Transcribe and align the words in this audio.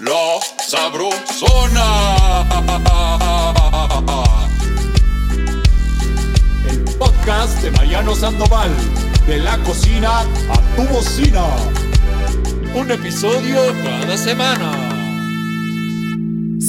La 0.00 0.40
Sabrosona. 0.58 1.84
El 6.68 6.84
podcast 6.98 7.62
de 7.62 7.70
Mariano 7.70 8.16
Sandoval. 8.16 8.70
De 9.28 9.38
la 9.38 9.56
cocina 9.58 10.20
a 10.20 10.76
tu 10.76 10.82
bocina. 10.92 11.44
Un 12.74 12.90
episodio 12.90 13.60
cada 13.84 14.16
semana. 14.16 14.83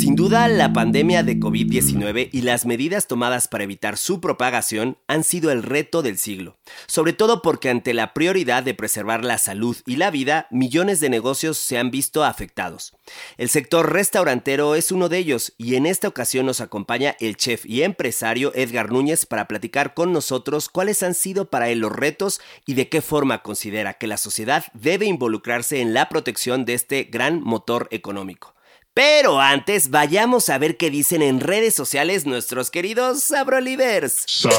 Sin 0.05 0.15
duda, 0.15 0.47
la 0.47 0.71
pandemia 0.71 1.23
de 1.23 1.39
COVID-19 1.39 2.29
y 2.31 2.41
las 2.41 2.67
medidas 2.67 3.07
tomadas 3.07 3.47
para 3.47 3.63
evitar 3.63 3.97
su 3.97 4.21
propagación 4.21 4.99
han 5.07 5.23
sido 5.23 5.49
el 5.49 5.63
reto 5.63 6.04
del 6.04 6.19
siglo, 6.19 6.59
sobre 6.85 7.11
todo 7.13 7.41
porque 7.41 7.71
ante 7.71 7.95
la 7.95 8.13
prioridad 8.13 8.61
de 8.61 8.75
preservar 8.75 9.25
la 9.25 9.39
salud 9.39 9.75
y 9.87 9.95
la 9.95 10.11
vida, 10.11 10.45
millones 10.51 10.99
de 10.99 11.09
negocios 11.09 11.57
se 11.57 11.79
han 11.79 11.89
visto 11.89 12.23
afectados. 12.23 12.93
El 13.37 13.49
sector 13.49 13.91
restaurantero 13.91 14.75
es 14.75 14.91
uno 14.91 15.10
de 15.10 15.18
ellos 15.18 15.55
y 15.57 15.73
en 15.73 15.87
esta 15.87 16.07
ocasión 16.07 16.46
nos 16.46 16.61
acompaña 16.61 17.15
el 17.19 17.35
chef 17.35 17.65
y 17.65 17.82
empresario 17.82 18.51
Edgar 18.54 18.91
Núñez 18.91 19.25
para 19.25 19.47
platicar 19.47 19.96
con 19.96 20.13
nosotros 20.13 20.69
cuáles 20.69 21.01
han 21.01 21.15
sido 21.15 21.49
para 21.49 21.69
él 21.69 21.79
los 21.79 21.91
retos 21.91 22.41
y 22.68 22.75
de 22.75 22.89
qué 22.89 23.01
forma 23.01 23.41
considera 23.41 23.96
que 23.96 24.05
la 24.05 24.18
sociedad 24.18 24.65
debe 24.75 25.07
involucrarse 25.07 25.82
en 25.82 25.96
la 25.96 26.10
protección 26.10 26.63
de 26.63 26.75
este 26.75 27.05
gran 27.05 27.41
motor 27.41 27.87
económico. 27.89 28.54
Pero 28.95 29.41
antes 29.41 29.89
vayamos 29.89 30.47
a 30.47 30.57
ver 30.57 30.77
qué 30.77 30.89
dicen 30.89 31.21
en 31.21 31.41
redes 31.41 31.75
sociales 31.75 32.25
nuestros 32.25 32.72
queridos 32.72 33.25
Sabrolivers. 33.25 34.23
Sa, 34.25 34.49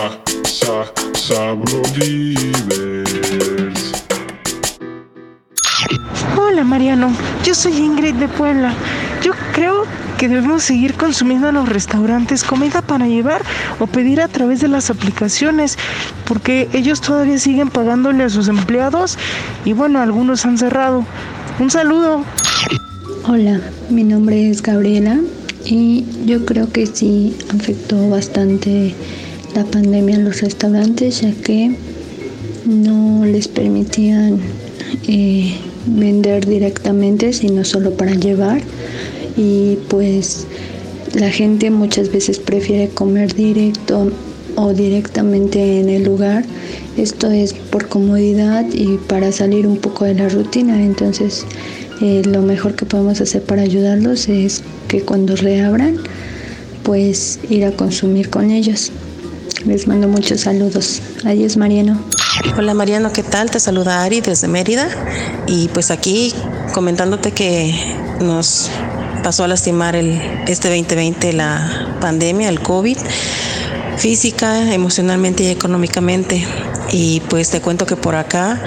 sa, 0.45 0.93
Sabrolivers. 1.15 2.45
Hola 6.37 6.65
Mariano, 6.65 7.11
yo 7.45 7.55
soy 7.55 7.79
Ingrid 7.79 8.17
de 8.17 8.29
Puebla. 8.29 8.75
Yo 9.23 9.33
creo 9.55 9.87
que 10.19 10.29
debemos 10.29 10.65
seguir 10.65 10.93
consumiendo 10.97 11.49
en 11.49 11.55
los 11.55 11.71
restaurantes 11.71 12.45
comida 12.45 12.83
para 12.83 13.07
llevar 13.07 13.43
o 13.79 13.87
pedir 13.87 14.21
a 14.21 14.29
través 14.29 14.61
de 14.61 14.69
las 14.69 14.91
aplicaciones, 14.91 15.79
porque 16.27 16.69
ellos 16.75 17.01
todavía 17.01 17.39
siguen 17.39 17.71
pagándole 17.71 18.25
a 18.25 18.29
sus 18.29 18.49
empleados 18.49 19.17
y 19.65 19.73
bueno, 19.73 19.99
algunos 19.99 20.45
han 20.45 20.59
cerrado. 20.59 21.07
Un 21.59 21.71
saludo. 21.71 22.23
Hola, 23.29 23.61
mi 23.91 24.05
nombre 24.05 24.49
es 24.49 24.63
Gabriela 24.63 25.21
y 25.65 26.05
yo 26.27 26.47
creo 26.47 26.71
que 26.71 26.87
sí 26.87 27.35
afectó 27.53 28.09
bastante 28.09 28.95
la 29.53 29.65
pandemia 29.65 30.15
en 30.15 30.25
los 30.25 30.43
restaurantes 30.43 31.23
ya 31.23 31.33
que 31.33 31.75
no 32.67 33.25
les 33.25 33.49
permitían 33.49 34.39
eh, 35.09 35.57
vender 35.87 36.47
directamente 36.47 37.33
sino 37.33 37.65
solo 37.65 37.95
para 37.95 38.15
llevar. 38.15 38.61
Y 39.37 39.79
pues 39.89 40.47
la 41.13 41.29
gente 41.29 41.73
muchas 41.73 42.13
veces 42.13 42.39
prefiere 42.39 42.91
comer 42.91 43.35
directo 43.35 44.13
o 44.55 44.73
directamente 44.73 45.81
en 45.81 45.89
el 45.89 46.05
lugar. 46.05 46.45
Esto 46.97 47.33
es 47.33 47.55
por 47.55 47.89
comodidad 47.89 48.65
y 48.73 48.99
para 48.99 49.33
salir 49.33 49.67
un 49.67 49.79
poco 49.79 50.05
de 50.05 50.15
la 50.15 50.29
rutina. 50.29 50.81
Entonces 50.81 51.45
eh, 52.01 52.23
lo 52.25 52.43
mejor 52.43 52.75
que 52.75 52.85
podemos 52.85 53.21
hacer 53.21 53.43
para 53.43 53.63
ayudarlos 53.63 54.29
es 54.29 54.63
que 54.89 55.03
cuando 55.03 55.37
reabran, 55.37 55.99
pues 56.83 57.39
ir 57.49 57.65
a 57.65 57.73
consumir 57.73 58.31
con 58.31 58.51
ellos. 58.51 58.93
Les 59.65 59.89
mando 59.89 60.07
muchos 60.07 60.43
saludos. 60.43 61.03
Adiós, 61.25 61.57
Mariano. 61.57 62.01
Hola 62.57 62.75
Mariano, 62.75 63.13
¿qué 63.13 63.23
tal? 63.23 63.51
Te 63.51 63.59
saluda 63.59 64.03
Ari 64.05 64.21
desde 64.21 64.47
Mérida 64.47 64.89
y 65.47 65.69
pues 65.69 65.91
aquí 65.91 66.33
comentándote 66.75 67.33
que 67.33 67.75
nos 68.21 68.71
pasó 69.23 69.45
a 69.45 69.49
lastimar 69.49 69.97
el, 69.97 70.21
este 70.47 70.69
2020 70.69 71.33
la 71.33 71.97
pandemia, 72.01 72.49
el 72.49 72.61
COVID, 72.61 72.99
física, 73.97 74.73
emocionalmente 74.73 75.45
y 75.45 75.49
económicamente. 75.49 76.47
Y 76.93 77.21
pues 77.29 77.51
te 77.51 77.61
cuento 77.61 77.87
que 77.87 77.97
por 77.97 78.15
acá 78.15 78.63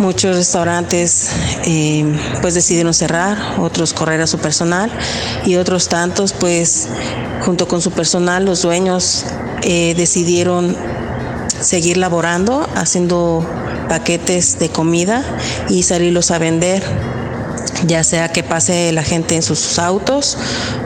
Muchos 0.00 0.34
restaurantes 0.34 1.28
eh, 1.66 2.06
pues 2.40 2.54
decidieron 2.54 2.94
cerrar, 2.94 3.36
otros 3.58 3.92
correr 3.92 4.22
a 4.22 4.26
su 4.26 4.38
personal 4.38 4.90
y 5.44 5.56
otros 5.56 5.90
tantos 5.90 6.32
pues 6.32 6.88
junto 7.44 7.68
con 7.68 7.82
su 7.82 7.90
personal 7.90 8.46
los 8.46 8.62
dueños 8.62 9.26
eh, 9.60 9.92
decidieron 9.94 10.74
seguir 11.60 11.98
laborando, 11.98 12.66
haciendo 12.76 13.46
paquetes 13.90 14.58
de 14.58 14.70
comida 14.70 15.22
y 15.68 15.82
salirlos 15.82 16.30
a 16.30 16.38
vender 16.38 16.82
ya 17.86 18.02
sea 18.02 18.32
que 18.32 18.42
pase 18.42 18.92
la 18.92 19.02
gente 19.02 19.34
en 19.34 19.42
sus 19.42 19.78
autos 19.78 20.38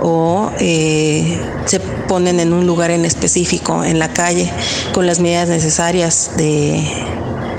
o 0.02 0.50
eh, 0.58 1.41
se 1.66 1.78
ponen 1.78 2.41
en 2.41 2.52
un 2.52 2.66
lugar 2.66 2.91
en 2.91 3.04
específico, 3.04 3.84
en 3.84 4.00
la 4.00 4.12
calle, 4.12 4.50
con 4.92 5.06
las 5.06 5.20
medidas 5.20 5.48
necesarias 5.48 6.32
de, 6.36 6.84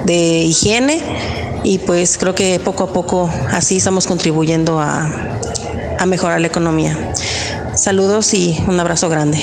de 0.03 0.15
higiene 0.43 1.44
y 1.65 1.79
pues 1.79 2.17
creo 2.17 2.35
que 2.35 2.59
poco 2.59 2.83
a 2.83 2.93
poco 2.93 3.29
así 3.51 3.77
estamos 3.77 4.05
contribuyendo 4.05 4.79
a, 4.79 5.09
a 5.97 6.05
mejorar 6.05 6.39
la 6.39 6.47
economía. 6.47 7.13
Saludos 7.75 8.33
y 8.33 8.57
un 8.67 8.79
abrazo 8.79 9.09
grande. 9.09 9.39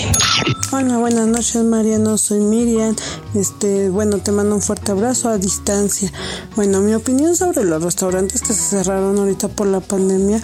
Hola, 0.73 0.97
buenas 0.97 1.27
noches 1.27 1.63
Mariano, 1.65 2.17
soy 2.17 2.41
Miriam. 2.41 2.97
Este, 3.35 3.91
bueno, 3.91 4.19
te 4.19 4.33
mando 4.33 4.55
un 4.55 4.63
fuerte 4.63 4.93
abrazo 4.93 5.29
a 5.29 5.37
distancia. 5.37 6.11
Bueno, 6.57 6.81
mi 6.81 6.95
opinión 6.95 7.37
sobre 7.37 7.65
los 7.65 7.83
restaurantes 7.83 8.41
que 8.41 8.55
se 8.55 8.63
cerraron 8.63 9.19
ahorita 9.19 9.49
por 9.49 9.67
la 9.67 9.81
pandemia, 9.81 10.41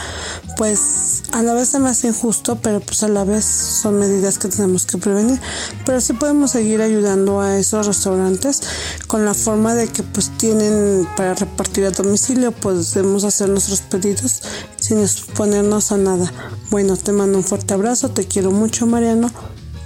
pues 0.59 1.23
a 1.33 1.41
la 1.43 1.55
vez 1.55 1.69
se 1.69 1.79
me 1.79 1.89
hace 1.89 2.09
injusto, 2.09 2.59
pero 2.61 2.81
pues 2.81 3.05
a 3.05 3.09
la 3.09 3.23
vez 3.23 3.45
son 3.45 3.99
medidas 4.01 4.39
que 4.39 4.49
tenemos 4.49 4.87
que 4.87 4.99
prevenir. 4.99 5.41
Pero 5.87 6.01
sí 6.01 6.15
podemos 6.15 6.51
seguir 6.51 6.83
ayudando 6.83 7.41
a 7.41 7.57
esos 7.57 7.87
restaurantes 7.87 8.61
con 9.07 9.25
la 9.25 9.35
forma 9.35 9.77
de 9.77 9.87
que 9.87 10.03
pues 10.03 10.37
tienen 10.37 11.09
para 11.17 11.35
repartir 11.35 11.85
a 11.87 11.91
domicilio, 11.91 12.51
podemos 12.51 13.23
hacer 13.23 13.49
nuestros 13.49 13.83
pedidos 13.83 14.43
sin 14.81 14.99
exponernos 14.99 15.93
a 15.93 15.97
nada. 15.97 16.31
Bueno, 16.71 16.97
te 16.97 17.13
mando 17.13 17.39
un 17.39 17.45
fuerte 17.45 17.75
abrazo, 17.75 18.11
te 18.11 18.27
quiero 18.27 18.51
mucho 18.51 18.85
Mariano. 18.85 19.31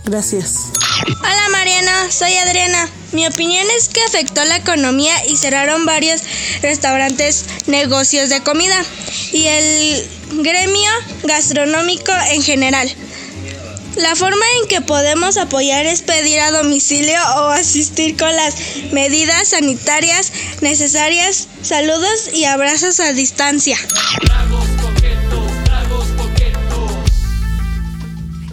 Gracias. 0.04 0.72
Hola 1.20 1.48
Mariana, 1.50 2.10
soy 2.10 2.32
Adriana. 2.34 2.88
Mi 3.12 3.26
opinión 3.26 3.64
es 3.76 3.88
que 3.88 4.02
afectó 4.02 4.44
la 4.44 4.56
economía 4.56 5.14
y 5.26 5.36
cerraron 5.36 5.84
varios 5.86 6.22
restaurantes, 6.60 7.44
negocios 7.66 8.28
de 8.28 8.42
comida 8.42 8.84
y 9.32 9.46
el 9.46 10.10
gremio 10.42 10.90
gastronómico 11.24 12.12
en 12.30 12.42
general. 12.42 12.92
La 13.96 14.16
forma 14.16 14.44
en 14.60 14.68
que 14.68 14.80
podemos 14.80 15.36
apoyar 15.36 15.84
es 15.84 16.00
pedir 16.00 16.40
a 16.40 16.50
domicilio 16.50 17.18
o 17.36 17.50
asistir 17.50 18.16
con 18.16 18.34
las 18.34 18.54
medidas 18.92 19.48
sanitarias 19.48 20.32
necesarias. 20.62 21.46
Saludos 21.62 22.30
y 22.32 22.44
abrazos 22.44 23.00
a 23.00 23.12
distancia. 23.12 23.76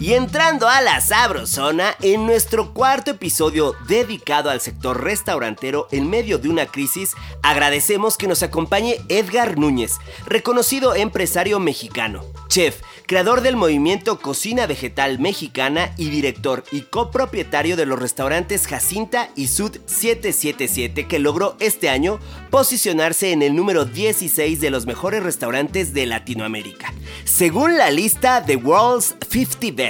Y 0.00 0.14
entrando 0.14 0.66
a 0.66 0.80
la 0.80 0.98
sabrosona, 1.02 1.94
en 2.00 2.24
nuestro 2.24 2.72
cuarto 2.72 3.10
episodio 3.10 3.74
dedicado 3.86 4.48
al 4.48 4.62
sector 4.62 5.04
restaurantero 5.04 5.88
en 5.90 6.08
medio 6.08 6.38
de 6.38 6.48
una 6.48 6.64
crisis, 6.64 7.12
agradecemos 7.42 8.16
que 8.16 8.26
nos 8.26 8.42
acompañe 8.42 8.96
Edgar 9.10 9.58
Núñez, 9.58 9.98
reconocido 10.24 10.94
empresario 10.94 11.60
mexicano, 11.60 12.24
chef, 12.48 12.80
creador 13.06 13.42
del 13.42 13.56
movimiento 13.56 14.20
Cocina 14.20 14.66
Vegetal 14.66 15.18
Mexicana 15.18 15.92
y 15.98 16.08
director 16.08 16.64
y 16.72 16.80
copropietario 16.80 17.76
de 17.76 17.84
los 17.84 17.98
restaurantes 17.98 18.66
Jacinta 18.66 19.28
y 19.36 19.48
Sud 19.48 19.80
777 19.84 21.08
que 21.08 21.18
logró 21.18 21.56
este 21.60 21.90
año 21.90 22.20
posicionarse 22.48 23.32
en 23.32 23.42
el 23.42 23.54
número 23.54 23.84
16 23.84 24.62
de 24.62 24.70
los 24.70 24.86
mejores 24.86 25.22
restaurantes 25.22 25.92
de 25.92 26.06
Latinoamérica, 26.06 26.94
según 27.24 27.76
la 27.76 27.90
lista 27.90 28.42
The 28.46 28.56
World's 28.56 29.14
50 29.28 29.74
Best. 29.74 29.89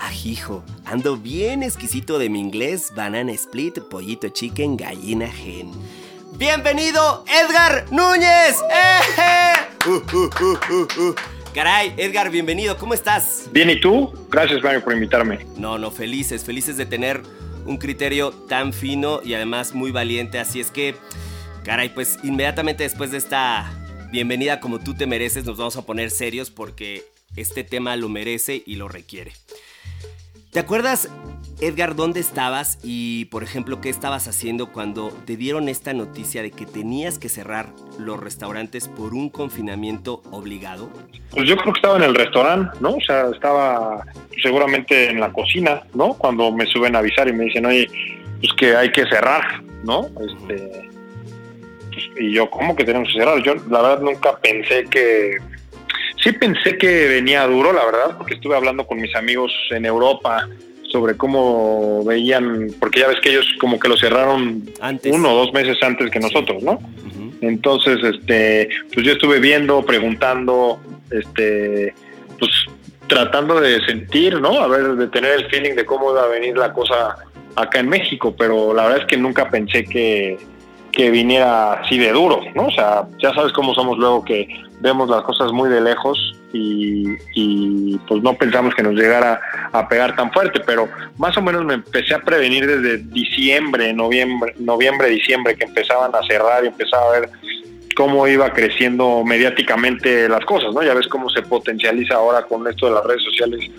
Ajijo, 0.00 0.64
ando 0.86 1.18
bien 1.18 1.62
exquisito 1.62 2.18
de 2.18 2.30
mi 2.30 2.40
inglés, 2.40 2.90
banana 2.96 3.32
split, 3.32 3.80
pollito 3.80 4.30
chicken, 4.30 4.78
gallina 4.78 5.30
gen. 5.30 5.72
¡Bienvenido, 6.38 7.22
Edgar 7.28 7.84
Núñez! 7.92 8.56
¡Eh! 8.70 9.52
Uh, 9.86 10.02
uh, 10.16 11.10
uh, 11.10 11.14
Caray, 11.52 11.92
Edgar, 11.98 12.30
bienvenido, 12.30 12.78
¿cómo 12.78 12.94
estás? 12.94 13.50
Bien, 13.52 13.68
¿y 13.68 13.78
tú? 13.78 14.10
Gracias, 14.30 14.62
Mario, 14.62 14.82
por 14.82 14.94
invitarme. 14.94 15.44
No, 15.58 15.76
no, 15.76 15.90
felices, 15.90 16.42
felices 16.42 16.78
de 16.78 16.86
tener 16.86 17.20
un 17.66 17.76
criterio 17.76 18.30
tan 18.30 18.72
fino 18.72 19.20
y 19.22 19.34
además 19.34 19.74
muy 19.74 19.90
valiente, 19.90 20.38
así 20.38 20.60
es 20.60 20.70
que, 20.70 20.94
caray, 21.62 21.90
pues 21.90 22.18
inmediatamente 22.22 22.84
después 22.84 23.10
de 23.10 23.18
esta 23.18 23.70
bienvenida 24.10 24.60
como 24.60 24.78
tú 24.78 24.94
te 24.94 25.06
mereces, 25.06 25.44
nos 25.44 25.58
vamos 25.58 25.76
a 25.76 25.82
poner 25.82 26.10
serios 26.10 26.50
porque 26.50 27.04
este 27.36 27.64
tema 27.64 27.96
lo 27.96 28.08
merece 28.08 28.62
y 28.66 28.76
lo 28.76 28.88
requiere. 28.88 29.32
¿Te 30.50 30.60
acuerdas, 30.60 31.10
Edgar, 31.60 31.96
dónde 31.96 32.20
estabas 32.20 32.78
y, 32.82 33.26
por 33.26 33.42
ejemplo, 33.42 33.80
qué 33.80 33.90
estabas 33.90 34.26
haciendo 34.26 34.72
cuando 34.72 35.10
te 35.26 35.36
dieron 35.36 35.68
esta 35.68 35.92
noticia 35.92 36.42
de 36.42 36.50
que 36.50 36.64
tenías 36.64 37.18
que 37.18 37.28
cerrar 37.28 37.68
los 37.98 38.18
restaurantes 38.18 38.88
por 38.88 39.12
un 39.12 39.28
confinamiento 39.28 40.22
obligado? 40.30 40.90
Pues 41.30 41.46
yo 41.46 41.56
creo 41.56 41.74
que 41.74 41.78
estaba 41.78 41.96
en 41.96 42.04
el 42.04 42.14
restaurante, 42.14 42.78
¿no? 42.80 42.94
O 42.94 43.00
sea, 43.00 43.28
estaba 43.30 44.02
seguramente 44.42 45.10
en 45.10 45.20
la 45.20 45.30
cocina, 45.32 45.82
¿no? 45.94 46.14
Cuando 46.14 46.50
me 46.52 46.64
suben 46.66 46.96
a 46.96 47.00
avisar 47.00 47.28
y 47.28 47.32
me 47.32 47.44
dicen, 47.44 47.66
oye, 47.66 47.88
pues 48.40 48.52
que 48.54 48.74
hay 48.74 48.90
que 48.92 49.04
cerrar, 49.08 49.62
¿no? 49.84 50.06
Este, 50.06 50.88
pues, 51.96 52.10
y 52.18 52.32
yo, 52.32 52.50
¿cómo 52.50 52.76
que 52.76 52.84
tenemos 52.84 53.08
que 53.08 53.18
cerrar? 53.18 53.42
Yo, 53.42 53.54
la 53.70 53.82
verdad, 53.82 54.00
nunca 54.00 54.36
pensé 54.38 54.84
que. 54.84 55.38
Sí 56.26 56.32
pensé 56.32 56.76
que 56.76 57.06
venía 57.06 57.46
duro, 57.46 57.72
la 57.72 57.84
verdad, 57.84 58.16
porque 58.18 58.34
estuve 58.34 58.56
hablando 58.56 58.84
con 58.84 59.00
mis 59.00 59.14
amigos 59.14 59.52
en 59.70 59.86
Europa 59.86 60.48
sobre 60.90 61.16
cómo 61.16 62.02
veían, 62.04 62.66
porque 62.80 62.98
ya 62.98 63.06
ves 63.06 63.20
que 63.20 63.30
ellos 63.30 63.46
como 63.60 63.78
que 63.78 63.88
lo 63.88 63.96
cerraron 63.96 64.68
uno 65.04 65.32
o 65.32 65.36
dos 65.44 65.52
meses 65.52 65.78
antes 65.82 66.10
que 66.10 66.18
nosotros, 66.18 66.64
¿no? 66.64 66.80
Entonces, 67.42 67.98
este, 68.02 68.68
pues 68.92 69.06
yo 69.06 69.12
estuve 69.12 69.38
viendo, 69.38 69.86
preguntando, 69.86 70.80
este, 71.12 71.94
pues 72.40 72.50
tratando 73.06 73.60
de 73.60 73.80
sentir, 73.86 74.40
¿no? 74.40 74.58
A 74.58 74.66
ver, 74.66 74.96
de 74.96 75.06
tener 75.06 75.30
el 75.30 75.46
feeling 75.46 75.76
de 75.76 75.86
cómo 75.86 76.10
iba 76.10 76.24
a 76.24 76.26
venir 76.26 76.56
la 76.56 76.72
cosa 76.72 77.18
acá 77.54 77.78
en 77.78 77.88
México, 77.88 78.34
pero 78.36 78.74
la 78.74 78.82
verdad 78.82 79.02
es 79.02 79.06
que 79.06 79.16
nunca 79.16 79.48
pensé 79.48 79.84
que, 79.84 80.38
que 80.90 81.08
viniera 81.08 81.74
así 81.74 81.98
de 81.98 82.10
duro, 82.10 82.40
¿no? 82.56 82.66
O 82.66 82.72
sea, 82.72 83.04
ya 83.22 83.32
sabes 83.32 83.52
cómo 83.52 83.74
somos 83.74 83.96
luego 83.96 84.24
que 84.24 84.48
vemos 84.80 85.08
las 85.08 85.22
cosas 85.22 85.52
muy 85.52 85.68
de 85.68 85.80
lejos 85.80 86.34
y, 86.52 87.98
pues 88.08 88.22
no 88.22 88.34
pensamos 88.34 88.74
que 88.74 88.82
nos 88.82 88.94
llegara 88.94 89.40
a 89.72 89.88
pegar 89.88 90.16
tan 90.16 90.32
fuerte, 90.32 90.60
pero 90.60 90.88
más 91.18 91.36
o 91.36 91.42
menos 91.42 91.64
me 91.64 91.74
empecé 91.74 92.14
a 92.14 92.20
prevenir 92.20 92.66
desde 92.66 92.98
diciembre, 92.98 93.92
noviembre, 93.92 94.54
noviembre, 94.58 95.08
diciembre, 95.08 95.54
que 95.54 95.64
empezaban 95.64 96.14
a 96.14 96.22
cerrar 96.26 96.64
y 96.64 96.68
empezaba 96.68 97.08
a 97.08 97.20
ver 97.20 97.30
cómo 97.94 98.26
iba 98.26 98.52
creciendo 98.52 99.22
mediáticamente 99.24 100.28
las 100.28 100.44
cosas, 100.44 100.72
¿no? 100.74 100.82
Ya 100.82 100.94
ves 100.94 101.08
cómo 101.08 101.28
se 101.30 101.42
potencializa 101.42 102.14
ahora 102.14 102.42
con 102.42 102.66
esto 102.66 102.86
de 102.86 102.92
las 102.92 103.04
redes 103.04 103.22
sociales. 103.22 103.70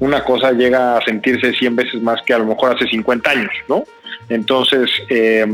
Una 0.00 0.24
cosa 0.24 0.52
llega 0.52 0.96
a 0.96 1.04
sentirse 1.04 1.52
100 1.52 1.76
veces 1.76 2.02
más 2.02 2.20
que 2.22 2.34
a 2.34 2.38
lo 2.38 2.46
mejor 2.46 2.74
hace 2.74 2.86
50 2.86 3.30
años, 3.30 3.50
¿no? 3.68 3.84
Entonces, 4.28 4.90
eh, 5.08 5.46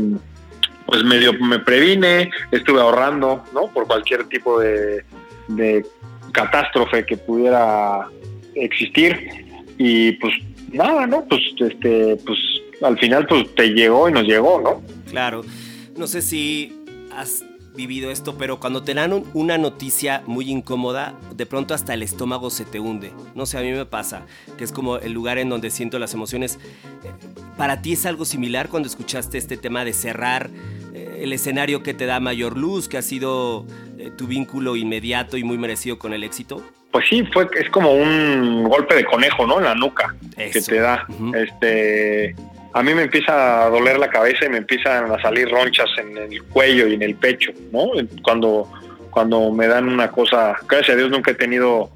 pues 0.85 1.03
medio 1.03 1.33
me 1.33 1.59
previne, 1.59 2.29
estuve 2.51 2.81
ahorrando, 2.81 3.43
¿no? 3.53 3.67
Por 3.67 3.87
cualquier 3.87 4.25
tipo 4.25 4.59
de, 4.59 5.03
catástrofe 6.31 7.05
que 7.05 7.15
pudiera 7.15 8.09
existir 8.55 9.45
y 9.77 10.13
pues 10.13 10.33
nada, 10.71 11.07
¿no? 11.07 11.25
Pues 11.25 11.41
este, 11.59 12.17
pues 12.25 12.37
al 12.81 12.97
final 12.99 13.25
pues 13.27 13.53
te 13.55 13.69
llegó 13.69 14.09
y 14.09 14.11
nos 14.11 14.23
llegó, 14.23 14.61
¿no? 14.61 14.83
Claro. 15.09 15.43
No 15.95 16.07
sé 16.07 16.21
si 16.21 16.77
has 17.15 17.45
vivido 17.75 18.09
esto, 18.11 18.37
pero 18.37 18.59
cuando 18.59 18.83
te 18.83 18.93
dan 18.93 19.23
una 19.33 19.57
noticia 19.57 20.23
muy 20.25 20.49
incómoda, 20.49 21.13
de 21.35 21.45
pronto 21.45 21.73
hasta 21.73 21.93
el 21.93 22.03
estómago 22.03 22.49
se 22.49 22.65
te 22.65 22.79
hunde. 22.79 23.11
No 23.35 23.45
sé, 23.45 23.57
a 23.57 23.61
mí 23.61 23.71
me 23.71 23.85
pasa, 23.85 24.25
que 24.57 24.63
es 24.63 24.71
como 24.71 24.97
el 24.97 25.11
lugar 25.11 25.37
en 25.37 25.49
donde 25.49 25.69
siento 25.69 25.99
las 25.99 26.13
emociones. 26.13 26.59
¿Para 27.57 27.81
ti 27.81 27.93
es 27.93 28.05
algo 28.05 28.25
similar 28.25 28.69
cuando 28.69 28.87
escuchaste 28.87 29.37
este 29.37 29.57
tema 29.57 29.85
de 29.85 29.93
cerrar 29.93 30.49
eh, 30.49 30.74
el 31.25 31.33
escenario 31.33 31.83
que 31.83 31.93
te 31.93 32.05
da 32.05 32.19
mayor 32.19 32.57
luz, 32.57 32.87
que 32.87 32.97
ha 32.97 33.01
sido 33.01 33.65
eh, 33.97 34.11
tu 34.17 34.27
vínculo 34.27 34.75
inmediato 34.75 35.37
y 35.37 35.43
muy 35.43 35.57
merecido 35.57 35.99
con 35.99 36.13
el 36.13 36.23
éxito? 36.23 36.63
Pues 36.91 37.05
sí, 37.09 37.23
fue, 37.33 37.47
es 37.59 37.69
como 37.69 37.91
un 37.91 38.63
golpe 38.63 38.95
de 38.95 39.03
conejo, 39.03 39.45
¿no? 39.45 39.57
En 39.57 39.65
la 39.65 39.75
nuca 39.75 40.15
que 40.35 40.61
te 40.61 40.79
da. 40.79 41.05
Este 41.35 42.35
a 42.75 42.83
mí 42.83 42.93
me 42.93 43.03
empieza 43.03 43.65
a 43.65 43.69
doler 43.69 43.97
la 43.97 44.09
cabeza 44.09 44.45
y 44.45 44.49
me 44.49 44.57
empiezan 44.57 45.09
a 45.09 45.21
salir 45.21 45.49
ronchas 45.49 45.87
en 45.97 46.17
el 46.17 46.43
cuello 46.43 46.87
y 46.87 46.95
en 46.95 47.03
el 47.03 47.15
pecho, 47.15 47.53
¿no? 47.71 47.91
Cuando, 48.21 48.69
cuando 49.11 49.49
me 49.51 49.65
dan 49.65 49.87
una 49.87 50.11
cosa, 50.11 50.57
gracias 50.67 50.89
a 50.89 50.97
Dios 50.97 51.09
nunca 51.09 51.31
he 51.31 51.35
tenido 51.35 51.89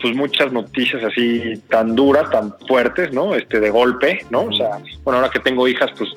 pues 0.00 0.16
muchas 0.16 0.52
noticias 0.52 1.04
así 1.04 1.62
tan 1.68 1.94
duras, 1.94 2.30
tan 2.30 2.54
fuertes, 2.66 3.12
¿no? 3.12 3.34
Este 3.34 3.60
de 3.60 3.68
golpe, 3.68 4.24
¿no? 4.30 4.44
O 4.44 4.52
sea, 4.54 4.78
bueno, 5.04 5.18
ahora 5.18 5.30
que 5.30 5.40
tengo 5.40 5.68
hijas, 5.68 5.90
pues 5.98 6.08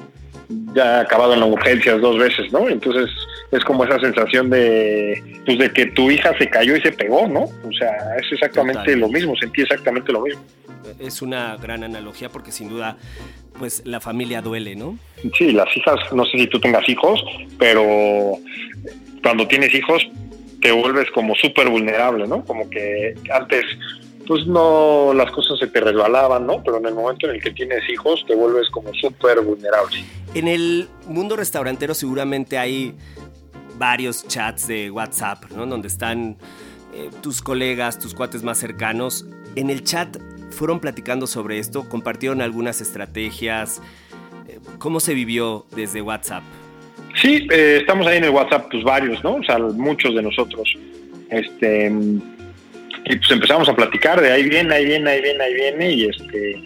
ya 0.73 0.97
he 0.97 1.01
acabado 1.01 1.33
en 1.33 1.41
las 1.41 1.49
urgencias 1.49 2.01
dos 2.01 2.17
veces, 2.17 2.51
¿no? 2.51 2.67
Entonces 2.67 3.09
es 3.51 3.63
como 3.63 3.83
esa 3.83 3.99
sensación 3.99 4.49
de, 4.49 5.21
pues 5.45 5.57
de 5.57 5.71
que 5.71 5.87
tu 5.87 6.09
hija 6.09 6.35
se 6.37 6.49
cayó 6.49 6.75
y 6.75 6.81
se 6.81 6.91
pegó, 6.91 7.27
¿no? 7.27 7.43
O 7.43 7.71
sea, 7.77 7.91
es 8.17 8.31
exactamente 8.31 8.95
lo 8.95 9.09
mismo, 9.09 9.35
sentí 9.35 9.61
exactamente 9.61 10.11
lo 10.11 10.21
mismo. 10.21 10.41
Es 10.99 11.21
una 11.21 11.55
gran 11.57 11.83
analogía 11.83 12.29
porque 12.29 12.51
sin 12.51 12.69
duda, 12.69 12.97
pues 13.57 13.83
la 13.85 13.99
familia 13.99 14.41
duele, 14.41 14.75
¿no? 14.75 14.97
Sí, 15.37 15.51
las 15.51 15.75
hijas, 15.75 15.99
no 16.13 16.25
sé 16.25 16.39
si 16.39 16.47
tú 16.47 16.59
tengas 16.59 16.87
hijos, 16.89 17.23
pero 17.57 18.37
cuando 19.21 19.47
tienes 19.47 19.73
hijos 19.73 20.07
te 20.61 20.71
vuelves 20.71 21.09
como 21.11 21.35
súper 21.35 21.69
vulnerable, 21.69 22.27
¿no? 22.27 22.43
Como 22.43 22.69
que 22.69 23.15
antes 23.31 23.63
pues 24.29 24.45
no, 24.45 25.11
las 25.15 25.31
cosas 25.31 25.57
se 25.57 25.65
te 25.65 25.81
resbalaban, 25.81 26.45
¿no? 26.45 26.61
Pero 26.63 26.77
en 26.77 26.85
el 26.85 26.93
momento 26.93 27.27
en 27.27 27.37
el 27.37 27.41
que 27.41 27.49
tienes 27.49 27.81
hijos 27.89 28.23
te 28.27 28.35
vuelves 28.35 28.69
como 28.69 28.93
súper 28.93 29.41
vulnerable. 29.41 30.03
En 30.35 30.47
el 30.47 30.87
mundo 31.07 31.35
restaurantero 31.35 31.95
seguramente 31.95 32.59
hay 32.59 32.93
varios 33.79 34.27
chats 34.27 34.67
de 34.67 34.91
WhatsApp, 34.91 35.45
¿no? 35.55 35.65
Donde 35.65 35.87
están 35.87 36.37
eh, 36.93 37.09
tus 37.23 37.41
colegas, 37.41 37.97
tus 37.97 38.13
cuates 38.13 38.43
más 38.43 38.59
cercanos. 38.59 39.25
En 39.55 39.71
el 39.71 39.83
chat 39.83 40.15
fueron 40.51 40.79
platicando 40.79 41.25
sobre 41.25 41.57
esto, 41.57 41.89
compartieron 41.89 42.43
algunas 42.43 42.81
estrategias. 42.81 43.81
Eh, 44.47 44.59
¿Cómo 44.77 44.99
se 44.99 45.15
vivió 45.15 45.65
desde 45.75 46.03
WhatsApp? 46.03 46.43
Sí, 47.19 47.47
eh, 47.49 47.77
estamos 47.81 48.05
ahí 48.05 48.19
en 48.19 48.25
el 48.25 48.29
WhatsApp, 48.29 48.67
pues 48.69 48.83
varios, 48.83 49.23
¿no? 49.23 49.37
O 49.37 49.43
sea, 49.43 49.57
muchos 49.57 50.13
de 50.13 50.21
nosotros. 50.21 50.71
Este 51.31 51.89
y 53.05 53.15
pues 53.15 53.31
empezamos 53.31 53.69
a 53.69 53.75
platicar 53.75 54.21
de 54.21 54.31
ahí 54.31 54.47
viene, 54.47 54.75
ahí 54.75 54.85
viene, 54.85 55.09
ahí 55.09 55.21
viene, 55.21 55.43
ahí 55.43 55.53
viene 55.53 55.91
y 55.91 56.05
este 56.05 56.61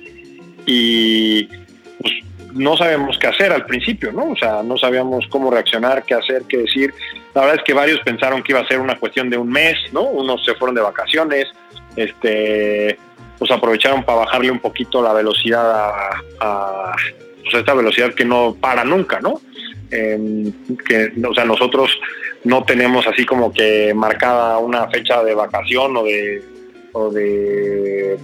y 0.65 1.43
pues 1.45 2.13
no 2.53 2.77
sabemos 2.77 3.17
qué 3.17 3.27
hacer 3.27 3.51
al 3.51 3.65
principio, 3.65 4.11
¿no? 4.11 4.31
O 4.31 4.35
sea, 4.35 4.61
no 4.63 4.77
sabíamos 4.77 5.25
cómo 5.27 5.49
reaccionar, 5.49 6.03
qué 6.03 6.13
hacer, 6.13 6.43
qué 6.47 6.57
decir. 6.57 6.93
La 7.33 7.41
verdad 7.41 7.57
es 7.57 7.63
que 7.63 7.73
varios 7.73 7.99
pensaron 8.01 8.43
que 8.43 8.51
iba 8.51 8.61
a 8.61 8.67
ser 8.67 8.79
una 8.79 8.97
cuestión 8.99 9.29
de 9.29 9.37
un 9.37 9.49
mes, 9.49 9.75
¿no? 9.91 10.03
Unos 10.03 10.45
se 10.45 10.53
fueron 10.53 10.75
de 10.75 10.81
vacaciones, 10.81 11.47
este, 11.95 12.97
pues 13.39 13.49
aprovecharon 13.51 14.03
para 14.03 14.19
bajarle 14.19 14.51
un 14.51 14.59
poquito 14.59 15.01
la 15.01 15.13
velocidad 15.13 15.71
a, 15.71 16.21
a 16.39 16.95
pues 17.41 17.55
esta 17.55 17.73
velocidad 17.73 18.13
que 18.13 18.23
no 18.23 18.55
para 18.59 18.83
nunca, 18.83 19.19
¿no? 19.19 19.41
que, 19.89 21.11
o 21.27 21.33
sea, 21.33 21.45
nosotros 21.45 21.99
no 22.43 22.63
tenemos 22.63 23.07
así 23.07 23.25
como 23.25 23.51
que 23.51 23.93
marcada 23.93 24.57
una 24.57 24.87
fecha 24.89 25.23
de 25.23 25.33
vacación 25.33 25.95
o 25.95 26.03
de, 26.03 26.43
o 26.91 27.09
de 27.09 28.17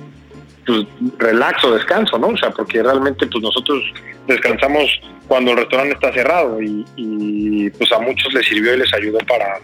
pues, 0.66 0.86
relax 1.18 1.64
o 1.64 1.74
descanso, 1.74 2.18
¿no? 2.18 2.28
O 2.28 2.38
sea, 2.38 2.52
porque 2.52 2.84
realmente 2.84 3.26
pues 3.28 3.44
nosotros 3.44 3.84
descansamos 4.28 5.02
cuando 5.28 5.52
el 5.52 5.58
restaurante 5.58 5.94
está 5.94 6.12
cerrado 6.14 6.62
y, 6.62 6.86
y 6.96 7.70
pues 7.72 7.92
a 7.92 8.00
muchos 8.00 8.34
les 8.34 8.46
sirvió 8.46 8.76
y 8.76 8.80
les 8.80 8.94
ayudó 8.94 9.20
para, 9.20 9.60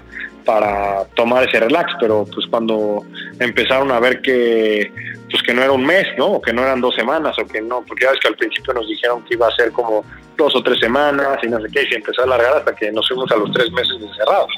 para 0.45 1.05
tomar 1.15 1.47
ese 1.47 1.59
relax, 1.59 1.93
pero 1.99 2.25
pues 2.33 2.47
cuando 2.47 3.03
empezaron 3.39 3.91
a 3.91 3.99
ver 3.99 4.21
que 4.21 4.91
pues 5.35 5.43
que 5.43 5.53
no 5.53 5.63
era 5.63 5.73
un 5.73 5.85
mes, 5.85 6.07
¿no? 6.17 6.27
O 6.27 6.41
que 6.41 6.53
no 6.53 6.61
eran 6.61 6.79
dos 6.79 6.95
semanas, 6.95 7.37
o 7.37 7.45
que 7.45 7.59
no, 7.59 7.83
porque 7.85 8.05
ya 8.05 8.11
ves 8.11 8.21
que 8.21 8.29
al 8.29 8.37
principio 8.37 8.73
nos 8.73 8.87
dijeron 8.87 9.21
que 9.25 9.33
iba 9.33 9.49
a 9.49 9.51
ser 9.51 9.69
como 9.73 10.05
dos 10.37 10.55
o 10.55 10.63
tres 10.63 10.79
semanas 10.79 11.39
y 11.43 11.47
no 11.47 11.59
sé 11.59 11.67
qué, 11.73 11.83
y 11.83 11.87
se 11.87 11.95
empezó 11.95 12.21
a 12.21 12.23
alargar 12.23 12.53
hasta 12.55 12.73
que 12.73 12.89
nos 12.89 13.05
fuimos 13.05 13.29
a 13.33 13.35
los 13.35 13.51
tres 13.51 13.69
meses 13.73 13.99
de 13.99 14.07
cerrados. 14.15 14.53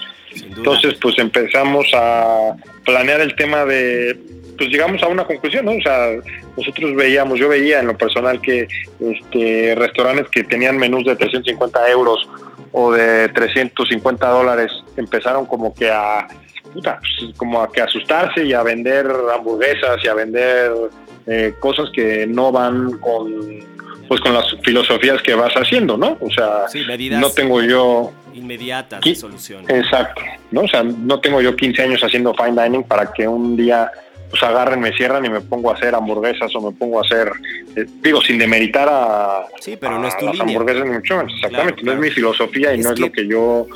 Entonces, 0.56 0.94
pues 1.02 1.18
empezamos 1.18 1.88
a 1.96 2.56
planear 2.86 3.22
el 3.22 3.36
tema 3.36 3.66
de, 3.66 4.20
pues 4.56 4.70
llegamos 4.70 5.02
a 5.02 5.08
una 5.08 5.26
conclusión, 5.26 5.66
¿no? 5.66 5.72
O 5.72 5.82
sea, 5.82 6.12
nosotros 6.56 6.96
veíamos, 6.96 7.40
yo 7.40 7.50
veía 7.50 7.80
en 7.80 7.88
lo 7.88 7.98
personal 7.98 8.40
que 8.40 8.68
este, 9.00 9.74
restaurantes 9.76 10.30
que 10.30 10.44
tenían 10.44 10.78
menús 10.78 11.06
de 11.06 11.16
350 11.16 11.90
euros 11.90 12.30
o 12.72 12.92
de 12.92 13.30
350 13.30 14.30
dólares 14.30 14.72
empezaron 14.96 15.48
como 15.48 15.74
que 15.74 15.90
a 15.90 16.28
puta, 16.68 17.00
pues, 17.00 17.34
como 17.36 17.62
a 17.62 17.72
que 17.72 17.82
asustarse 17.82 18.46
y 18.46 18.54
a 18.54 18.64
vender 18.64 19.08
hamburguesas 19.34 20.04
y 20.04 20.08
a 20.08 20.14
vender 20.14 20.72
eh, 21.26 21.56
cosas 21.60 21.90
que 21.94 22.26
no 22.28 22.52
van 22.52 22.98
con 23.00 23.66
pues 24.08 24.22
con 24.22 24.34
las 24.34 24.46
filosofías 24.64 25.22
que 25.22 25.36
vas 25.36 25.54
haciendo, 25.54 25.98
¿no? 25.98 26.18
O 26.22 26.30
sea, 26.32 26.66
no 27.20 27.30
tengo 27.32 27.62
yo 27.62 28.14
inmediatas 28.34 29.02
de 29.02 29.16
solución. 29.16 29.66
Exacto, 29.68 30.22
¿no? 30.52 30.62
O 30.62 30.68
sea, 30.68 30.84
no 30.84 31.20
tengo 31.20 31.42
yo 31.42 31.56
15 31.56 31.82
años 31.82 32.02
haciendo 32.02 32.34
fine 32.34 32.64
dining 32.64 32.84
para 32.84 33.12
que 33.12 33.28
un 33.28 33.58
día 33.58 33.92
pues 34.30 34.44
agarren, 34.44 34.80
me 34.82 34.92
cierran 34.94 35.26
y 35.26 35.30
me 35.30 35.42
pongo 35.42 35.72
a 35.72 35.74
hacer 35.74 35.96
hamburguesas 35.96 36.54
o 36.56 36.62
me 36.62 36.78
pongo 36.78 37.00
a 37.00 37.02
hacer, 37.02 37.32
eh, 37.76 37.86
digo, 38.02 38.22
sin 38.22 38.38
demeritar 38.38 38.88
a, 38.90 39.46
sí, 39.60 39.78
pero 39.80 40.00
no 40.00 40.08
es 40.08 40.18
tu 40.18 40.26
las 40.26 40.40
hamburguesas 40.40 40.86
mucho 40.86 41.22
exactamente, 41.22 41.84
no 41.84 41.94
es 41.94 42.00
mi 42.00 42.10
filosofía 42.10 42.74
y 42.74 42.80
no 42.80 42.92
es 42.92 43.00
lo 43.00 43.12
que 43.12 43.28
yo... 43.28 43.68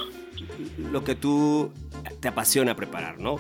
Lo 0.92 1.04
que 1.04 1.16
tú 1.16 1.72
te 2.20 2.28
apasiona 2.28 2.76
preparar, 2.76 3.20
¿no? 3.20 3.38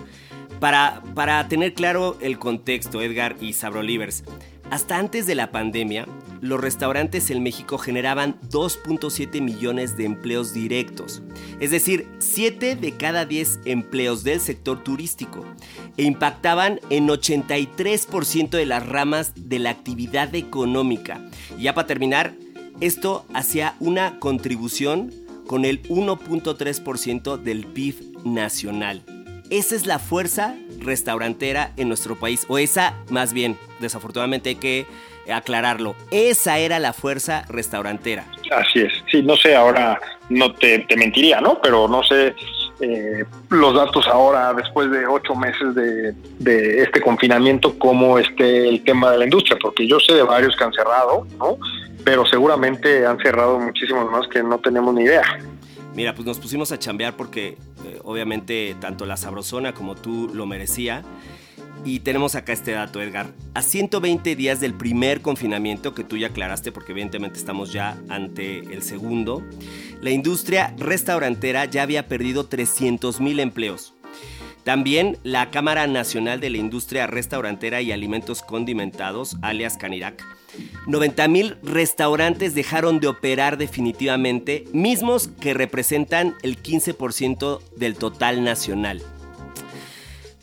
Para, 0.60 1.02
para 1.16 1.48
tener 1.48 1.74
claro 1.74 2.18
el 2.22 2.38
contexto, 2.38 3.02
Edgar 3.02 3.36
y 3.42 3.54
Sabrolivers, 3.54 4.24
Hasta 4.70 4.98
antes 4.98 5.28
de 5.28 5.36
la 5.36 5.52
pandemia, 5.52 6.08
los 6.42 6.60
restaurantes 6.60 7.30
en 7.30 7.44
México 7.44 7.78
generaban 7.78 8.40
2.7 8.50 9.42
millones 9.42 9.96
de 9.96 10.06
empleos 10.06 10.54
directos, 10.54 11.22
es 11.60 11.72
decir, 11.72 12.08
7 12.20 12.76
de 12.76 12.92
cada 12.94 13.26
10 13.26 13.60
empleos 13.66 14.24
del 14.24 14.40
sector 14.40 14.84
turístico, 14.84 15.46
e 15.98 16.04
impactaban 16.04 16.80
en 16.90 17.08
83% 17.08 18.50
de 18.50 18.66
las 18.66 18.86
ramas 18.86 19.34
de 19.36 19.60
la 19.60 19.70
actividad 19.70 20.34
económica. 20.34 21.22
Y 21.58 21.64
ya 21.64 21.76
para 21.76 21.88
terminar, 21.88 22.34
esto 22.80 23.26
hacía 23.34 23.76
una 23.80 24.20
contribución 24.20 25.14
con 25.46 25.66
el 25.66 25.84
1.3% 25.84 27.38
del 27.38 27.66
PIB 27.68 28.11
nacional. 28.24 29.04
Esa 29.50 29.76
es 29.76 29.86
la 29.86 30.00
fuerza 30.00 30.56
restaurantera 30.80 31.72
en 31.78 31.88
nuestro 31.88 32.16
país, 32.16 32.46
o 32.48 32.58
esa 32.58 32.96
más 33.10 33.34
bien, 33.34 33.58
desafortunadamente 33.80 34.50
hay 34.50 34.56
que 34.56 34.88
aclararlo, 35.32 35.96
esa 36.10 36.58
era 36.58 36.80
la 36.80 36.94
fuerza 36.94 37.46
restaurantera. 37.50 38.26
Así 38.52 38.80
es, 38.80 38.94
sí, 39.12 39.22
no 39.22 39.36
sé, 39.36 39.56
ahora 39.56 40.00
no 40.30 40.54
te, 40.54 40.86
mentiría, 40.98 41.42
¿no? 41.42 41.60
Pero 41.62 41.88
no 41.88 42.04
sé 42.04 42.34
eh, 42.80 43.26
los 43.50 43.76
datos 43.76 44.08
ahora, 44.08 44.54
después 44.54 44.90
de 44.90 45.06
ocho 45.06 45.36
meses 45.36 45.76
de, 45.76 46.14
de, 46.40 46.82
este 46.82 47.02
confinamiento, 47.02 47.78
cómo 47.78 48.18
esté 48.18 48.68
el 48.68 48.84
tema 48.84 49.12
de 49.12 49.20
la 49.20 49.24
industria, 49.26 49.58
porque 49.62 49.88
yo 49.88 50.00
sé 50.00 50.14
de 50.14 50.24
varios 50.24 50.56
que 50.56 50.64
han 50.64 50.74
cerrado, 50.74 51.28
¿no? 51.38 51.58
Pero 52.04 52.26
seguramente 52.26 53.06
han 53.06 53.20
cerrado 53.20 53.60
muchísimos 53.60 54.10
más 54.10 54.28
que 54.30 54.42
no 54.42 54.58
tenemos 54.60 54.94
ni 54.96 55.04
idea. 55.04 55.24
Mira, 55.96 56.16
pues 56.16 56.26
nos 56.26 56.40
pusimos 56.40 56.72
a 56.72 56.80
chambear 56.80 57.18
porque 57.18 57.58
eh, 57.86 58.00
obviamente 58.04 58.76
tanto 58.80 59.06
la 59.06 59.18
sabrosona 59.18 59.74
como 59.74 59.96
tú 59.96 60.30
lo 60.34 60.46
merecía. 60.46 61.04
Y 61.84 62.02
tenemos 62.02 62.36
acá 62.36 62.54
este 62.54 62.72
dato, 62.72 63.02
Edgar. 63.02 63.34
A 63.56 63.62
120 63.64 64.36
días 64.36 64.60
del 64.60 64.76
primer 64.76 65.22
confinamiento, 65.22 65.96
que 65.96 66.04
tú 66.04 66.16
ya 66.16 66.28
aclaraste 66.28 66.72
porque 66.72 66.92
evidentemente 66.92 67.40
estamos 67.40 67.74
ya 67.74 67.98
ante 68.08 68.60
el 68.60 68.84
segundo, 68.84 69.44
la 70.00 70.12
industria 70.12 70.76
restaurantera 70.78 71.66
ya 71.66 71.82
había 71.82 72.08
perdido 72.08 72.46
300 72.46 73.20
mil 73.20 73.40
empleos. 73.40 73.96
También 74.64 75.18
la 75.24 75.50
Cámara 75.50 75.88
Nacional 75.88 76.40
de 76.40 76.52
la 76.52 76.58
Industria 76.58 77.08
Restaurantera 77.08 77.82
y 77.82 77.92
Alimentos 77.92 78.44
Condimentados, 78.44 79.38
alias 79.42 79.76
Canirac, 79.76 80.24
90.000 80.88 81.58
restaurantes 81.64 82.56
dejaron 82.56 83.00
de 83.00 83.08
operar 83.08 83.58
definitivamente, 83.58 84.66
mismos 84.74 85.30
que 85.40 85.54
representan 85.54 86.36
el 86.44 86.62
15% 86.62 87.62
del 87.76 87.96
total 87.96 88.44
nacional. 88.44 89.02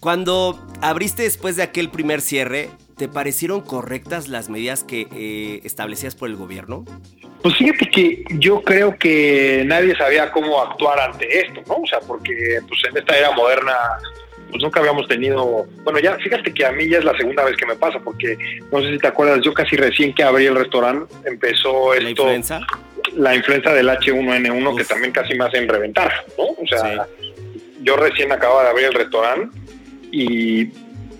Cuando 0.01 0.65
abriste 0.81 1.25
después 1.25 1.57
de 1.57 1.65
aquel 1.65 1.91
primer 1.91 2.21
cierre, 2.21 2.71
¿te 2.97 3.09
parecieron 3.09 3.61
correctas 3.61 4.29
las 4.29 4.49
medidas 4.49 4.85
que 4.85 5.09
eh, 5.13 5.61
establecías 5.65 6.15
por 6.15 6.29
el 6.29 6.37
gobierno? 6.37 6.85
Pues 7.43 7.57
fíjate 7.57 7.89
que 7.91 8.25
yo 8.39 8.63
creo 8.63 8.97
que 8.97 9.65
nadie 9.67 9.97
sabía 9.97 10.31
cómo 10.31 10.61
actuar 10.61 11.01
ante 11.01 11.41
esto, 11.41 11.63
¿no? 11.67 11.83
O 11.83 11.87
sea, 11.87 12.01
porque 12.01 12.61
pues 12.67 12.81
en 12.89 12.97
esta 12.97 13.17
era 13.17 13.33
moderna 13.33 13.75
pues 14.51 14.63
nunca 14.63 14.81
habíamos 14.81 15.07
tenido, 15.09 15.67
bueno, 15.85 15.99
ya 15.99 16.17
fíjate 16.17 16.53
que 16.53 16.65
a 16.65 16.73
mí 16.73 16.89
ya 16.89 16.99
es 16.99 17.05
la 17.05 17.17
segunda 17.17 17.45
vez 17.45 17.57
que 17.57 17.67
me 17.67 17.77
pasa, 17.77 17.99
porque 18.01 18.37
no 18.73 18.81
sé 18.81 18.93
si 18.93 18.99
te 18.99 19.07
acuerdas, 19.07 19.41
yo 19.43 19.53
casi 19.53 19.77
recién 19.77 20.15
que 20.15 20.23
abrí 20.23 20.47
el 20.47 20.57
restaurante 20.57 21.13
empezó 21.25 21.95
esto. 21.95 22.03
¿La 22.05 22.11
influenza? 22.11 22.61
La 23.15 23.35
influenza 23.35 23.73
del 23.73 23.89
H1N1 23.89 24.77
que 24.77 24.85
también 24.85 25.13
casi 25.13 25.35
me 25.35 25.45
hacen 25.45 25.69
reventar, 25.69 26.13
¿no? 26.37 26.45
O 26.45 26.67
sea, 26.67 27.07
yo 27.83 27.97
recién 27.97 28.33
acababa 28.33 28.65
de 28.65 28.71
abrir 28.71 28.87
el 28.87 28.95
restaurante 28.95 29.57
y 30.11 30.67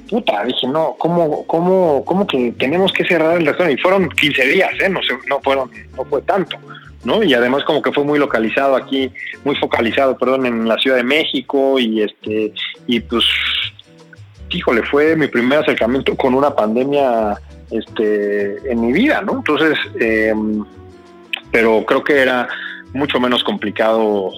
puta, 0.09 0.45
dije, 0.45 0.67
no, 0.67 0.97
¿cómo, 0.99 1.47
cómo, 1.47 2.05
cómo 2.05 2.27
que 2.27 2.53
tenemos 2.59 2.93
que 2.93 3.05
cerrar 3.05 3.37
el 3.39 3.47
restaurante? 3.47 3.81
Y 3.81 3.83
fueron 3.83 4.09
15 4.09 4.47
días, 4.47 4.71
¿eh? 4.81 4.89
No, 4.89 5.01
no, 5.27 5.41
fueron, 5.41 5.71
no 5.97 6.05
fue 6.05 6.23
tanto. 6.23 6.57
¿No? 7.05 7.23
Y 7.23 7.35
además 7.35 7.65
como 7.65 7.83
que 7.83 7.93
fue 7.93 8.05
muy 8.05 8.19
localizado 8.19 8.77
aquí, 8.77 9.11
muy 9.45 9.57
focalizado, 9.57 10.17
perdón, 10.17 10.47
en 10.47 10.69
la 10.69 10.77
Ciudad 10.79 10.97
de 10.97 11.05
México 11.05 11.79
y 11.79 12.03
este 12.03 12.53
y 12.87 13.01
pues 13.01 13.25
híjole, 14.51 14.83
fue 14.83 15.15
mi 15.17 15.27
primer 15.27 15.61
acercamiento 15.61 16.17
con 16.17 16.35
una 16.35 16.55
pandemia 16.55 17.39
este 17.71 18.71
en 18.71 18.81
mi 18.81 18.93
vida, 18.93 19.23
¿no? 19.23 19.37
Entonces, 19.37 19.79
em, 20.01 20.65
pero 21.53 21.85
creo 21.85 22.03
que 22.03 22.19
era 22.19 22.49
mucho 22.95 23.21
menos 23.21 23.45
complicado 23.45 24.31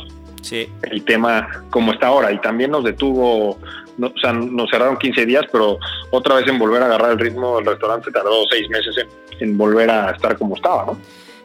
el 0.82 1.04
tema 1.04 1.48
como 1.70 1.92
está 1.92 2.08
ahora 2.08 2.32
y 2.32 2.38
también 2.40 2.70
nos 2.70 2.82
detuvo 2.82 3.58
o 4.02 4.18
sea, 4.20 4.32
nos 4.32 4.70
cerraron 4.70 4.96
15 4.96 5.26
días, 5.26 5.44
pero 5.52 5.78
otra 6.10 6.36
vez 6.36 6.48
en 6.48 6.58
volver 6.58 6.82
a 6.82 6.86
agarrar 6.86 7.12
el 7.12 7.18
ritmo 7.18 7.56
del 7.56 7.66
restaurante 7.66 8.10
tardó 8.10 8.44
seis 8.50 8.68
meses 8.70 8.96
en, 8.96 9.08
en 9.40 9.58
volver 9.58 9.90
a 9.90 10.10
estar 10.10 10.36
como 10.38 10.56
estaba, 10.56 10.86
¿no? 10.86 10.98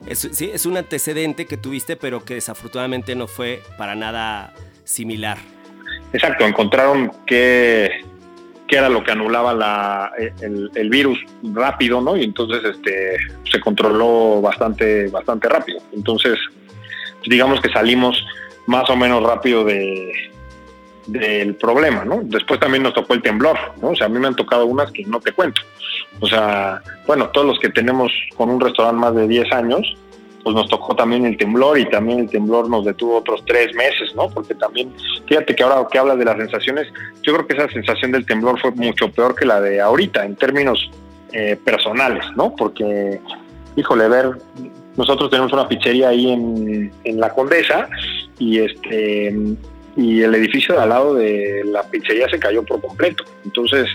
Es, 0.08 0.20
sí, 0.32 0.52
es 0.54 0.66
un 0.66 0.78
antecedente 0.78 1.46
que 1.46 1.58
tuviste, 1.58 1.96
pero 1.96 2.24
que 2.24 2.36
desafortunadamente 2.36 3.16
no 3.16 3.28
fue 3.28 3.62
para 3.78 3.96
nada 3.96 4.54
similar. 4.84 5.38
Exacto, 6.14 6.46
encontraron 6.46 7.12
que, 7.26 8.04
era 8.70 8.90
lo 8.90 9.04
que 9.04 9.12
anulaba 9.12 9.54
la, 9.54 10.12
el, 10.42 10.90
virus 10.90 11.20
rápido, 11.44 12.02
¿no? 12.02 12.16
Y 12.18 12.24
entonces 12.24 12.64
este, 12.64 13.18
se 13.50 13.60
controló 13.60 14.42
bastante, 14.42 15.08
bastante 15.08 15.50
rápido. 15.50 15.80
Entonces, 15.94 16.38
digamos 17.26 17.62
que 17.62 17.70
salimos 17.70 18.26
más 18.68 18.90
o 18.90 18.96
menos 18.96 19.24
rápido 19.24 19.64
de, 19.64 20.12
del 21.08 21.56
problema, 21.56 22.06
¿no? 22.06 22.22
Después 22.24 22.60
también 22.60 22.84
nos 22.84 22.94
tocó 22.94 23.14
el 23.14 23.22
temblor, 23.22 23.58
¿no? 23.82 23.90
O 23.90 23.96
sea, 23.96 24.08
a 24.08 24.10
mí 24.10 24.20
me 24.20 24.28
han 24.28 24.36
tocado 24.36 24.66
unas 24.66 24.92
que 24.92 25.04
no 25.06 25.20
te 25.20 25.32
cuento. 25.32 25.62
O 26.20 26.28
sea, 26.28 26.82
bueno, 27.06 27.30
todos 27.30 27.48
los 27.48 27.60
que 27.60 27.70
tenemos 27.70 28.12
con 28.36 28.50
un 28.50 28.60
restaurante 28.60 29.00
más 29.00 29.16
de 29.16 29.28
10 29.28 29.52
años, 29.52 29.98
pues 30.44 30.56
nos 30.56 30.70
tocó 30.70 30.96
también 30.96 31.26
el 31.26 31.38
temblor 31.38 31.80
y 31.80 31.90
también 31.90 32.20
el 32.20 32.30
temblor 32.30 32.70
nos 32.70 32.86
detuvo 32.86 33.18
otros 33.18 33.44
tres 33.48 33.74
meses, 33.74 34.16
¿no? 34.16 34.30
Porque 34.30 34.54
también, 34.54 34.94
fíjate 35.28 35.56
que 35.56 35.64
ahora 35.64 35.88
que 35.92 35.98
hablas 35.98 36.20
de 36.20 36.26
las 36.26 36.38
sensaciones, 36.38 36.88
yo 37.24 37.34
creo 37.34 37.48
que 37.48 37.56
esa 37.56 37.68
sensación 37.70 38.12
del 38.12 38.28
temblor 38.28 38.60
fue 38.60 38.72
mucho 38.72 39.12
peor 39.12 39.36
que 39.36 39.46
la 39.46 39.60
de 39.60 39.82
ahorita 39.82 40.24
en 40.24 40.36
términos 40.36 40.92
eh, 41.34 41.58
personales, 41.66 42.24
¿no? 42.36 42.56
Porque, 42.56 43.20
híjole, 43.76 44.08
ver, 44.08 44.38
nosotros 44.96 45.32
tenemos 45.32 45.52
una 45.52 45.68
pizzería 45.68 46.10
ahí 46.10 46.32
en, 46.32 46.94
en 47.04 47.20
La 47.20 47.32
Condesa 47.32 47.90
y 48.38 48.60
este 48.60 49.36
y 49.98 50.22
el 50.22 50.36
edificio 50.36 50.76
de 50.76 50.82
al 50.82 50.90
lado 50.90 51.14
de 51.16 51.64
la 51.66 51.84
pizzería 51.84 52.28
se 52.30 52.38
cayó 52.38 52.64
por 52.64 52.82
completo. 52.82 53.24
Entonces, 53.46 53.88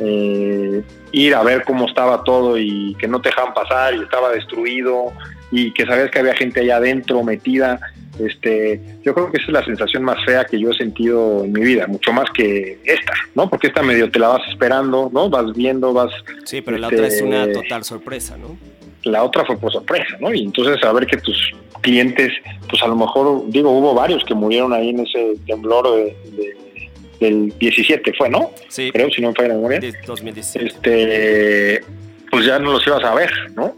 eh, 0.00 0.82
ir 1.12 1.34
a 1.34 1.42
ver 1.42 1.64
cómo 1.64 1.86
estaba 1.86 2.22
todo 2.24 2.58
y 2.58 2.94
que 2.98 3.08
no 3.08 3.20
te 3.20 3.30
dejaban 3.30 3.54
pasar 3.54 3.94
y 3.94 4.02
estaba 4.02 4.30
destruido 4.30 5.12
y 5.50 5.72
que 5.72 5.86
sabías 5.86 6.10
que 6.10 6.18
había 6.18 6.34
gente 6.34 6.60
allá 6.60 6.76
adentro 6.76 7.22
metida, 7.22 7.80
este, 8.18 8.80
yo 9.04 9.14
creo 9.14 9.30
que 9.30 9.38
esa 9.38 9.46
es 9.46 9.52
la 9.52 9.64
sensación 9.64 10.02
más 10.02 10.22
fea 10.24 10.44
que 10.44 10.58
yo 10.58 10.70
he 10.70 10.74
sentido 10.74 11.44
en 11.44 11.52
mi 11.52 11.60
vida, 11.60 11.86
mucho 11.86 12.12
más 12.12 12.28
que 12.30 12.78
esta, 12.84 13.12
¿no? 13.34 13.48
Porque 13.48 13.68
esta 13.68 13.82
medio 13.82 14.10
te 14.10 14.18
la 14.18 14.28
vas 14.28 14.48
esperando, 14.48 15.08
¿no? 15.12 15.30
Vas 15.30 15.52
viendo, 15.54 15.92
vas... 15.92 16.10
Sí, 16.44 16.60
pero 16.60 16.78
la 16.78 16.88
otra 16.88 17.06
es 17.06 17.22
una 17.22 17.44
este, 17.44 17.54
total 17.54 17.84
sorpresa, 17.84 18.36
¿no? 18.36 18.56
La 19.04 19.22
otra 19.22 19.44
fue 19.44 19.56
por 19.56 19.72
sorpresa, 19.72 20.16
¿no? 20.20 20.34
Y 20.34 20.42
entonces 20.42 20.80
saber 20.80 21.06
que 21.06 21.16
tus 21.18 21.52
clientes, 21.80 22.32
pues 22.68 22.82
a 22.82 22.88
lo 22.88 22.96
mejor, 22.96 23.44
digo, 23.48 23.70
hubo 23.70 23.94
varios 23.94 24.24
que 24.24 24.34
murieron 24.34 24.72
ahí 24.72 24.90
en 24.90 25.00
ese 25.00 25.34
temblor 25.46 25.94
de, 25.94 26.56
del 27.20 27.52
17, 27.58 28.12
fue, 28.16 28.28
¿no? 28.28 28.52
Sí. 28.68 28.90
Creo, 28.92 29.10
si 29.10 29.20
no 29.20 29.28
me 29.28 29.34
falla 29.34 29.48
la 29.48 29.54
memoria. 29.54 29.80
2017. 30.06 30.66
Este, 30.66 31.84
pues 32.30 32.46
ya 32.46 32.58
no 32.58 32.72
los 32.72 32.86
ibas 32.86 33.04
a 33.04 33.14
ver, 33.14 33.30
¿no? 33.54 33.74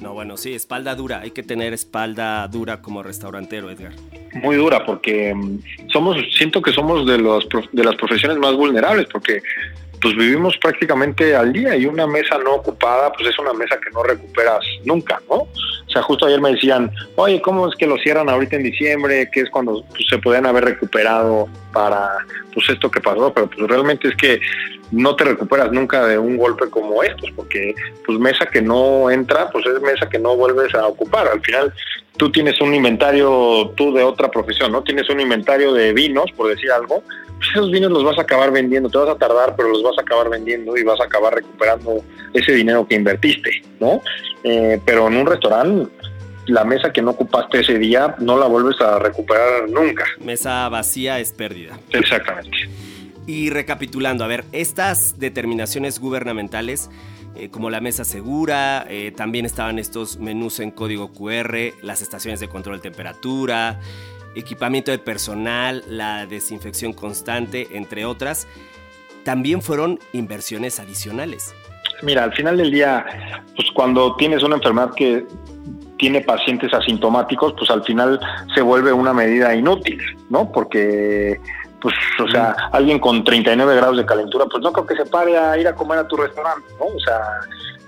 No, 0.00 0.12
bueno, 0.12 0.36
sí, 0.36 0.54
espalda 0.54 0.94
dura. 0.94 1.20
Hay 1.20 1.30
que 1.30 1.42
tener 1.42 1.72
espalda 1.72 2.46
dura 2.48 2.82
como 2.82 3.02
restaurantero, 3.02 3.70
Edgar. 3.70 3.92
Muy 4.34 4.56
dura, 4.56 4.84
porque 4.84 5.34
mm, 5.34 5.90
somos, 5.92 6.16
siento 6.36 6.60
que 6.60 6.72
somos 6.72 7.06
de 7.06 7.18
los 7.18 7.48
de 7.72 7.84
las 7.84 7.94
profesiones 7.96 8.38
más 8.38 8.54
vulnerables, 8.54 9.06
porque 9.10 9.42
pues 10.00 10.16
vivimos 10.16 10.56
prácticamente 10.58 11.34
al 11.34 11.52
día 11.52 11.76
y 11.76 11.86
una 11.86 12.06
mesa 12.06 12.38
no 12.38 12.54
ocupada, 12.54 13.12
pues 13.12 13.28
es 13.28 13.38
una 13.38 13.52
mesa 13.52 13.78
que 13.80 13.90
no 13.90 14.02
recuperas 14.02 14.64
nunca, 14.84 15.20
¿no? 15.28 15.36
O 15.36 15.90
sea, 15.90 16.02
justo 16.02 16.26
ayer 16.26 16.40
me 16.40 16.52
decían, 16.52 16.90
oye, 17.16 17.40
¿cómo 17.40 17.68
es 17.68 17.74
que 17.76 17.86
lo 17.86 17.96
cierran 17.98 18.28
ahorita 18.28 18.56
en 18.56 18.64
diciembre? 18.64 19.30
Que 19.30 19.40
es 19.40 19.50
cuando 19.50 19.84
pues, 19.90 20.06
se 20.08 20.18
podían 20.18 20.46
haber 20.46 20.64
recuperado 20.64 21.48
para 21.72 22.10
pues 22.52 22.68
esto 22.68 22.90
que 22.90 23.00
pasó, 23.00 23.32
pero 23.32 23.48
pues 23.48 23.68
realmente 23.68 24.08
es 24.08 24.16
que 24.16 24.40
no 24.92 25.16
te 25.16 25.24
recuperas 25.24 25.72
nunca 25.72 26.06
de 26.06 26.18
un 26.18 26.36
golpe 26.36 26.68
como 26.70 27.02
estos, 27.02 27.30
porque 27.32 27.74
pues 28.06 28.18
mesa 28.18 28.46
que 28.46 28.62
no 28.62 29.10
entra, 29.10 29.50
pues 29.50 29.64
es 29.66 29.80
mesa 29.80 30.08
que 30.08 30.18
no 30.18 30.36
vuelves 30.36 30.74
a 30.74 30.86
ocupar. 30.86 31.28
Al 31.28 31.40
final 31.40 31.72
tú 32.16 32.30
tienes 32.30 32.60
un 32.60 32.74
inventario, 32.74 33.72
tú 33.76 33.92
de 33.92 34.02
otra 34.02 34.30
profesión, 34.30 34.72
¿no? 34.72 34.82
Tienes 34.82 35.08
un 35.10 35.20
inventario 35.20 35.72
de 35.72 35.92
vinos, 35.92 36.30
por 36.36 36.48
decir 36.48 36.70
algo, 36.70 37.02
pues 37.36 37.50
esos 37.50 37.70
vinos 37.70 37.90
los 37.90 38.04
vas 38.04 38.18
a 38.18 38.22
acabar 38.22 38.52
vendiendo, 38.52 38.88
te 38.88 38.98
vas 38.98 39.08
a 39.08 39.16
tardar, 39.16 39.54
pero 39.56 39.68
los 39.68 39.82
vas 39.82 39.98
a 39.98 40.02
acabar 40.02 40.30
vendiendo 40.30 40.76
y 40.76 40.82
vas 40.84 41.00
a 41.00 41.04
acabar 41.04 41.34
recuperando 41.34 42.04
ese 42.32 42.52
dinero 42.52 42.86
que 42.86 42.94
invertiste, 42.94 43.62
¿no? 43.80 44.00
Eh, 44.44 44.80
pero 44.84 45.08
en 45.08 45.16
un 45.16 45.26
restaurante, 45.26 45.90
la 46.46 46.64
mesa 46.64 46.92
que 46.92 47.02
no 47.02 47.12
ocupaste 47.12 47.60
ese 47.60 47.78
día 47.78 48.14
no 48.18 48.38
la 48.38 48.46
vuelves 48.46 48.80
a 48.80 48.98
recuperar 48.98 49.68
nunca. 49.68 50.04
Mesa 50.20 50.68
vacía 50.68 51.18
es 51.18 51.32
pérdida. 51.32 51.78
Exactamente. 51.90 52.56
Y 53.26 53.50
recapitulando, 53.50 54.22
a 54.22 54.26
ver, 54.26 54.44
estas 54.52 55.18
determinaciones 55.18 55.98
gubernamentales, 55.98 56.90
eh, 57.36 57.50
como 57.50 57.70
la 57.70 57.80
mesa 57.80 58.04
segura, 58.04 58.86
eh, 58.88 59.12
también 59.16 59.44
estaban 59.44 59.78
estos 59.78 60.18
menús 60.18 60.60
en 60.60 60.70
código 60.70 61.12
QR, 61.12 61.74
las 61.82 62.02
estaciones 62.02 62.40
de 62.40 62.48
control 62.48 62.76
de 62.76 62.82
temperatura, 62.82 63.80
equipamiento 64.34 64.90
de 64.90 64.98
personal, 64.98 65.82
la 65.88 66.26
desinfección 66.26 66.92
constante, 66.92 67.68
entre 67.72 68.04
otras, 68.04 68.46
también 69.24 69.62
fueron 69.62 69.98
inversiones 70.12 70.78
adicionales. 70.80 71.54
Mira, 72.02 72.24
al 72.24 72.32
final 72.34 72.56
del 72.56 72.70
día, 72.70 73.04
pues 73.56 73.68
cuando 73.72 74.16
tienes 74.16 74.42
una 74.42 74.56
enfermedad 74.56 74.92
que 74.94 75.26
tiene 75.98 76.20
pacientes 76.20 76.72
asintomáticos, 76.74 77.54
pues 77.56 77.70
al 77.70 77.82
final 77.84 78.20
se 78.54 78.60
vuelve 78.60 78.92
una 78.92 79.12
medida 79.12 79.54
inútil, 79.54 79.98
¿no? 80.28 80.50
Porque 80.52 81.40
pues, 81.84 81.94
o 82.18 82.26
sea, 82.30 82.56
alguien 82.72 82.98
con 82.98 83.22
39 83.22 83.76
grados 83.76 83.98
de 83.98 84.06
calentura, 84.06 84.46
pues 84.46 84.62
no 84.62 84.72
creo 84.72 84.86
que 84.86 84.96
se 84.96 85.04
pare 85.04 85.36
a 85.36 85.58
ir 85.58 85.68
a 85.68 85.74
comer 85.74 85.98
a 85.98 86.08
tu 86.08 86.16
restaurante, 86.16 86.66
¿no? 86.80 86.86
O 86.86 86.98
sea, 86.98 87.20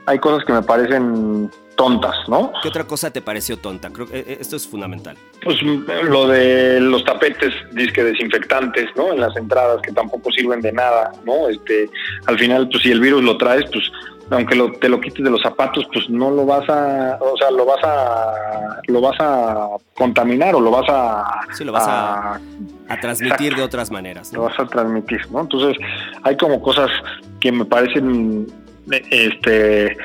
hay 0.04 0.18
cosas 0.18 0.44
que 0.44 0.52
me 0.52 0.60
parecen 0.60 1.50
tontas, 1.76 2.14
¿no? 2.28 2.52
¿Qué 2.62 2.68
otra 2.68 2.84
cosa 2.84 3.10
te 3.10 3.22
pareció 3.22 3.56
tonta? 3.56 3.88
Creo 3.88 4.06
que 4.06 4.18
eh, 4.18 4.36
esto 4.38 4.56
es 4.56 4.68
fundamental. 4.68 5.16
Pues 5.42 5.56
lo 5.62 6.28
de 6.28 6.78
los 6.78 7.04
tapetes, 7.04 7.54
disque 7.72 8.04
desinfectantes, 8.04 8.90
¿no? 8.96 9.14
En 9.14 9.20
las 9.20 9.34
entradas 9.34 9.80
que 9.80 9.92
tampoco 9.92 10.30
sirven 10.30 10.60
de 10.60 10.72
nada, 10.72 11.12
¿no? 11.24 11.48
Este, 11.48 11.88
al 12.26 12.38
final, 12.38 12.68
pues 12.68 12.82
si 12.82 12.90
el 12.90 13.00
virus 13.00 13.24
lo 13.24 13.38
traes, 13.38 13.64
pues 13.72 13.90
aunque 14.28 14.56
te 14.78 14.90
lo 14.90 15.00
quites 15.00 15.24
de 15.24 15.30
los 15.30 15.40
zapatos, 15.40 15.86
pues 15.90 16.10
no 16.10 16.30
lo 16.30 16.44
vas 16.44 16.68
a, 16.68 17.16
o 17.18 17.34
sea, 17.38 17.50
lo 17.50 17.64
vas 17.64 17.82
a, 17.82 18.82
lo 18.88 19.00
vas 19.00 19.16
a 19.20 19.68
contaminar 19.94 20.54
o 20.54 20.60
lo 20.60 20.70
vas 20.70 20.86
a, 20.90 21.40
sí, 21.54 21.64
lo 21.64 21.72
vas 21.72 21.86
a, 21.88 22.40
transmitir 23.00 23.54
de 23.56 23.62
otras 23.62 23.90
maneras. 23.90 24.32
Lo 24.32 24.42
vas 24.42 24.58
a 24.58 24.66
transmitir, 24.66 25.20
¿no? 25.30 25.40
Entonces 25.40 25.76
hay 26.22 26.36
como 26.36 26.60
cosas 26.62 26.90
que 27.40 27.50
me 27.52 27.64
parecen, 27.64 28.46
este, 29.10 29.96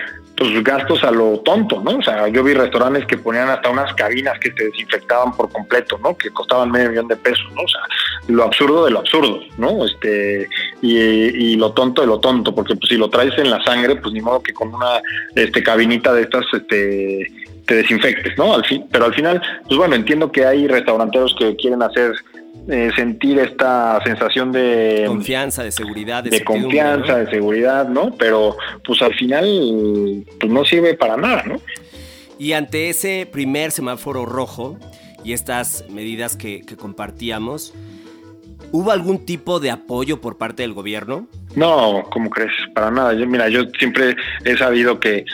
pues 0.41 0.63
gastos 0.63 1.03
a 1.03 1.11
lo 1.11 1.39
tonto, 1.41 1.81
¿no? 1.83 1.97
O 1.97 2.01
sea, 2.01 2.27
yo 2.27 2.43
vi 2.43 2.53
restaurantes 2.53 3.05
que 3.05 3.15
ponían 3.15 3.47
hasta 3.49 3.69
unas 3.69 3.93
cabinas 3.93 4.39
que 4.39 4.49
te 4.49 4.65
desinfectaban 4.65 5.33
por 5.33 5.51
completo, 5.51 5.99
¿no? 6.01 6.17
Que 6.17 6.31
costaban 6.31 6.71
medio 6.71 6.89
millón 6.89 7.07
de 7.07 7.15
pesos, 7.15 7.45
¿no? 7.53 7.61
O 7.61 7.67
sea, 7.67 7.81
lo 8.27 8.43
absurdo 8.45 8.85
de 8.85 8.91
lo 8.91 8.99
absurdo, 8.99 9.39
¿no? 9.59 9.85
Este, 9.85 10.49
y, 10.81 11.55
lo 11.57 11.73
tonto 11.73 12.01
de 12.01 12.07
lo 12.07 12.19
tonto, 12.19 12.55
porque 12.55 12.75
pues 12.75 12.89
si 12.89 12.97
lo 12.97 13.07
traes 13.11 13.37
en 13.37 13.51
la 13.51 13.63
sangre, 13.63 13.97
pues 13.97 14.15
ni 14.15 14.21
modo 14.21 14.41
que 14.41 14.51
con 14.51 14.73
una 14.73 14.99
este 15.35 15.61
cabinita 15.61 16.11
de 16.11 16.23
estas 16.23 16.45
este 16.53 17.31
te 17.67 17.75
desinfectes, 17.75 18.35
¿no? 18.35 18.55
Al 18.55 18.65
fin, 18.65 18.87
pero 18.91 19.05
al 19.05 19.13
final, 19.13 19.39
pues 19.67 19.77
bueno, 19.77 19.93
entiendo 19.93 20.31
que 20.31 20.43
hay 20.43 20.67
restauranteros 20.67 21.35
que 21.37 21.55
quieren 21.55 21.83
hacer 21.83 22.13
eh, 22.67 22.91
sentir 22.95 23.39
esta 23.39 23.99
sensación 24.03 24.51
de 24.51 25.05
confianza, 25.07 25.63
de 25.63 25.71
seguridad, 25.71 26.23
de, 26.23 26.43
confianza, 26.43 27.17
de 27.17 27.29
seguridad, 27.29 27.87
¿no? 27.87 28.15
Pero 28.17 28.55
pues 28.85 29.01
al 29.01 29.13
final 29.15 30.23
pues 30.39 30.51
no 30.51 30.63
sirve 30.63 30.93
para 30.93 31.17
nada, 31.17 31.43
¿no? 31.43 31.59
Y 32.37 32.53
ante 32.53 32.89
ese 32.89 33.27
primer 33.31 33.71
semáforo 33.71 34.25
rojo 34.25 34.77
y 35.23 35.33
estas 35.33 35.85
medidas 35.89 36.35
que, 36.35 36.61
que 36.61 36.75
compartíamos, 36.75 37.73
¿hubo 38.71 38.91
algún 38.91 39.25
tipo 39.25 39.59
de 39.59 39.71
apoyo 39.71 40.21
por 40.21 40.37
parte 40.37 40.61
del 40.63 40.73
gobierno? 40.73 41.27
No, 41.55 42.03
¿cómo 42.11 42.29
crees? 42.29 42.53
Para 42.73 42.91
nada. 42.91 43.13
Yo, 43.13 43.27
mira, 43.27 43.49
yo 43.49 43.63
siempre 43.77 44.15
he 44.45 44.55
sabido 44.57 44.99
que 44.99 45.25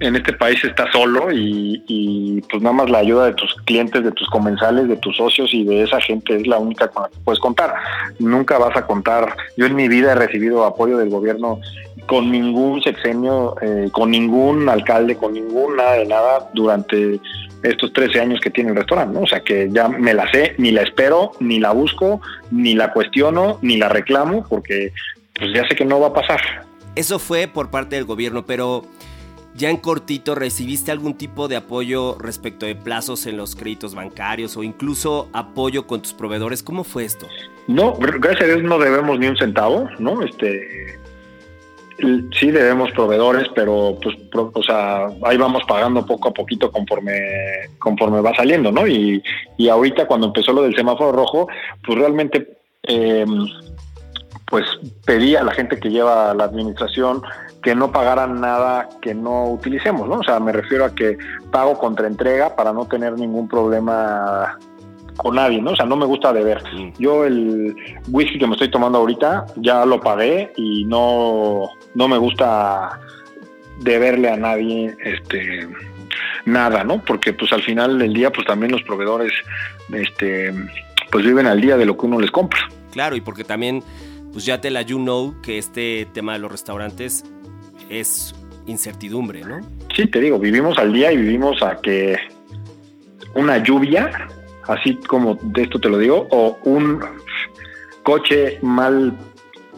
en 0.00 0.16
este 0.16 0.32
país 0.32 0.62
estás 0.64 0.90
solo 0.92 1.28
y, 1.32 2.42
pues 2.50 2.62
nada 2.62 2.74
más 2.74 2.90
la 2.90 2.98
ayuda 2.98 3.26
de 3.26 3.34
tus 3.34 3.54
clientes, 3.64 4.02
de 4.02 4.12
tus 4.12 4.28
comensales, 4.28 4.88
de 4.88 4.96
tus 4.96 5.16
socios 5.16 5.52
y 5.52 5.64
de 5.64 5.82
esa 5.82 6.00
gente 6.00 6.36
es 6.36 6.46
la 6.46 6.58
única 6.58 6.88
con 6.88 7.04
la 7.04 7.08
que 7.08 7.16
puedes 7.24 7.40
contar. 7.40 7.74
Nunca 8.18 8.58
vas 8.58 8.76
a 8.76 8.86
contar. 8.86 9.36
Yo 9.56 9.66
en 9.66 9.74
mi 9.74 9.88
vida 9.88 10.12
he 10.12 10.14
recibido 10.14 10.64
apoyo 10.64 10.98
del 10.98 11.10
gobierno 11.10 11.60
con 12.06 12.30
ningún 12.30 12.82
sexenio, 12.82 13.54
eh, 13.62 13.88
con 13.92 14.10
ningún 14.10 14.68
alcalde, 14.68 15.16
con 15.16 15.32
ningún 15.32 15.76
nada 15.76 15.94
de 15.94 16.06
nada 16.06 16.50
durante 16.52 17.20
estos 17.62 17.92
13 17.92 18.20
años 18.20 18.40
que 18.40 18.50
tiene 18.50 18.70
el 18.70 18.76
restaurante, 18.76 19.14
¿no? 19.14 19.24
O 19.24 19.26
sea 19.26 19.40
que 19.40 19.68
ya 19.70 19.88
me 19.88 20.12
la 20.12 20.30
sé, 20.30 20.54
ni 20.58 20.70
la 20.70 20.82
espero, 20.82 21.32
ni 21.40 21.60
la 21.60 21.72
busco, 21.72 22.20
ni 22.50 22.74
la 22.74 22.92
cuestiono, 22.92 23.58
ni 23.62 23.78
la 23.78 23.88
reclamo, 23.88 24.46
porque 24.48 24.92
pues 25.34 25.50
ya 25.54 25.66
sé 25.66 25.74
que 25.74 25.84
no 25.84 25.98
va 25.98 26.08
a 26.08 26.12
pasar. 26.12 26.40
Eso 26.94 27.18
fue 27.18 27.48
por 27.48 27.70
parte 27.70 27.96
del 27.96 28.04
gobierno, 28.04 28.44
pero 28.44 28.84
ya 29.54 29.70
en 29.70 29.76
cortito, 29.76 30.34
¿recibiste 30.34 30.90
algún 30.90 31.14
tipo 31.14 31.46
de 31.46 31.56
apoyo 31.56 32.16
respecto 32.18 32.66
de 32.66 32.74
plazos 32.74 33.26
en 33.26 33.36
los 33.36 33.54
créditos 33.54 33.94
bancarios 33.94 34.56
o 34.56 34.62
incluso 34.62 35.28
apoyo 35.32 35.86
con 35.86 36.02
tus 36.02 36.12
proveedores? 36.12 36.62
¿Cómo 36.62 36.82
fue 36.82 37.04
esto? 37.04 37.26
No, 37.68 37.94
gracias 37.94 38.42
a 38.42 38.46
Dios 38.46 38.62
no 38.62 38.78
debemos 38.78 39.18
ni 39.18 39.28
un 39.28 39.36
centavo, 39.36 39.88
¿no? 39.98 40.22
Este, 40.22 40.98
sí 42.38 42.50
debemos 42.50 42.90
proveedores, 42.92 43.48
pero 43.54 43.96
pues, 44.02 44.16
o 44.32 44.62
sea, 44.62 45.06
ahí 45.22 45.36
vamos 45.36 45.62
pagando 45.68 46.04
poco 46.04 46.28
a 46.28 46.34
poquito 46.34 46.70
conforme, 46.72 47.12
conforme 47.78 48.20
va 48.20 48.34
saliendo, 48.34 48.72
¿no? 48.72 48.86
Y, 48.86 49.22
y 49.56 49.68
ahorita 49.68 50.06
cuando 50.06 50.26
empezó 50.26 50.52
lo 50.52 50.62
del 50.62 50.74
semáforo 50.74 51.12
rojo, 51.12 51.48
pues 51.86 51.98
realmente, 51.98 52.58
eh, 52.82 53.24
pues 54.46 54.64
pedí 55.04 55.36
a 55.36 55.44
la 55.44 55.54
gente 55.54 55.78
que 55.78 55.90
lleva 55.90 56.34
la 56.34 56.44
administración 56.44 57.22
que 57.64 57.74
no 57.74 57.90
pagaran 57.90 58.42
nada 58.42 58.90
que 59.00 59.14
no 59.14 59.46
utilicemos, 59.46 60.06
¿no? 60.06 60.16
O 60.16 60.22
sea, 60.22 60.38
me 60.38 60.52
refiero 60.52 60.84
a 60.84 60.94
que 60.94 61.16
pago 61.50 61.78
contra 61.78 62.06
entrega 62.06 62.54
para 62.54 62.74
no 62.74 62.84
tener 62.84 63.14
ningún 63.14 63.48
problema 63.48 64.58
con 65.16 65.36
nadie, 65.36 65.62
¿no? 65.62 65.70
O 65.70 65.76
sea, 65.76 65.86
no 65.86 65.96
me 65.96 66.04
gusta 66.04 66.32
deber. 66.34 66.62
Yo 66.98 67.24
el 67.24 67.74
whisky 68.10 68.38
que 68.38 68.46
me 68.46 68.52
estoy 68.52 68.70
tomando 68.70 68.98
ahorita 68.98 69.46
ya 69.56 69.86
lo 69.86 69.98
pagué 69.98 70.52
y 70.56 70.84
no, 70.84 71.70
no 71.94 72.06
me 72.06 72.18
gusta 72.18 73.00
deberle 73.80 74.28
a 74.28 74.36
nadie 74.36 74.94
este 75.02 75.66
nada, 76.44 76.84
¿no? 76.84 77.00
Porque 77.00 77.32
pues 77.32 77.50
al 77.54 77.62
final 77.62 77.98
del 77.98 78.12
día 78.12 78.30
pues 78.30 78.46
también 78.46 78.72
los 78.72 78.82
proveedores 78.82 79.32
este 79.90 80.52
pues 81.10 81.24
viven 81.24 81.46
al 81.46 81.62
día 81.62 81.78
de 81.78 81.86
lo 81.86 81.96
que 81.96 82.04
uno 82.04 82.20
les 82.20 82.30
compra. 82.30 82.60
Claro, 82.92 83.16
y 83.16 83.22
porque 83.22 83.44
también 83.44 83.82
pues 84.34 84.44
ya 84.44 84.60
te 84.60 84.70
la 84.70 84.82
you 84.82 84.98
know 84.98 85.34
que 85.40 85.56
este 85.56 86.06
tema 86.12 86.34
de 86.34 86.40
los 86.40 86.52
restaurantes 86.52 87.24
es 87.88 88.34
incertidumbre, 88.66 89.42
¿no? 89.42 89.60
Sí, 89.94 90.06
te 90.06 90.20
digo, 90.20 90.38
vivimos 90.38 90.78
al 90.78 90.92
día 90.92 91.12
y 91.12 91.16
vivimos 91.16 91.62
a 91.62 91.76
que 91.80 92.16
una 93.34 93.62
lluvia, 93.62 94.28
así 94.66 94.96
como 94.96 95.36
de 95.42 95.62
esto 95.62 95.78
te 95.78 95.88
lo 95.88 95.98
digo, 95.98 96.26
o 96.30 96.58
un 96.64 97.00
coche 98.02 98.58
mal 98.62 99.16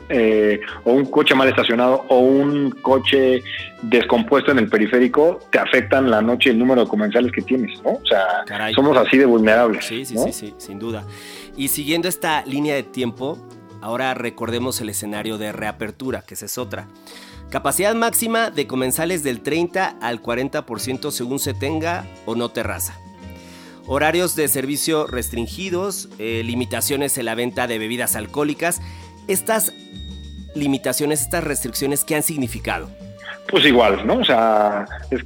eh, 0.08 0.60
o 0.84 0.92
un 0.92 1.06
coche 1.06 1.34
mal 1.34 1.48
estacionado 1.48 2.04
o 2.08 2.20
un 2.20 2.70
coche 2.70 3.42
descompuesto 3.82 4.52
en 4.52 4.58
el 4.58 4.68
periférico 4.68 5.40
te 5.50 5.58
afectan 5.58 6.08
la 6.08 6.22
noche 6.22 6.50
el 6.50 6.58
número 6.60 6.82
de 6.82 6.88
comensales 6.88 7.32
que 7.32 7.42
tienes, 7.42 7.82
¿no? 7.82 7.94
O 7.94 8.06
sea, 8.06 8.44
somos 8.72 8.96
así 8.96 9.18
de 9.18 9.26
vulnerables. 9.26 9.84
Sí, 9.84 10.04
sí, 10.04 10.16
sí, 10.16 10.32
sí, 10.32 10.54
sin 10.58 10.78
duda. 10.78 11.04
Y 11.56 11.68
siguiendo 11.68 12.06
esta 12.06 12.44
línea 12.46 12.76
de 12.76 12.84
tiempo, 12.84 13.36
ahora 13.80 14.14
recordemos 14.14 14.80
el 14.80 14.90
escenario 14.90 15.38
de 15.38 15.50
reapertura, 15.50 16.22
que 16.24 16.34
esa 16.34 16.46
es 16.46 16.56
otra. 16.56 16.86
Capacidad 17.50 17.94
máxima 17.94 18.50
de 18.50 18.66
comensales 18.66 19.22
del 19.22 19.40
30 19.40 19.96
al 20.00 20.20
40% 20.20 21.10
según 21.10 21.38
se 21.38 21.54
tenga 21.54 22.04
o 22.26 22.34
no 22.34 22.48
terraza. 22.48 22.98
Horarios 23.86 24.34
de 24.34 24.48
servicio 24.48 25.06
restringidos, 25.06 26.08
eh, 26.18 26.42
limitaciones 26.44 27.16
en 27.18 27.26
la 27.26 27.36
venta 27.36 27.68
de 27.68 27.78
bebidas 27.78 28.16
alcohólicas. 28.16 28.82
Estas 29.28 29.72
limitaciones, 30.56 31.22
estas 31.22 31.44
restricciones, 31.44 32.02
¿qué 32.02 32.16
han 32.16 32.24
significado? 32.24 32.90
Pues 33.48 33.64
igual, 33.64 34.04
¿no? 34.04 34.18
O 34.18 34.24
sea, 34.24 34.86
es, 35.10 35.22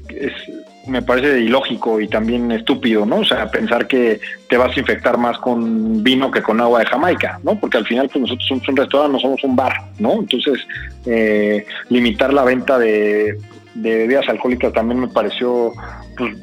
me 0.86 1.02
parece 1.02 1.40
ilógico 1.40 2.00
y 2.00 2.08
también 2.08 2.50
estúpido, 2.52 3.04
¿no? 3.04 3.16
O 3.16 3.24
sea, 3.24 3.50
pensar 3.50 3.86
que 3.86 4.20
te 4.48 4.56
vas 4.56 4.76
a 4.76 4.80
infectar 4.80 5.18
más 5.18 5.38
con 5.38 6.02
vino 6.02 6.30
que 6.30 6.42
con 6.42 6.60
agua 6.60 6.80
de 6.80 6.86
Jamaica, 6.86 7.38
¿no? 7.42 7.58
Porque 7.58 7.78
al 7.78 7.86
final 7.86 8.08
pues 8.08 8.22
nosotros 8.22 8.46
somos 8.48 8.68
un 8.68 8.76
restaurante, 8.76 9.12
no 9.12 9.20
somos 9.20 9.44
un 9.44 9.56
bar, 9.56 9.74
¿no? 9.98 10.14
Entonces, 10.14 10.66
eh, 11.06 11.64
limitar 11.88 12.32
la 12.32 12.44
venta 12.44 12.78
de, 12.78 13.38
bebidas 13.74 14.28
alcohólicas 14.28 14.72
también 14.72 15.00
me 15.00 15.08
pareció 15.08 15.72
pues, 16.16 16.34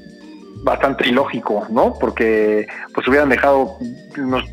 bastante 0.64 1.08
ilógico, 1.08 1.66
¿no? 1.70 1.94
Porque 2.00 2.68
pues 2.94 3.08
hubieran 3.08 3.30
dejado 3.30 3.78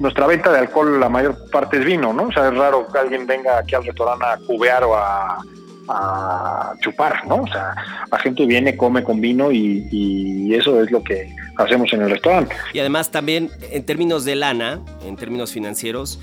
nuestra 0.00 0.26
venta 0.26 0.52
de 0.52 0.60
alcohol, 0.60 0.98
la 0.98 1.08
mayor 1.08 1.36
parte 1.50 1.78
es 1.78 1.84
vino, 1.84 2.12
¿no? 2.12 2.24
O 2.24 2.32
sea, 2.32 2.48
es 2.48 2.56
raro 2.56 2.86
que 2.90 2.98
alguien 2.98 3.26
venga 3.26 3.58
aquí 3.58 3.74
al 3.74 3.84
restaurante 3.84 4.24
a 4.24 4.38
cubear 4.46 4.84
o 4.84 4.96
a 4.96 5.38
a 5.88 6.74
chupar, 6.80 7.26
¿no? 7.26 7.42
O 7.42 7.46
sea, 7.46 7.74
la 8.10 8.18
gente 8.18 8.46
viene, 8.46 8.76
come 8.76 9.02
con 9.02 9.20
vino 9.20 9.50
y, 9.52 10.52
eso 10.54 10.80
es 10.82 10.90
lo 10.90 11.02
que 11.02 11.34
hacemos 11.56 11.92
en 11.92 12.02
el 12.02 12.10
restaurante. 12.10 12.54
Y 12.72 12.78
además 12.78 13.10
también 13.10 13.50
en 13.72 13.84
términos 13.84 14.24
de 14.24 14.36
lana, 14.36 14.80
en 15.04 15.16
términos 15.16 15.52
financieros, 15.52 16.20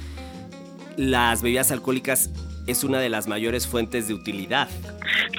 las 0.96 1.42
bebidas 1.42 1.72
alcohólicas 1.72 2.30
es 2.72 2.84
una 2.84 3.00
de 3.00 3.10
las 3.10 3.28
mayores 3.28 3.68
fuentes 3.68 4.08
de 4.08 4.14
utilidad. 4.14 4.68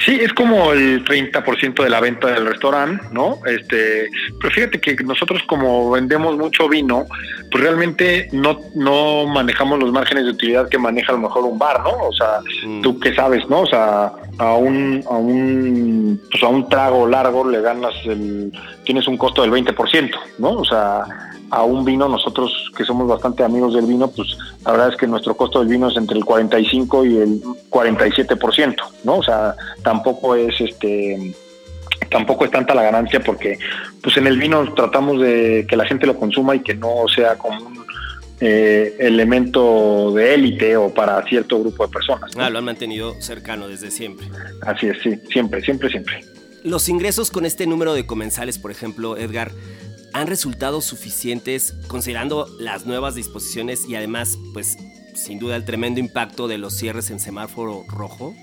Sí, 0.04 0.18
es 0.20 0.32
como 0.32 0.72
el 0.72 1.04
30% 1.04 1.82
de 1.82 1.90
la 1.90 2.00
venta 2.00 2.28
del 2.28 2.46
restaurante, 2.46 3.04
¿no? 3.12 3.38
Este, 3.46 4.08
pero 4.40 4.54
fíjate 4.54 4.80
que 4.80 4.94
nosotros 5.04 5.42
como 5.48 5.90
vendemos 5.90 6.36
mucho 6.36 6.68
vino, 6.68 7.06
pues 7.50 7.64
realmente 7.64 8.28
no, 8.32 8.58
no 8.74 9.26
manejamos 9.26 9.78
los 9.78 9.92
márgenes 9.92 10.24
de 10.24 10.30
utilidad 10.30 10.68
que 10.68 10.78
maneja 10.78 11.12
a 11.12 11.16
lo 11.16 11.22
mejor 11.22 11.44
un 11.44 11.58
bar, 11.58 11.80
¿no? 11.82 11.90
O 12.08 12.12
sea, 12.12 12.40
Mm. 12.64 12.82
tú 12.82 12.98
qué 13.00 13.14
sabes, 13.14 13.48
¿no? 13.48 13.60
O 13.62 13.66
sea, 13.66 14.12
a 14.38 14.54
un, 14.54 15.02
a 15.10 15.14
un, 15.16 16.20
pues 16.30 16.42
a 16.42 16.48
un 16.48 16.68
trago 16.68 17.06
largo 17.06 17.48
le 17.48 17.60
ganas 17.60 17.92
el, 18.04 18.52
tienes 18.84 19.06
un 19.08 19.16
costo 19.16 19.42
del 19.42 19.50
20%, 19.50 20.10
¿no? 20.38 20.50
O 20.52 20.64
sea, 20.64 21.04
a 21.52 21.64
un 21.64 21.84
vino, 21.84 22.08
nosotros 22.08 22.50
que 22.74 22.82
somos 22.82 23.06
bastante 23.06 23.44
amigos 23.44 23.74
del 23.74 23.84
vino, 23.84 24.08
pues 24.08 24.38
la 24.64 24.72
verdad 24.72 24.88
es 24.88 24.96
que 24.96 25.06
nuestro 25.06 25.36
costo 25.36 25.58
del 25.58 25.68
vino 25.68 25.88
es 25.88 25.96
entre 25.98 26.16
el 26.16 26.24
45 26.24 27.04
y 27.04 27.16
el 27.18 27.42
47%, 27.68 28.76
¿no? 29.04 29.16
O 29.16 29.22
sea, 29.22 29.54
tampoco 29.82 30.34
es 30.34 30.58
este 30.58 31.34
tampoco 32.10 32.46
es 32.46 32.50
tanta 32.50 32.74
la 32.74 32.82
ganancia 32.82 33.20
porque 33.20 33.58
pues 34.02 34.16
en 34.16 34.26
el 34.26 34.38
vino 34.38 34.72
tratamos 34.72 35.20
de 35.20 35.66
que 35.68 35.76
la 35.76 35.84
gente 35.84 36.06
lo 36.06 36.16
consuma 36.16 36.56
y 36.56 36.60
que 36.60 36.74
no 36.74 37.04
sea 37.14 37.36
como 37.36 37.66
un 37.66 37.84
eh, 38.40 38.96
elemento 38.98 40.10
de 40.12 40.34
élite 40.34 40.74
o 40.78 40.92
para 40.92 41.22
cierto 41.24 41.60
grupo 41.60 41.86
de 41.86 41.92
personas. 41.92 42.34
¿no? 42.34 42.44
Ah, 42.44 42.48
lo 42.48 42.60
han 42.60 42.64
mantenido 42.64 43.14
cercano 43.20 43.68
desde 43.68 43.90
siempre. 43.90 44.26
Así 44.62 44.86
es, 44.86 44.96
sí, 45.02 45.20
siempre, 45.30 45.60
siempre, 45.62 45.90
siempre. 45.90 46.24
Los 46.64 46.88
ingresos 46.88 47.30
con 47.30 47.44
este 47.44 47.66
número 47.66 47.92
de 47.92 48.06
comensales, 48.06 48.58
por 48.58 48.70
ejemplo, 48.70 49.18
Edgar, 49.18 49.50
han 50.12 50.26
resultado 50.26 50.80
suficientes 50.80 51.74
considerando 51.88 52.46
las 52.58 52.86
nuevas 52.86 53.14
disposiciones 53.14 53.88
y 53.88 53.96
además, 53.96 54.38
pues, 54.52 54.78
sin 55.14 55.38
duda 55.38 55.56
el 55.56 55.64
tremendo 55.64 56.00
impacto 56.00 56.48
de 56.48 56.58
los 56.58 56.74
cierres 56.74 57.10
en 57.10 57.20
semáforo 57.20 57.84
rojo. 57.88 58.34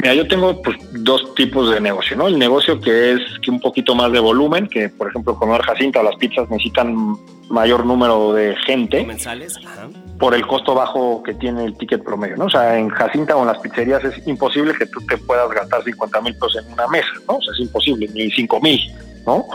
Mira, 0.00 0.14
yo 0.14 0.26
tengo 0.26 0.60
pues 0.62 0.76
dos 0.92 1.34
tipos 1.34 1.70
de 1.70 1.80
negocio, 1.80 2.16
¿no? 2.16 2.26
El 2.28 2.38
negocio 2.38 2.80
que 2.80 3.12
es 3.12 3.20
que 3.42 3.50
un 3.50 3.60
poquito 3.60 3.94
más 3.94 4.10
de 4.12 4.20
volumen, 4.20 4.66
que 4.68 4.88
por 4.88 5.08
ejemplo 5.08 5.36
comer 5.36 5.60
Jacinta 5.62 6.00
o 6.00 6.02
las 6.02 6.16
pizzas 6.16 6.48
necesitan 6.50 7.16
mayor 7.48 7.84
número 7.86 8.32
de 8.32 8.54
gente 8.66 8.98
Comensales, 9.00 9.56
ajá. 9.64 9.88
por 10.18 10.34
el 10.34 10.46
costo 10.46 10.74
bajo 10.74 11.22
que 11.22 11.34
tiene 11.34 11.64
el 11.64 11.76
ticket 11.76 12.02
promedio, 12.04 12.36
¿no? 12.36 12.46
O 12.46 12.50
sea, 12.50 12.78
en 12.78 12.88
Jacinta 12.90 13.36
o 13.36 13.40
en 13.40 13.48
las 13.48 13.58
pizzerías 13.58 14.04
es 14.04 14.26
imposible 14.26 14.74
que 14.74 14.86
tú 14.86 15.00
te 15.06 15.16
puedas 15.18 15.48
gastar 15.50 15.82
50 15.82 16.20
mil 16.20 16.34
pesos 16.34 16.58
en 16.64 16.72
una 16.72 16.86
mesa, 16.88 17.08
¿no? 17.26 17.36
O 17.36 17.42
sea, 17.42 17.52
es 17.54 17.60
imposible, 17.60 18.08
ni 18.12 18.30
5 18.30 18.60
mil, 18.60 18.80
¿no? 19.26 19.46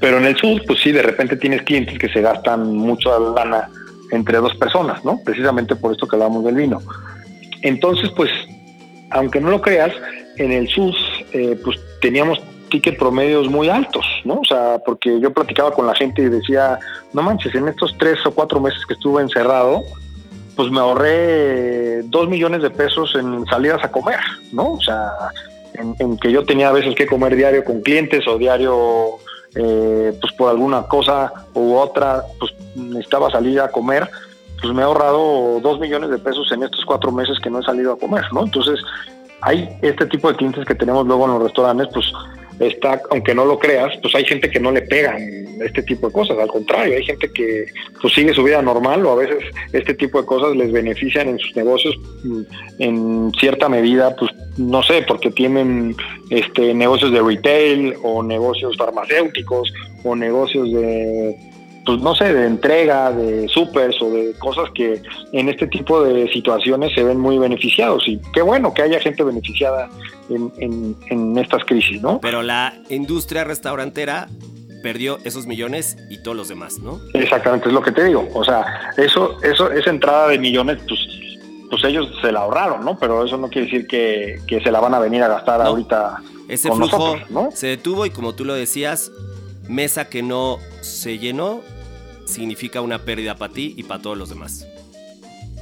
Pero 0.00 0.18
en 0.18 0.24
el 0.24 0.36
sur, 0.36 0.62
pues 0.66 0.80
sí, 0.80 0.92
de 0.92 1.02
repente 1.02 1.36
tienes 1.36 1.62
clientes 1.62 1.98
que 1.98 2.08
se 2.08 2.22
gastan 2.22 2.74
mucha 2.74 3.18
lana 3.18 3.68
entre 4.10 4.38
dos 4.38 4.54
personas, 4.56 5.04
¿no? 5.04 5.20
Precisamente 5.24 5.76
por 5.76 5.92
esto 5.92 6.08
que 6.08 6.16
hablamos 6.16 6.44
del 6.44 6.54
vino. 6.54 6.80
Entonces, 7.62 8.10
pues, 8.16 8.30
aunque 9.10 9.40
no 9.40 9.50
lo 9.50 9.60
creas, 9.60 9.92
en 10.36 10.52
el 10.52 10.68
SUS, 10.68 10.96
eh, 11.32 11.58
pues 11.62 11.78
teníamos 12.00 12.40
ticket 12.70 12.96
promedios 12.98 13.48
muy 13.48 13.68
altos, 13.68 14.06
¿no? 14.24 14.40
O 14.40 14.44
sea, 14.44 14.80
porque 14.84 15.20
yo 15.20 15.32
platicaba 15.32 15.72
con 15.72 15.86
la 15.86 15.94
gente 15.94 16.22
y 16.22 16.28
decía, 16.28 16.78
no 17.12 17.22
manches, 17.22 17.54
en 17.54 17.68
estos 17.68 17.96
tres 17.98 18.24
o 18.24 18.30
cuatro 18.30 18.60
meses 18.60 18.86
que 18.86 18.94
estuve 18.94 19.20
encerrado, 19.20 19.82
pues 20.56 20.70
me 20.70 20.78
ahorré 20.78 22.02
dos 22.04 22.28
millones 22.28 22.62
de 22.62 22.70
pesos 22.70 23.14
en 23.16 23.44
salidas 23.46 23.84
a 23.84 23.90
comer, 23.90 24.20
¿no? 24.52 24.72
O 24.74 24.80
sea, 24.80 25.10
en, 25.74 25.94
en 25.98 26.16
que 26.16 26.32
yo 26.32 26.44
tenía 26.44 26.68
a 26.68 26.72
veces 26.72 26.94
que 26.94 27.06
comer 27.06 27.36
diario 27.36 27.64
con 27.64 27.82
clientes 27.82 28.26
o 28.26 28.38
diario, 28.38 29.18
eh, 29.54 30.16
pues 30.20 30.32
por 30.34 30.50
alguna 30.50 30.82
cosa 30.84 31.32
u 31.54 31.74
otra, 31.74 32.22
pues 32.38 32.52
necesitaba 32.74 33.30
salir 33.30 33.60
a 33.60 33.70
comer, 33.70 34.08
pues 34.60 34.72
me 34.74 34.82
he 34.82 34.84
ahorrado 34.84 35.60
dos 35.60 35.80
millones 35.80 36.10
de 36.10 36.18
pesos 36.18 36.50
en 36.52 36.62
estos 36.62 36.84
cuatro 36.84 37.10
meses 37.10 37.38
que 37.42 37.50
no 37.50 37.60
he 37.60 37.62
salido 37.62 37.92
a 37.92 37.98
comer, 37.98 38.24
¿no? 38.32 38.44
Entonces, 38.44 38.78
hay 39.40 39.68
este 39.82 40.06
tipo 40.06 40.28
de 40.28 40.36
clientes 40.36 40.64
que 40.66 40.74
tenemos 40.74 41.06
luego 41.06 41.24
en 41.24 41.32
los 41.32 41.42
restaurantes, 41.42 41.88
pues 41.92 42.12
está, 42.60 43.00
aunque 43.10 43.34
no 43.34 43.44
lo 43.44 43.58
creas, 43.58 43.96
pues 44.02 44.14
hay 44.14 44.24
gente 44.24 44.50
que 44.50 44.60
no 44.60 44.70
le 44.70 44.82
pegan 44.82 45.18
este 45.60 45.82
tipo 45.82 46.06
de 46.06 46.12
cosas, 46.12 46.38
al 46.38 46.48
contrario, 46.48 46.96
hay 46.96 47.04
gente 47.04 47.30
que 47.32 47.66
pues 48.00 48.14
sigue 48.14 48.32
su 48.32 48.42
vida 48.42 48.62
normal 48.62 49.04
o 49.04 49.12
a 49.12 49.16
veces 49.16 49.44
este 49.72 49.94
tipo 49.94 50.20
de 50.20 50.26
cosas 50.26 50.56
les 50.56 50.72
benefician 50.72 51.28
en 51.28 51.38
sus 51.38 51.54
negocios 51.56 51.94
mm, 52.24 52.40
en 52.78 53.32
cierta 53.38 53.68
medida, 53.68 54.14
pues 54.16 54.30
no 54.56 54.82
sé, 54.82 55.02
porque 55.02 55.30
tienen 55.30 55.94
este 56.30 56.74
negocios 56.74 57.12
de 57.12 57.22
retail 57.22 57.94
o 58.02 58.22
negocios 58.22 58.76
farmacéuticos 58.76 59.72
o 60.04 60.14
negocios 60.14 60.72
de 60.72 61.36
pues 61.90 62.02
no 62.02 62.14
sé, 62.14 62.32
de 62.32 62.46
entrega, 62.46 63.10
de 63.10 63.48
supers 63.48 64.00
o 64.00 64.10
de 64.10 64.32
cosas 64.38 64.70
que 64.74 65.02
en 65.32 65.48
este 65.48 65.66
tipo 65.66 66.02
de 66.02 66.30
situaciones 66.32 66.92
se 66.94 67.02
ven 67.02 67.18
muy 67.18 67.36
beneficiados. 67.38 68.06
Y 68.06 68.20
qué 68.32 68.42
bueno 68.42 68.72
que 68.72 68.82
haya 68.82 69.00
gente 69.00 69.24
beneficiada 69.24 69.88
en, 70.28 70.52
en, 70.58 70.96
en 71.08 71.36
estas 71.38 71.64
crisis, 71.64 72.00
¿no? 72.00 72.20
Pero 72.20 72.42
la 72.42 72.74
industria 72.90 73.42
restaurantera 73.42 74.28
perdió 74.84 75.18
esos 75.24 75.46
millones 75.46 75.96
y 76.08 76.22
todos 76.22 76.36
los 76.36 76.48
demás, 76.48 76.78
¿no? 76.78 77.00
Exactamente, 77.12 77.68
es 77.68 77.74
lo 77.74 77.82
que 77.82 77.90
te 77.92 78.04
digo. 78.04 78.28
O 78.34 78.44
sea, 78.44 78.92
eso, 78.96 79.36
eso, 79.42 79.70
esa 79.72 79.90
entrada 79.90 80.28
de 80.28 80.38
millones, 80.38 80.78
pues, 80.88 81.00
pues 81.70 81.84
ellos 81.84 82.08
se 82.22 82.30
la 82.30 82.40
ahorraron, 82.40 82.84
¿no? 82.84 82.96
Pero 82.98 83.24
eso 83.24 83.36
no 83.36 83.48
quiere 83.48 83.66
decir 83.66 83.86
que, 83.88 84.38
que 84.46 84.60
se 84.60 84.70
la 84.70 84.78
van 84.80 84.94
a 84.94 85.00
venir 85.00 85.22
a 85.24 85.28
gastar 85.28 85.58
No. 85.60 85.66
ahorita 85.66 86.22
Ese 86.48 86.68
con 86.68 86.78
flujo 86.78 86.98
nosotros, 86.98 87.30
¿no? 87.30 87.50
se 87.52 87.66
detuvo 87.66 88.06
y 88.06 88.10
como 88.10 88.34
tú 88.34 88.44
lo 88.44 88.54
decías, 88.54 89.10
mesa 89.68 90.08
que 90.08 90.22
no 90.22 90.58
se 90.80 91.18
llenó 91.18 91.60
significa 92.26 92.80
una 92.80 93.04
pérdida 93.04 93.36
para 93.36 93.52
ti 93.52 93.74
y 93.76 93.82
para 93.84 94.02
todos 94.02 94.16
los 94.16 94.28
demás. 94.28 94.66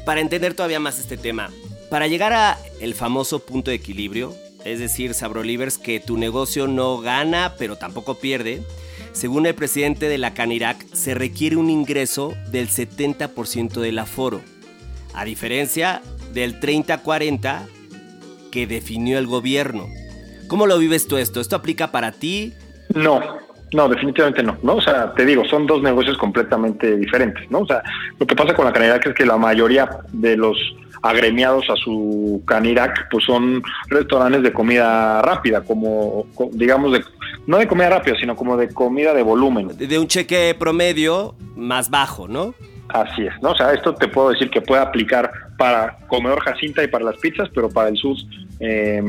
Para 0.05 0.21
entender 0.21 0.55
todavía 0.55 0.81
más 0.81 0.99
este 0.99 1.17
tema, 1.17 1.51
para 1.91 2.07
llegar 2.07 2.33
a 2.33 2.59
el 2.81 2.95
famoso 2.95 3.41
punto 3.41 3.71
de 3.71 3.77
equilibrio, 3.77 4.35
es 4.65 4.79
decir, 4.79 5.15
Sabrolivers, 5.15 5.79
que 5.79 6.01
tu 6.01 6.17
negocio 6.17 6.67
no 6.67 6.99
gana 6.99 7.55
pero 7.59 7.77
tampoco 7.77 8.17
pierde, 8.17 8.63
según 9.13 9.47
el 9.47 9.55
presidente 9.55 10.09
de 10.09 10.19
la 10.19 10.35
Canirac, 10.35 10.85
se 10.95 11.15
requiere 11.15 11.57
un 11.57 11.71
ingreso 11.71 12.35
del 12.51 12.69
70% 12.69 13.81
del 13.81 13.99
aforo, 13.99 14.41
a 15.15 15.25
diferencia 15.25 16.03
del 16.33 16.61
30-40 16.61 17.67
que 18.51 18.67
definió 18.67 19.19
el 19.19 19.27
gobierno. 19.27 19.89
¿Cómo 20.47 20.67
lo 20.67 20.79
vives 20.79 21.07
tú 21.07 21.17
esto? 21.17 21.41
¿Esto 21.41 21.57
aplica 21.57 21.91
para 21.91 22.13
ti? 22.13 22.55
No, 22.95 23.21
no, 23.73 23.89
definitivamente 23.89 24.43
no, 24.43 24.57
¿no? 24.63 24.77
O 24.77 24.81
sea, 24.81 25.13
te 25.15 25.25
digo, 25.27 25.45
son 25.47 25.67
dos 25.67 25.83
negocios 25.83 26.17
completamente 26.19 26.97
diferentes, 26.97 27.51
¿no? 27.51 27.61
O 27.61 27.67
sea, 27.67 27.83
lo 28.19 28.27
que 28.27 28.35
pasa 28.37 28.55
con 28.55 28.65
la 28.65 28.73
Canirac 28.73 29.07
es 29.07 29.15
que 29.15 29.27
la 29.27 29.37
mayoría 29.37 29.89
de 30.13 30.37
los 30.37 30.57
agremiados 31.03 31.65
a 31.71 31.77
su 31.77 32.43
Canirac, 32.47 33.09
pues 33.11 33.25
son 33.25 33.63
restaurantes 33.89 34.43
de 34.43 34.53
comida 34.53 35.23
rápida, 35.23 35.61
como, 35.63 36.27
co- 36.35 36.51
digamos, 36.53 36.93
de, 36.93 37.05
no 37.47 37.59
de 37.59 37.69
comida 37.69 37.89
rápida, 37.91 38.17
sino 38.19 38.35
como 38.35 38.57
de 38.57 38.73
comida 38.75 39.15
de 39.15 39.23
volumen. 39.23 39.69
De 39.79 39.99
un 39.99 40.09
cheque 40.09 40.57
promedio 40.59 41.35
más 41.55 41.89
bajo, 41.91 42.27
¿no? 42.27 42.55
Así 42.89 43.23
es, 43.27 43.35
¿no? 43.43 43.51
O 43.51 43.55
sea, 43.57 43.75
esto 43.75 43.95
te 43.95 44.09
puedo 44.09 44.31
decir 44.31 44.49
que 44.51 44.61
puede 44.63 44.81
aplicar 44.83 45.31
para 45.59 45.99
comedor 46.09 46.41
Jacinta 46.41 46.83
y 46.83 46.89
para 46.89 47.05
las 47.05 47.17
pizzas, 47.19 47.49
pero 47.55 47.69
para 47.69 47.91
el 47.91 47.97
SUS, 47.97 48.27
eh, 48.61 49.03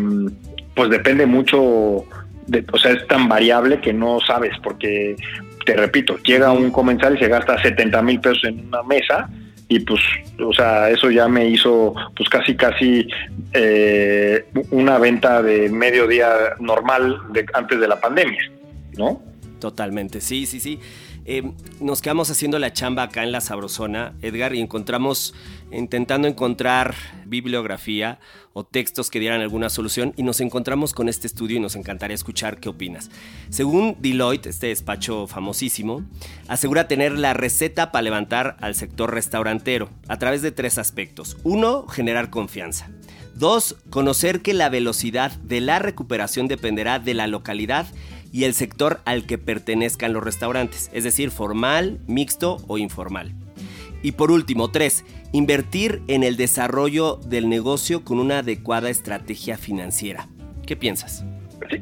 pues 0.76 0.90
depende 0.90 1.26
mucho, 1.26 2.04
de, 2.50 2.66
o 2.72 2.78
sea, 2.78 2.92
es 2.92 3.08
tan 3.08 3.28
variable 3.28 3.80
que 3.80 3.94
no 3.94 4.20
sabes, 4.20 4.52
porque 4.64 5.16
te 5.66 5.76
repito, 5.76 6.18
llega 6.20 6.52
un 6.52 6.72
comensal 6.72 7.16
y 7.16 7.20
se 7.20 7.28
gasta 7.28 7.62
70 7.62 8.02
mil 8.02 8.20
pesos 8.20 8.44
en 8.46 8.68
una 8.68 8.84
mesa 8.84 9.30
y 9.68 9.80
pues, 9.82 10.02
o 10.44 10.52
sea, 10.52 10.90
eso 10.90 11.12
ya 11.12 11.28
me 11.28 11.48
hizo 11.48 11.94
pues 12.16 12.28
casi, 12.28 12.56
casi 12.56 13.08
eh, 13.54 14.46
una 14.72 14.98
venta 14.98 15.44
de 15.44 15.70
mediodía 15.70 16.30
normal 16.60 17.20
de, 17.32 17.46
antes 17.54 17.80
de 17.80 17.88
la 17.88 18.00
pandemia, 18.00 18.52
¿no? 18.98 19.22
Totalmente, 19.60 20.22
sí, 20.22 20.48
sí, 20.48 20.60
sí. 20.60 20.80
Eh, 21.26 21.52
nos 21.80 22.02
quedamos 22.02 22.30
haciendo 22.30 22.60
la 22.60 22.74
chamba 22.74 23.04
acá 23.04 23.24
en 23.24 23.32
la 23.32 23.42
Sabrosona, 23.42 24.14
Edgar, 24.22 24.56
y 24.56 24.62
encontramos, 24.62 25.34
intentando 25.72 26.28
encontrar 26.28 26.96
bibliografía 27.26 28.20
o 28.54 28.64
textos 28.64 29.10
que 29.10 29.20
dieran 29.20 29.42
alguna 29.42 29.70
solución, 29.70 30.14
y 30.18 30.24
nos 30.24 30.42
encontramos 30.42 30.94
con 30.94 31.08
este 31.08 31.28
estudio 31.28 31.58
y 31.58 31.60
nos 31.60 31.76
encantaría 31.76 32.16
escuchar 32.16 32.60
qué 32.60 32.70
opinas. 32.70 33.12
Según 33.50 33.98
Deloitte, 34.00 34.48
este 34.48 34.68
despacho 34.68 35.28
famosísimo, 35.28 36.04
asegura 36.48 36.88
tener 36.88 37.18
la 37.18 37.34
receta 37.34 37.92
para 37.92 38.02
levantar 38.02 38.58
al 38.60 38.76
sector 38.76 39.14
restaurantero 39.14 39.90
a 40.08 40.18
través 40.18 40.42
de 40.42 40.52
tres 40.52 40.78
aspectos. 40.78 41.38
Uno, 41.44 41.88
generar 41.88 42.30
confianza. 42.30 42.90
Dos, 43.36 43.78
conocer 43.90 44.42
que 44.42 44.54
la 44.54 44.68
velocidad 44.68 45.32
de 45.32 45.62
la 45.62 45.80
recuperación 45.80 46.50
dependerá 46.50 47.00
de 47.00 47.14
la 47.14 47.28
localidad 47.28 47.88
y 48.32 48.44
el 48.44 48.54
sector 48.54 49.00
al 49.06 49.26
que 49.26 49.38
pertenezcan 49.38 50.14
los 50.14 50.24
restaurantes, 50.24 50.90
es 50.94 51.04
decir, 51.04 51.32
formal, 51.32 52.00
mixto 52.08 52.58
o 52.68 52.78
informal. 52.78 53.34
Y 54.02 54.14
por 54.14 54.32
último, 54.32 54.72
tres, 54.72 55.04
invertir 55.34 56.02
en 56.08 56.24
el 56.24 56.38
desarrollo 56.38 57.18
del 57.26 57.50
negocio 57.50 58.04
con 58.04 58.20
una 58.20 58.40
adecuada 58.40 58.90
estrategia 58.90 59.58
financiera. 59.58 60.28
¿Qué 60.66 60.76
piensas? 60.76 61.26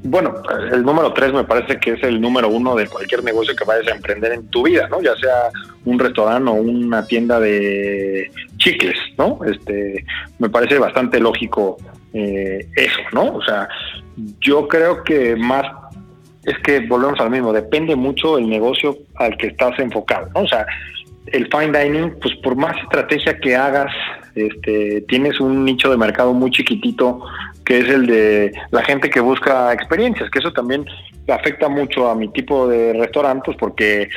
Bueno, 0.03 0.33
el 0.71 0.83
número 0.83 1.13
tres 1.13 1.31
me 1.31 1.43
parece 1.43 1.79
que 1.79 1.91
es 1.91 2.03
el 2.03 2.19
número 2.19 2.49
uno 2.49 2.75
de 2.75 2.87
cualquier 2.87 3.23
negocio 3.23 3.55
que 3.55 3.63
vayas 3.63 3.87
a 3.87 3.95
emprender 3.95 4.33
en 4.33 4.47
tu 4.47 4.63
vida, 4.63 4.87
¿no? 4.89 5.01
Ya 5.01 5.15
sea 5.15 5.49
un 5.85 5.99
restaurante 5.99 6.49
o 6.49 6.53
una 6.53 7.05
tienda 7.05 7.39
de 7.39 8.29
chicles, 8.57 8.97
¿no? 9.17 9.39
Este, 9.45 10.03
me 10.39 10.49
parece 10.49 10.79
bastante 10.79 11.19
lógico 11.19 11.77
eh, 12.13 12.67
eso, 12.75 12.99
¿no? 13.13 13.35
O 13.35 13.41
sea, 13.43 13.69
yo 14.41 14.67
creo 14.67 15.03
que 15.03 15.35
más 15.35 15.63
es 16.47 16.57
que 16.59 16.79
volvemos 16.79 17.19
al 17.19 17.29
mismo, 17.29 17.51
depende 17.51 17.95
mucho 17.95 18.37
el 18.37 18.49
negocio 18.49 18.97
al 19.15 19.37
que 19.37 19.47
estás 19.47 19.77
enfocado, 19.79 20.29
¿no? 20.33 20.41
O 20.41 20.47
sea, 20.47 20.65
el 21.27 21.49
fine 21.51 21.77
dining, 21.77 22.13
pues 22.21 22.33
por 22.35 22.55
más 22.55 22.75
estrategia 22.83 23.37
que 23.37 23.53
hagas, 23.53 23.91
este, 24.33 25.01
tienes 25.09 25.41
un 25.41 25.65
nicho 25.65 25.91
de 25.91 25.97
mercado 25.97 26.33
muy 26.33 26.49
chiquitito 26.51 27.21
que 27.65 27.79
es 27.79 27.89
el 27.89 28.07
de 28.07 28.53
la 28.71 28.81
gente 28.83 29.09
que 29.09 29.19
busca 29.19 29.73
experiencias, 29.73 30.29
que 30.29 30.39
eso 30.39 30.53
también 30.53 30.85
afecta 31.27 31.67
mucho 31.67 32.09
a 32.09 32.15
mi 32.15 32.29
tipo 32.29 32.65
de 32.65 32.93
restaurante, 32.93 33.43
pues 33.47 33.57
porque 33.57 34.09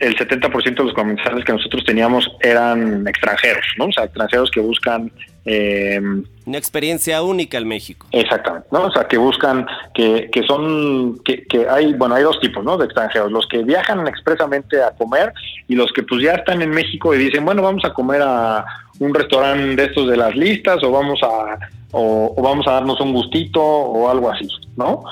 el 0.00 0.16
70% 0.16 0.74
de 0.74 0.84
los 0.84 0.94
comensales 0.94 1.44
que 1.44 1.52
nosotros 1.52 1.84
teníamos 1.84 2.28
eran 2.40 3.06
extranjeros, 3.06 3.64
¿no? 3.76 3.86
O 3.86 3.92
sea, 3.92 4.04
extranjeros 4.04 4.50
que 4.50 4.60
buscan... 4.60 5.12
Eh, 5.44 6.00
Una 6.46 6.58
experiencia 6.58 7.22
única 7.22 7.58
en 7.58 7.68
México. 7.68 8.06
Exactamente, 8.10 8.66
¿no? 8.72 8.86
O 8.86 8.90
sea, 8.90 9.06
que 9.06 9.18
buscan, 9.18 9.66
que, 9.94 10.30
que 10.32 10.42
son, 10.44 11.18
que, 11.22 11.44
que, 11.44 11.68
hay, 11.68 11.92
bueno, 11.92 12.14
hay 12.14 12.22
dos 12.22 12.40
tipos, 12.40 12.64
¿no? 12.64 12.78
De 12.78 12.86
extranjeros, 12.86 13.30
los 13.30 13.46
que 13.46 13.62
viajan 13.62 14.06
expresamente 14.08 14.82
a 14.82 14.90
comer 14.92 15.34
y 15.68 15.74
los 15.74 15.92
que 15.92 16.02
pues 16.02 16.22
ya 16.22 16.32
están 16.32 16.62
en 16.62 16.70
México 16.70 17.14
y 17.14 17.18
dicen, 17.18 17.44
bueno, 17.44 17.60
vamos 17.60 17.84
a 17.84 17.92
comer 17.92 18.22
a 18.22 18.64
un 18.98 19.14
restaurante 19.14 19.76
de 19.76 19.84
estos 19.84 20.08
de 20.08 20.16
las 20.16 20.34
listas 20.34 20.82
o 20.82 20.90
vamos 20.90 21.20
a, 21.22 21.58
o, 21.92 22.34
o 22.36 22.42
vamos 22.42 22.66
a 22.66 22.72
darnos 22.72 23.00
un 23.00 23.12
gustito 23.12 23.62
o 23.62 24.10
algo 24.10 24.30
así, 24.30 24.48
¿no? 24.76 25.04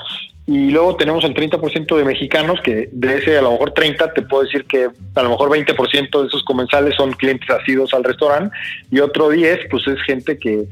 Y 0.49 0.71
luego 0.71 0.95
tenemos 0.95 1.23
el 1.25 1.35
30% 1.35 1.95
de 1.95 2.03
mexicanos 2.03 2.59
que 2.63 2.89
de 2.91 3.19
ese 3.19 3.37
a 3.37 3.41
lo 3.43 3.51
mejor 3.51 3.71
30 3.71 4.13
te 4.13 4.23
puedo 4.23 4.41
decir 4.41 4.65
que 4.65 4.89
a 5.13 5.21
lo 5.21 5.29
mejor 5.29 5.51
20% 5.51 6.21
de 6.21 6.27
esos 6.27 6.43
comensales 6.43 6.95
son 6.95 7.11
clientes 7.11 7.47
asidos 7.51 7.93
al 7.93 8.03
restaurante 8.03 8.57
y 8.89 8.99
otro 8.99 9.29
10 9.29 9.59
pues 9.69 9.87
es 9.87 10.01
gente 10.01 10.39
que 10.39 10.65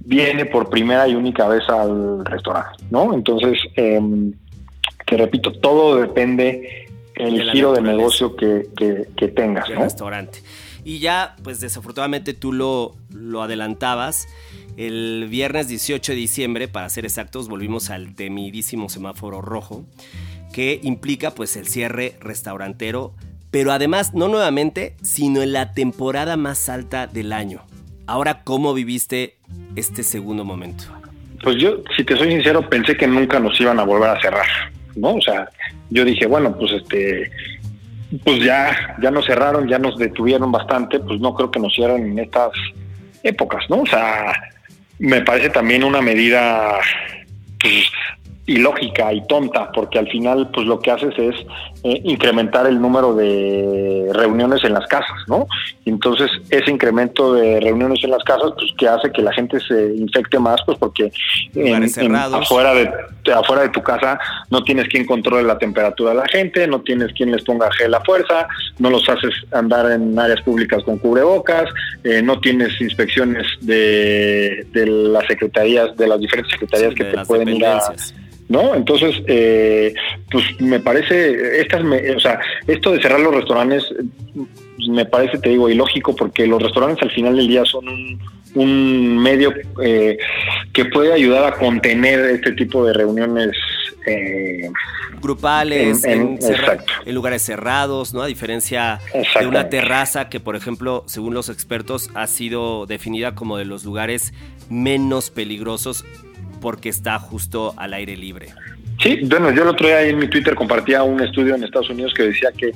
viene 0.00 0.44
por 0.44 0.68
primera 0.68 1.08
y 1.08 1.14
única 1.14 1.48
vez 1.48 1.66
al 1.70 2.26
restaurante, 2.26 2.84
¿no? 2.90 3.14
Entonces, 3.14 3.58
eh, 3.76 4.00
te 5.06 5.16
repito, 5.16 5.52
todo 5.52 5.96
depende 5.96 6.86
el 7.14 7.38
de 7.38 7.44
giro 7.52 7.72
de 7.72 7.80
negocio 7.80 8.36
que, 8.36 8.66
que, 8.76 9.06
que 9.16 9.28
tengas, 9.28 9.70
¿no? 9.70 9.80
restaurante. 9.80 10.40
Y 10.84 10.98
ya, 10.98 11.36
pues 11.42 11.60
desafortunadamente 11.60 12.34
tú 12.34 12.52
lo, 12.52 12.96
lo 13.12 13.42
adelantabas. 13.42 14.28
El 14.76 15.26
viernes 15.28 15.68
18 15.68 16.12
de 16.12 16.16
diciembre, 16.16 16.68
para 16.68 16.88
ser 16.88 17.04
exactos, 17.04 17.48
volvimos 17.48 17.90
al 17.90 18.14
temidísimo 18.14 18.88
semáforo 18.88 19.40
rojo, 19.42 19.84
que 20.52 20.80
implica 20.82 21.32
pues 21.32 21.56
el 21.56 21.66
cierre 21.66 22.16
restaurantero, 22.20 23.14
pero 23.50 23.72
además 23.72 24.14
no 24.14 24.28
nuevamente, 24.28 24.94
sino 25.02 25.42
en 25.42 25.52
la 25.52 25.74
temporada 25.74 26.36
más 26.36 26.68
alta 26.68 27.06
del 27.06 27.32
año. 27.32 27.62
Ahora, 28.06 28.42
¿cómo 28.42 28.74
viviste 28.74 29.36
este 29.76 30.02
segundo 30.02 30.44
momento? 30.44 30.84
Pues 31.42 31.56
yo, 31.56 31.82
si 31.96 32.04
te 32.04 32.16
soy 32.16 32.30
sincero, 32.30 32.68
pensé 32.68 32.96
que 32.96 33.06
nunca 33.06 33.40
nos 33.40 33.58
iban 33.60 33.78
a 33.78 33.84
volver 33.84 34.10
a 34.10 34.20
cerrar, 34.20 34.46
¿no? 34.94 35.14
O 35.14 35.20
sea, 35.20 35.48
yo 35.90 36.04
dije, 36.04 36.26
bueno, 36.26 36.56
pues 36.56 36.72
este, 36.72 37.30
pues 38.24 38.42
ya, 38.42 38.96
ya 39.00 39.10
nos 39.10 39.26
cerraron, 39.26 39.68
ya 39.68 39.78
nos 39.78 39.96
detuvieron 39.96 40.50
bastante, 40.50 40.98
pues 41.00 41.20
no 41.20 41.34
creo 41.34 41.50
que 41.50 41.60
nos 41.60 41.74
cierren 41.74 42.12
en 42.12 42.18
estas 42.18 42.50
épocas, 43.22 43.64
¿no? 43.68 43.82
O 43.82 43.86
sea, 43.86 44.32
me 44.98 45.20
parece 45.22 45.50
también 45.50 45.84
una 45.84 46.00
medida 46.00 46.78
pues, 47.60 47.90
ilógica 48.50 49.12
y 49.12 49.24
tonta, 49.26 49.70
porque 49.72 49.98
al 49.98 50.08
final 50.08 50.50
pues 50.52 50.66
lo 50.66 50.80
que 50.80 50.90
haces 50.90 51.14
es 51.16 51.36
eh, 51.84 52.00
incrementar 52.02 52.66
el 52.66 52.80
número 52.80 53.14
de 53.14 54.10
reuniones 54.12 54.64
en 54.64 54.72
las 54.72 54.86
casas, 54.88 55.16
¿no? 55.28 55.46
Entonces 55.84 56.28
ese 56.50 56.70
incremento 56.70 57.32
de 57.34 57.60
reuniones 57.60 58.02
en 58.02 58.10
las 58.10 58.24
casas 58.24 58.52
pues 58.56 58.72
que 58.76 58.88
hace 58.88 59.12
que 59.12 59.22
la 59.22 59.32
gente 59.32 59.60
se 59.60 59.94
infecte 59.94 60.40
más, 60.40 60.60
pues 60.66 60.78
porque 60.78 61.12
en, 61.54 61.84
en, 61.84 62.16
afuera 62.16 62.74
de 62.74 62.90
afuera 63.32 63.62
de 63.62 63.68
tu 63.68 63.82
casa 63.82 64.18
no 64.50 64.64
tienes 64.64 64.88
quien 64.88 65.06
controle 65.06 65.44
la 65.44 65.56
temperatura 65.56 66.10
de 66.10 66.16
la 66.16 66.26
gente, 66.26 66.66
no 66.66 66.80
tienes 66.80 67.12
quien 67.12 67.30
les 67.30 67.44
ponga 67.44 67.70
gel 67.72 67.94
a 67.94 68.00
fuerza, 68.00 68.48
no 68.80 68.90
los 68.90 69.08
haces 69.08 69.32
andar 69.52 69.92
en 69.92 70.18
áreas 70.18 70.40
públicas 70.42 70.82
con 70.82 70.98
cubrebocas, 70.98 71.70
eh, 72.02 72.20
no 72.20 72.40
tienes 72.40 72.80
inspecciones 72.80 73.46
de, 73.60 74.66
de 74.72 74.86
las 74.86 75.24
secretarías, 75.26 75.96
de 75.96 76.08
las 76.08 76.18
diferentes 76.18 76.50
secretarías 76.50 76.90
sí, 76.90 76.96
que 76.96 77.04
te 77.04 77.24
pueden 77.24 77.48
ir 77.50 77.64
a 77.64 77.80
¿no? 78.50 78.74
Entonces, 78.74 79.22
eh, 79.28 79.94
pues 80.30 80.44
me 80.60 80.80
parece, 80.80 81.60
estas, 81.60 81.82
me, 81.84 82.10
o 82.10 82.20
sea, 82.20 82.40
esto 82.66 82.90
de 82.90 83.00
cerrar 83.00 83.20
los 83.20 83.34
restaurantes, 83.34 83.84
me 84.88 85.06
parece, 85.06 85.38
te 85.38 85.50
digo, 85.50 85.70
ilógico, 85.70 86.14
porque 86.16 86.46
los 86.48 86.60
restaurantes 86.60 87.02
al 87.02 87.12
final 87.12 87.36
del 87.36 87.46
día 87.46 87.64
son 87.64 87.88
un, 87.88 88.20
un 88.56 89.18
medio 89.18 89.54
eh, 89.82 90.18
que 90.72 90.84
puede 90.86 91.12
ayudar 91.12 91.44
a 91.44 91.52
contener 91.56 92.18
este 92.30 92.52
tipo 92.52 92.84
de 92.84 92.92
reuniones. 92.92 93.56
Eh, 94.06 94.68
grupales, 95.22 96.02
en, 96.04 96.20
en, 96.20 96.38
en, 96.42 96.80
en, 97.04 97.14
lugares 97.14 97.42
cerrados, 97.42 98.14
¿no? 98.14 98.22
A 98.22 98.26
diferencia 98.26 98.98
de 99.38 99.46
una 99.46 99.68
terraza 99.68 100.28
que, 100.28 100.40
por 100.40 100.56
ejemplo, 100.56 101.04
según 101.06 101.34
los 101.34 101.50
expertos, 101.50 102.10
ha 102.14 102.26
sido 102.26 102.86
definida 102.86 103.34
como 103.34 103.58
de 103.58 103.66
los 103.66 103.84
lugares 103.84 104.32
menos 104.70 105.30
peligrosos 105.30 106.04
porque 106.60 106.88
está 106.88 107.18
justo 107.18 107.74
al 107.76 107.94
aire 107.94 108.16
libre. 108.16 108.48
Sí, 109.02 109.20
bueno, 109.24 109.50
yo 109.50 109.62
el 109.62 109.68
otro 109.68 109.86
día 109.86 110.02
en 110.02 110.18
mi 110.18 110.28
Twitter 110.28 110.54
compartía 110.54 111.02
un 111.02 111.20
estudio 111.20 111.54
en 111.54 111.64
Estados 111.64 111.90
Unidos 111.90 112.12
que 112.14 112.24
decía 112.24 112.50
que 112.56 112.72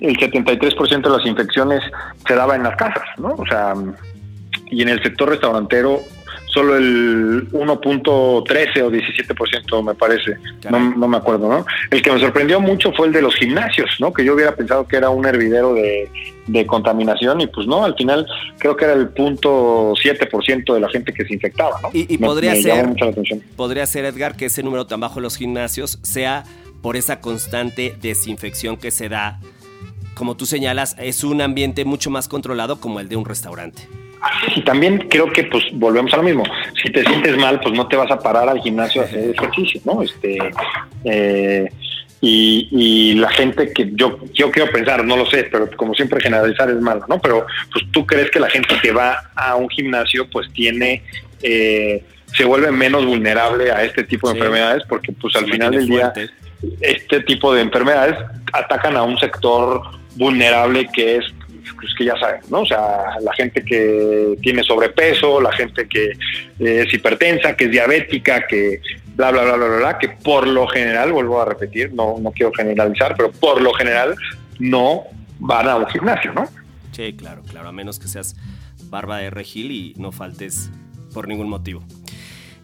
el 0.00 0.16
73% 0.16 1.02
de 1.02 1.10
las 1.10 1.26
infecciones 1.26 1.82
se 2.26 2.34
daba 2.34 2.56
en 2.56 2.62
las 2.62 2.76
casas, 2.76 3.04
¿no? 3.18 3.34
O 3.34 3.46
sea, 3.46 3.74
y 4.70 4.82
en 4.82 4.88
el 4.88 5.02
sector 5.02 5.28
restaurantero 5.28 6.02
solo 6.56 6.74
el 6.74 7.50
1.13 7.50 8.82
o 8.82 8.90
17% 8.90 9.84
me 9.84 9.94
parece, 9.94 10.38
no, 10.70 10.96
no, 10.96 11.06
me 11.06 11.18
acuerdo, 11.18 11.50
¿no? 11.50 11.66
El 11.90 12.00
que 12.00 12.10
me 12.10 12.18
sorprendió 12.18 12.60
mucho 12.60 12.92
fue 12.94 13.08
el 13.08 13.12
de 13.12 13.20
los 13.20 13.34
gimnasios, 13.34 13.90
¿no? 14.00 14.10
Que 14.10 14.24
yo 14.24 14.32
hubiera 14.32 14.56
pensado 14.56 14.88
que 14.88 14.96
era 14.96 15.10
un 15.10 15.26
hervidero 15.26 15.74
de, 15.74 16.10
de 16.46 16.66
contaminación 16.66 17.42
y 17.42 17.46
pues 17.46 17.66
no, 17.66 17.84
al 17.84 17.94
final 17.94 18.26
creo 18.56 18.74
que 18.74 18.86
era 18.86 18.94
el 18.94 19.10
punto 19.10 19.92
7% 19.92 20.72
de 20.72 20.80
la 20.80 20.88
gente 20.88 21.12
que 21.12 21.26
se 21.26 21.34
infectaba, 21.34 21.78
¿no? 21.82 21.90
Y, 21.92 22.14
y 22.14 22.16
me, 22.16 22.26
podría 22.26 22.52
me 22.52 22.62
ser, 22.62 22.88
podría 23.54 23.84
ser, 23.84 24.06
Edgar, 24.06 24.34
que 24.34 24.46
ese 24.46 24.62
número 24.62 24.86
tan 24.86 25.00
bajo 25.00 25.18
en 25.18 25.24
los 25.24 25.36
gimnasios 25.36 25.98
sea 26.02 26.44
por 26.80 26.96
esa 26.96 27.20
constante 27.20 27.94
desinfección 28.00 28.78
que 28.78 28.90
se 28.90 29.10
da. 29.10 29.40
Como 30.14 30.38
tú 30.38 30.46
señalas, 30.46 30.96
es 30.98 31.22
un 31.22 31.42
ambiente 31.42 31.84
mucho 31.84 32.08
más 32.08 32.28
controlado 32.28 32.80
como 32.80 32.98
el 33.00 33.10
de 33.10 33.16
un 33.16 33.26
restaurante. 33.26 33.86
Y 34.54 34.62
también 34.62 35.06
creo 35.08 35.30
que 35.32 35.44
pues 35.44 35.64
volvemos 35.72 36.12
a 36.14 36.18
lo 36.18 36.22
mismo. 36.22 36.44
Si 36.82 36.90
te 36.90 37.04
sientes 37.04 37.36
mal, 37.36 37.60
pues 37.60 37.74
no 37.74 37.86
te 37.86 37.96
vas 37.96 38.10
a 38.10 38.18
parar 38.18 38.48
al 38.48 38.60
gimnasio 38.60 39.02
a 39.02 39.04
hacer 39.04 39.30
ejercicio, 39.30 39.80
¿no? 39.84 40.02
Este 40.02 40.38
eh, 41.04 41.70
y, 42.20 42.68
y, 42.72 43.14
la 43.14 43.28
gente 43.30 43.72
que 43.72 43.90
yo 43.92 44.18
yo 44.32 44.50
quiero 44.50 44.72
pensar, 44.72 45.04
no 45.04 45.16
lo 45.16 45.26
sé, 45.26 45.44
pero 45.44 45.68
como 45.76 45.94
siempre 45.94 46.20
generalizar 46.20 46.70
es 46.70 46.80
malo, 46.80 47.04
¿no? 47.08 47.20
Pero 47.20 47.46
pues 47.72 47.84
tú 47.92 48.06
crees 48.06 48.30
que 48.30 48.40
la 48.40 48.48
gente 48.48 48.74
que 48.82 48.90
va 48.90 49.30
a 49.34 49.54
un 49.56 49.68
gimnasio 49.68 50.28
pues 50.30 50.50
tiene 50.52 51.02
eh, 51.42 52.02
se 52.34 52.44
vuelve 52.44 52.72
menos 52.72 53.04
vulnerable 53.04 53.70
a 53.70 53.84
este 53.84 54.04
tipo 54.04 54.28
de 54.28 54.34
sí. 54.34 54.38
enfermedades 54.38 54.82
porque 54.88 55.12
pues 55.12 55.36
al 55.36 55.44
final 55.44 55.72
del 55.72 55.86
día 55.86 56.12
este 56.80 57.20
tipo 57.20 57.54
de 57.54 57.62
enfermedades 57.62 58.16
atacan 58.52 58.96
a 58.96 59.02
un 59.02 59.18
sector 59.18 59.82
vulnerable 60.16 60.88
que 60.92 61.16
es 61.16 61.24
pues 61.76 61.92
que 61.96 62.04
ya 62.04 62.18
saben, 62.18 62.40
¿no? 62.50 62.62
O 62.62 62.66
sea, 62.66 63.18
la 63.20 63.32
gente 63.34 63.64
que 63.64 64.36
tiene 64.42 64.62
sobrepeso, 64.62 65.40
la 65.40 65.52
gente 65.52 65.86
que 65.88 66.10
eh, 66.10 66.84
es 66.86 66.92
hipertensa, 66.92 67.56
que 67.56 67.64
es 67.64 67.70
diabética, 67.70 68.46
que 68.46 68.80
bla, 69.14 69.30
bla, 69.30 69.44
bla, 69.44 69.56
bla, 69.56 69.66
bla, 69.66 69.76
bla, 69.76 69.98
que 69.98 70.08
por 70.08 70.46
lo 70.46 70.66
general, 70.66 71.12
vuelvo 71.12 71.40
a 71.40 71.44
repetir, 71.44 71.92
no, 71.92 72.16
no 72.18 72.30
quiero 72.32 72.52
generalizar, 72.52 73.14
pero 73.16 73.30
por 73.32 73.60
lo 73.60 73.72
general 73.74 74.14
no 74.58 75.04
van 75.38 75.68
a 75.68 75.76
un 75.76 75.86
gimnasio, 75.86 76.32
¿no? 76.32 76.48
Sí, 76.92 77.14
claro, 77.14 77.42
claro, 77.42 77.68
a 77.68 77.72
menos 77.72 77.98
que 77.98 78.08
seas 78.08 78.36
barba 78.84 79.18
de 79.18 79.30
regil 79.30 79.70
y 79.70 79.94
no 79.96 80.12
faltes 80.12 80.70
por 81.12 81.28
ningún 81.28 81.48
motivo. 81.48 81.84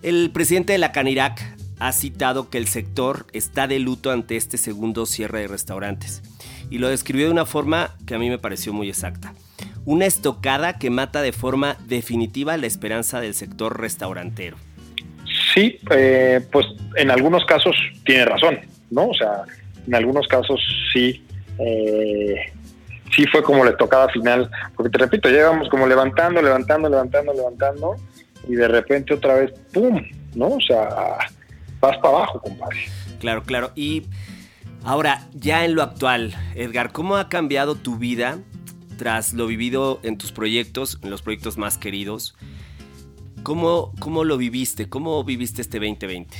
El 0.02 0.30
presidente 0.32 0.72
de 0.72 0.78
la 0.78 0.92
Canirac 0.92 1.40
ha 1.78 1.92
citado 1.92 2.48
que 2.48 2.58
el 2.58 2.68
sector 2.68 3.26
está 3.32 3.66
de 3.66 3.78
luto 3.78 4.10
ante 4.10 4.36
este 4.36 4.56
segundo 4.56 5.06
cierre 5.06 5.40
de 5.40 5.48
restaurantes 5.48 6.22
y 6.72 6.78
lo 6.78 6.88
describió 6.88 7.26
de 7.26 7.32
una 7.32 7.44
forma 7.44 7.90
que 8.06 8.14
a 8.14 8.18
mí 8.18 8.30
me 8.30 8.38
pareció 8.38 8.72
muy 8.72 8.88
exacta. 8.88 9.34
Una 9.84 10.06
estocada 10.06 10.78
que 10.78 10.88
mata 10.88 11.20
de 11.20 11.32
forma 11.32 11.76
definitiva 11.86 12.56
la 12.56 12.66
esperanza 12.66 13.20
del 13.20 13.34
sector 13.34 13.78
restaurantero. 13.78 14.56
Sí, 15.52 15.78
eh, 15.90 16.40
pues 16.50 16.64
en 16.96 17.10
algunos 17.10 17.44
casos 17.44 17.76
tiene 18.06 18.24
razón, 18.24 18.58
¿no? 18.90 19.08
O 19.08 19.14
sea, 19.14 19.42
en 19.86 19.94
algunos 19.94 20.26
casos 20.28 20.58
sí, 20.94 21.22
eh, 21.58 22.36
sí 23.14 23.26
fue 23.26 23.42
como 23.42 23.66
la 23.66 23.72
estocada 23.72 24.08
final, 24.08 24.50
porque 24.74 24.88
te 24.88 24.96
repito, 24.96 25.28
llegamos 25.28 25.68
como 25.68 25.86
levantando, 25.86 26.40
levantando, 26.40 26.88
levantando, 26.88 27.34
levantando, 27.34 27.96
y 28.48 28.54
de 28.54 28.68
repente 28.68 29.12
otra 29.12 29.34
vez, 29.34 29.52
¡pum! 29.74 30.02
¿No? 30.34 30.46
O 30.48 30.60
sea, 30.62 30.88
vas 31.80 31.98
para 31.98 32.16
abajo, 32.16 32.40
compadre. 32.40 32.78
Claro, 33.20 33.42
claro. 33.42 33.72
Y 33.74 34.04
Ahora, 34.84 35.22
ya 35.32 35.64
en 35.64 35.74
lo 35.74 35.82
actual, 35.82 36.34
Edgar, 36.54 36.90
¿cómo 36.92 37.16
ha 37.16 37.28
cambiado 37.28 37.76
tu 37.76 37.98
vida 37.98 38.38
tras 39.02 39.32
lo 39.32 39.46
vivido 39.46 40.00
en 40.02 40.18
tus 40.18 40.32
proyectos, 40.32 40.98
en 41.02 41.10
los 41.10 41.22
proyectos 41.22 41.58
más 41.58 41.78
queridos, 41.78 42.36
¿cómo, 43.42 43.92
cómo 43.98 44.24
lo 44.24 44.36
viviste? 44.38 44.88
¿Cómo 44.88 45.22
viviste 45.24 45.62
este 45.62 45.78
2020? 45.78 46.36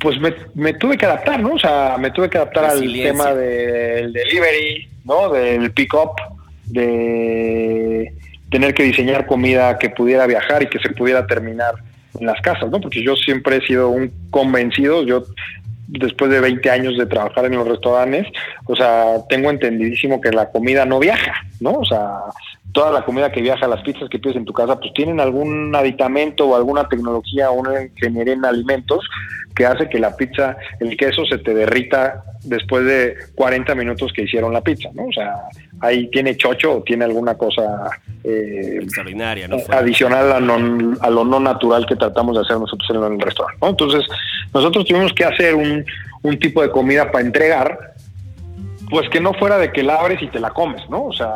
Pues 0.00 0.16
me, 0.54 0.72
tuve 0.74 0.96
que 0.96 1.06
adaptar, 1.06 1.40
¿no? 1.40 1.54
O 1.54 1.58
sea, 1.58 1.96
me 1.98 2.10
tuve 2.10 2.30
que 2.30 2.38
adaptar 2.38 2.64
al 2.64 2.80
tema 2.80 3.34
del 3.34 4.12
delivery, 4.12 4.88
¿no? 5.04 5.30
Del 5.30 5.70
pick-up, 5.72 6.12
de 6.66 8.12
tener 8.50 8.72
que 8.74 8.84
diseñar 8.84 9.26
comida 9.26 9.78
que 9.78 9.90
pudiera 9.90 10.26
viajar 10.26 10.62
y 10.62 10.68
que 10.68 10.78
se 10.78 10.90
pudiera 10.90 11.26
terminar 11.26 11.74
en 12.18 12.26
las 12.26 12.40
casas, 12.40 12.70
¿no? 12.70 12.80
Porque 12.80 13.02
yo 13.02 13.16
siempre 13.16 13.56
he 13.56 13.66
sido 13.66 13.90
un 13.90 14.10
convencido, 14.30 15.02
yo 15.04 15.24
después 15.88 16.30
de 16.30 16.40
20 16.40 16.70
años 16.70 16.98
de 16.98 17.06
trabajar 17.06 17.44
en 17.46 17.56
los 17.56 17.68
restaurantes, 17.68 18.26
o 18.66 18.74
sea, 18.76 19.24
tengo 19.28 19.50
entendidísimo 19.50 20.20
que 20.20 20.30
la 20.30 20.50
comida 20.50 20.84
no 20.84 20.98
viaja, 20.98 21.34
¿no? 21.60 21.72
O 21.72 21.84
sea, 21.84 22.18
toda 22.72 22.90
la 22.92 23.04
comida 23.04 23.32
que 23.32 23.40
viaja, 23.40 23.68
las 23.68 23.82
pizzas 23.82 24.08
que 24.10 24.18
pides 24.18 24.36
en 24.36 24.44
tu 24.44 24.52
casa, 24.52 24.78
pues 24.78 24.92
tienen 24.92 25.20
algún 25.20 25.74
aditamento 25.74 26.46
o 26.46 26.56
alguna 26.56 26.88
tecnología 26.88 27.50
o 27.50 27.54
una 27.54 27.82
ingeniería 27.82 28.34
en 28.34 28.44
alimentos 28.44 29.08
que 29.56 29.66
hace 29.66 29.88
que 29.88 29.98
la 29.98 30.14
pizza, 30.14 30.56
el 30.78 30.96
queso 30.96 31.24
se 31.24 31.38
te 31.38 31.54
derrita 31.54 32.22
después 32.44 32.84
de 32.84 33.16
40 33.34 33.74
minutos 33.74 34.12
que 34.12 34.22
hicieron 34.22 34.52
la 34.52 34.60
pizza, 34.60 34.90
¿no? 34.94 35.06
O 35.06 35.12
sea, 35.12 35.34
ahí 35.80 36.08
tiene 36.10 36.36
chocho 36.36 36.76
o 36.76 36.82
tiene 36.82 37.06
alguna 37.06 37.34
cosa 37.34 37.62
eh, 38.22 38.80
extraordinaria, 38.82 39.48
¿no? 39.48 39.56
adicional 39.70 40.30
a, 40.30 40.36
a, 40.36 41.10
lo 41.10 41.24
no 41.24 41.40
natural 41.40 41.86
que 41.86 41.96
tratamos 41.96 42.36
de 42.36 42.42
hacer 42.42 42.58
nosotros 42.58 42.88
en 42.90 43.14
el 43.14 43.20
restaurante, 43.20 43.58
¿no? 43.62 43.70
Entonces, 43.70 44.04
nosotros 44.52 44.84
tuvimos 44.84 45.12
que 45.14 45.24
hacer 45.24 45.54
un, 45.54 45.84
un 46.22 46.38
tipo 46.38 46.62
de 46.62 46.70
comida 46.70 47.10
para 47.10 47.24
entregar, 47.24 47.94
pues 48.90 49.08
que 49.08 49.20
no 49.20 49.32
fuera 49.34 49.58
de 49.58 49.72
que 49.72 49.82
la 49.82 49.96
abres 49.96 50.22
y 50.22 50.28
te 50.28 50.38
la 50.38 50.50
comes, 50.50 50.88
¿no? 50.90 51.04
O 51.04 51.12
sea, 51.12 51.32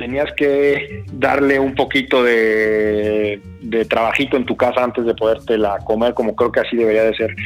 tenías 0.00 0.32
que 0.32 1.04
darle 1.12 1.60
un 1.60 1.74
poquito 1.74 2.24
de, 2.24 3.38
de 3.60 3.84
trabajito 3.84 4.38
en 4.38 4.46
tu 4.46 4.56
casa 4.56 4.82
antes 4.82 5.04
de 5.04 5.14
podértela 5.14 5.76
comer, 5.84 6.14
como 6.14 6.34
creo 6.34 6.50
que 6.50 6.60
así 6.60 6.74
debería 6.74 7.04
de 7.04 7.14
ser 7.14 7.36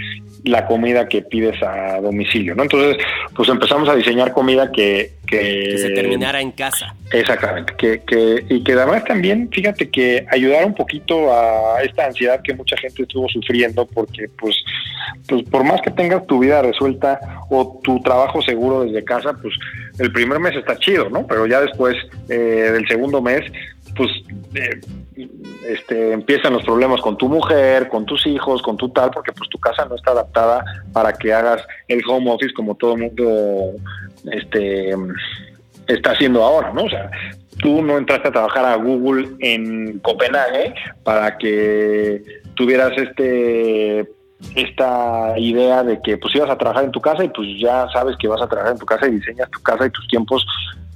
la 0.44 0.64
comida 0.64 1.08
que 1.08 1.22
pides 1.22 1.60
a 1.64 2.00
domicilio, 2.00 2.54
¿no? 2.54 2.62
Entonces, 2.62 2.96
pues 3.34 3.48
empezamos 3.48 3.88
a 3.88 3.96
diseñar 3.96 4.32
comida 4.32 4.70
que... 4.70 5.10
Que, 5.40 5.78
se 5.78 5.90
terminara 5.90 6.40
en 6.40 6.52
casa. 6.52 6.94
Exactamente, 7.12 7.74
que, 7.76 8.02
que, 8.02 8.44
y 8.48 8.62
que 8.62 8.72
además 8.72 9.04
también, 9.04 9.48
fíjate 9.50 9.90
que 9.90 10.26
ayudar 10.30 10.64
un 10.64 10.74
poquito 10.74 11.32
a 11.32 11.82
esta 11.82 12.06
ansiedad 12.06 12.40
que 12.42 12.54
mucha 12.54 12.76
gente 12.76 13.02
estuvo 13.02 13.28
sufriendo, 13.28 13.86
porque 13.86 14.28
pues, 14.38 14.56
pues 15.28 15.42
por 15.44 15.64
más 15.64 15.80
que 15.80 15.90
tengas 15.90 16.26
tu 16.26 16.38
vida 16.38 16.62
resuelta 16.62 17.20
o 17.50 17.80
tu 17.82 18.00
trabajo 18.00 18.42
seguro 18.42 18.84
desde 18.84 19.04
casa, 19.04 19.32
pues 19.40 19.54
el 19.98 20.12
primer 20.12 20.40
mes 20.40 20.56
está 20.56 20.76
chido, 20.78 21.08
¿no? 21.08 21.26
Pero 21.26 21.46
ya 21.46 21.60
después 21.60 21.94
eh, 22.28 22.34
del 22.72 22.86
segundo 22.88 23.22
mes, 23.22 23.42
pues 23.96 24.10
eh, 24.54 24.80
este, 25.66 26.12
empiezan 26.12 26.52
los 26.52 26.64
problemas 26.64 27.00
con 27.00 27.16
tu 27.16 27.28
mujer, 27.28 27.88
con 27.88 28.04
tus 28.04 28.26
hijos, 28.26 28.62
con 28.62 28.76
tu 28.76 28.88
tal, 28.88 29.10
porque 29.10 29.32
pues 29.32 29.48
tu 29.48 29.58
casa 29.58 29.84
no 29.86 29.94
está 29.94 30.10
adaptada 30.10 30.64
para 30.92 31.12
que 31.12 31.32
hagas 31.32 31.62
el 31.88 32.02
home 32.08 32.30
office 32.30 32.52
como 32.54 32.74
todo 32.74 32.94
el 32.94 33.02
mundo 33.02 33.72
este, 34.32 34.94
está 35.86 36.12
haciendo 36.12 36.42
ahora, 36.42 36.72
¿no? 36.72 36.84
O 36.84 36.90
sea, 36.90 37.10
tú 37.58 37.82
no 37.82 37.98
entraste 37.98 38.28
a 38.28 38.32
trabajar 38.32 38.64
a 38.64 38.76
Google 38.76 39.28
en 39.40 39.98
Copenhague 40.00 40.74
para 41.02 41.36
que 41.38 42.22
tuvieras 42.54 42.92
este 42.96 44.08
esta 44.56 45.38
idea 45.38 45.82
de 45.82 46.00
que 46.02 46.18
pues 46.18 46.34
ibas 46.34 46.50
a 46.50 46.58
trabajar 46.58 46.84
en 46.84 46.90
tu 46.90 47.00
casa 47.00 47.24
y 47.24 47.28
pues 47.28 47.48
ya 47.58 47.86
sabes 47.92 48.14
que 48.18 48.28
vas 48.28 48.42
a 48.42 48.46
trabajar 48.46 48.72
en 48.72 48.78
tu 48.78 48.84
casa 48.84 49.08
y 49.08 49.12
diseñas 49.12 49.50
tu 49.50 49.60
casa 49.62 49.86
y 49.86 49.90
tus 49.90 50.06
tiempos 50.08 50.44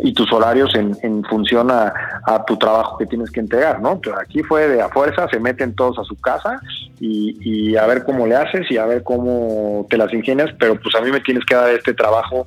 y 0.01 0.13
tus 0.13 0.33
horarios 0.33 0.75
en, 0.75 0.97
en 1.03 1.25
función 1.25 1.71
a, 1.71 1.93
tu 2.47 2.57
trabajo 2.57 2.99
que 2.99 3.07
tienes 3.07 3.31
que 3.31 3.41
entregar, 3.41 3.81
¿no? 3.81 4.01
Pero 4.01 4.21
aquí 4.21 4.43
fue 4.43 4.69
de 4.69 4.81
a 4.81 4.89
fuerza, 4.89 5.29
se 5.29 5.41
meten 5.41 5.75
todos 5.75 5.99
a 5.99 6.05
su 6.05 6.15
casa 6.21 6.61
y, 7.01 7.37
y, 7.41 7.77
a 7.77 7.87
ver 7.87 8.05
cómo 8.05 8.27
le 8.27 8.37
haces 8.37 8.71
y 8.71 8.77
a 8.77 8.87
ver 8.87 9.03
cómo 9.03 9.87
te 9.91 9.97
las 9.97 10.13
ingenias, 10.13 10.51
pero 10.59 10.79
pues 10.79 10.95
a 10.95 11.01
mí 11.01 11.11
me 11.11 11.21
tienes 11.21 11.45
que 11.45 11.55
dar 11.55 11.71
este 11.71 11.95
trabajo 11.95 12.47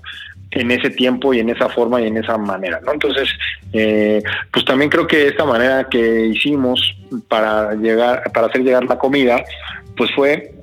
en 0.52 0.72
ese 0.72 0.90
tiempo 0.90 1.34
y 1.34 1.40
en 1.40 1.50
esa 1.50 1.70
forma 1.70 2.02
y 2.02 2.08
en 2.08 2.18
esa 2.18 2.38
manera, 2.38 2.82
¿no? 2.86 2.94
Entonces, 2.94 3.30
eh, 3.74 4.22
pues 4.52 4.66
también 4.66 4.90
creo 4.90 5.08
que 5.08 5.28
esta 5.28 5.46
manera 5.46 5.88
que 5.90 6.28
hicimos 6.28 6.96
para 7.28 7.74
llegar, 7.76 8.32
para 8.34 8.48
hacer 8.48 8.62
llegar 8.62 8.84
la 8.84 8.98
comida, 8.98 9.44
pues 9.96 10.12
fue 10.14 10.54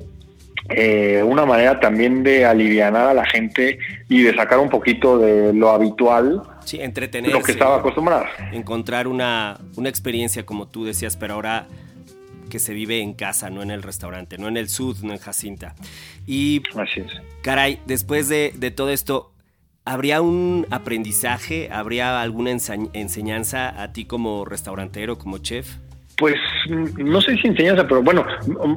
eh, 0.69 1.23
una 1.25 1.47
manera 1.47 1.81
también 1.81 2.23
de 2.23 2.45
aliviar 2.45 2.95
a 2.95 3.15
la 3.15 3.25
gente 3.25 3.79
y 4.09 4.23
de 4.23 4.35
sacar 4.35 4.59
un 4.59 4.69
poquito 4.69 5.19
de 5.19 5.55
lo 5.55 5.71
habitual. 5.71 6.43
Sí, 6.65 6.81
entretenerse. 6.81 7.37
Lo 7.37 7.43
que 7.43 7.53
estaba 7.53 7.77
acostumbrado. 7.77 8.27
Encontrar 8.53 9.09
una, 9.09 9.59
una 9.77 9.89
experiencia, 9.89 10.45
como 10.45 10.69
tú 10.69 10.85
decías, 10.85 11.17
pero 11.17 11.35
ahora 11.35 11.67
que 12.51 12.59
se 12.59 12.75
vive 12.75 13.01
en 13.01 13.15
casa, 13.15 13.49
no 13.49 13.63
en 13.63 13.71
el 13.71 13.83
restaurante, 13.83 14.37
no 14.37 14.49
en 14.49 14.59
el 14.59 14.69
sud, 14.69 14.99
no 15.03 15.13
en 15.13 15.19
Jacinta. 15.19 15.75
Y, 16.27 16.63
Así 16.77 17.01
es. 17.01 17.13
caray, 17.43 17.81
después 17.87 18.29
de, 18.29 18.53
de 18.55 18.71
todo 18.71 18.91
esto, 18.91 19.33
¿habría 19.89 20.21
un 20.21 20.67
aprendizaje, 20.71 21.71
habría 21.73 22.21
alguna 22.21 22.51
enseñanza 22.51 23.83
a 23.83 23.93
ti 23.93 24.05
como 24.05 24.45
restaurantero, 24.45 25.17
como 25.17 25.39
chef? 25.39 25.77
Pues 26.19 26.35
no 26.99 27.21
sé 27.23 27.37
si 27.37 27.49
enseñanza, 27.49 27.87
pero 27.87 28.03
bueno, 28.03 28.27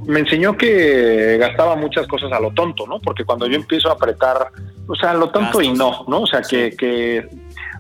me 0.05 0.19
enseñó 0.19 0.55
que 0.55 1.37
gastaba 1.37 1.75
muchas 1.75 2.07
cosas 2.07 2.31
a 2.31 2.39
lo 2.39 2.51
tonto, 2.51 2.87
¿no? 2.87 3.01
Porque 3.01 3.25
cuando 3.25 3.47
yo 3.47 3.55
empiezo 3.55 3.89
a 3.89 3.93
apretar, 3.93 4.51
o 4.87 4.95
sea, 4.95 5.11
a 5.11 5.13
lo 5.15 5.29
tonto 5.31 5.61
y 5.61 5.73
no, 5.73 6.05
¿no? 6.07 6.21
O 6.21 6.27
sea, 6.27 6.41
que, 6.43 6.75
que, 6.77 7.27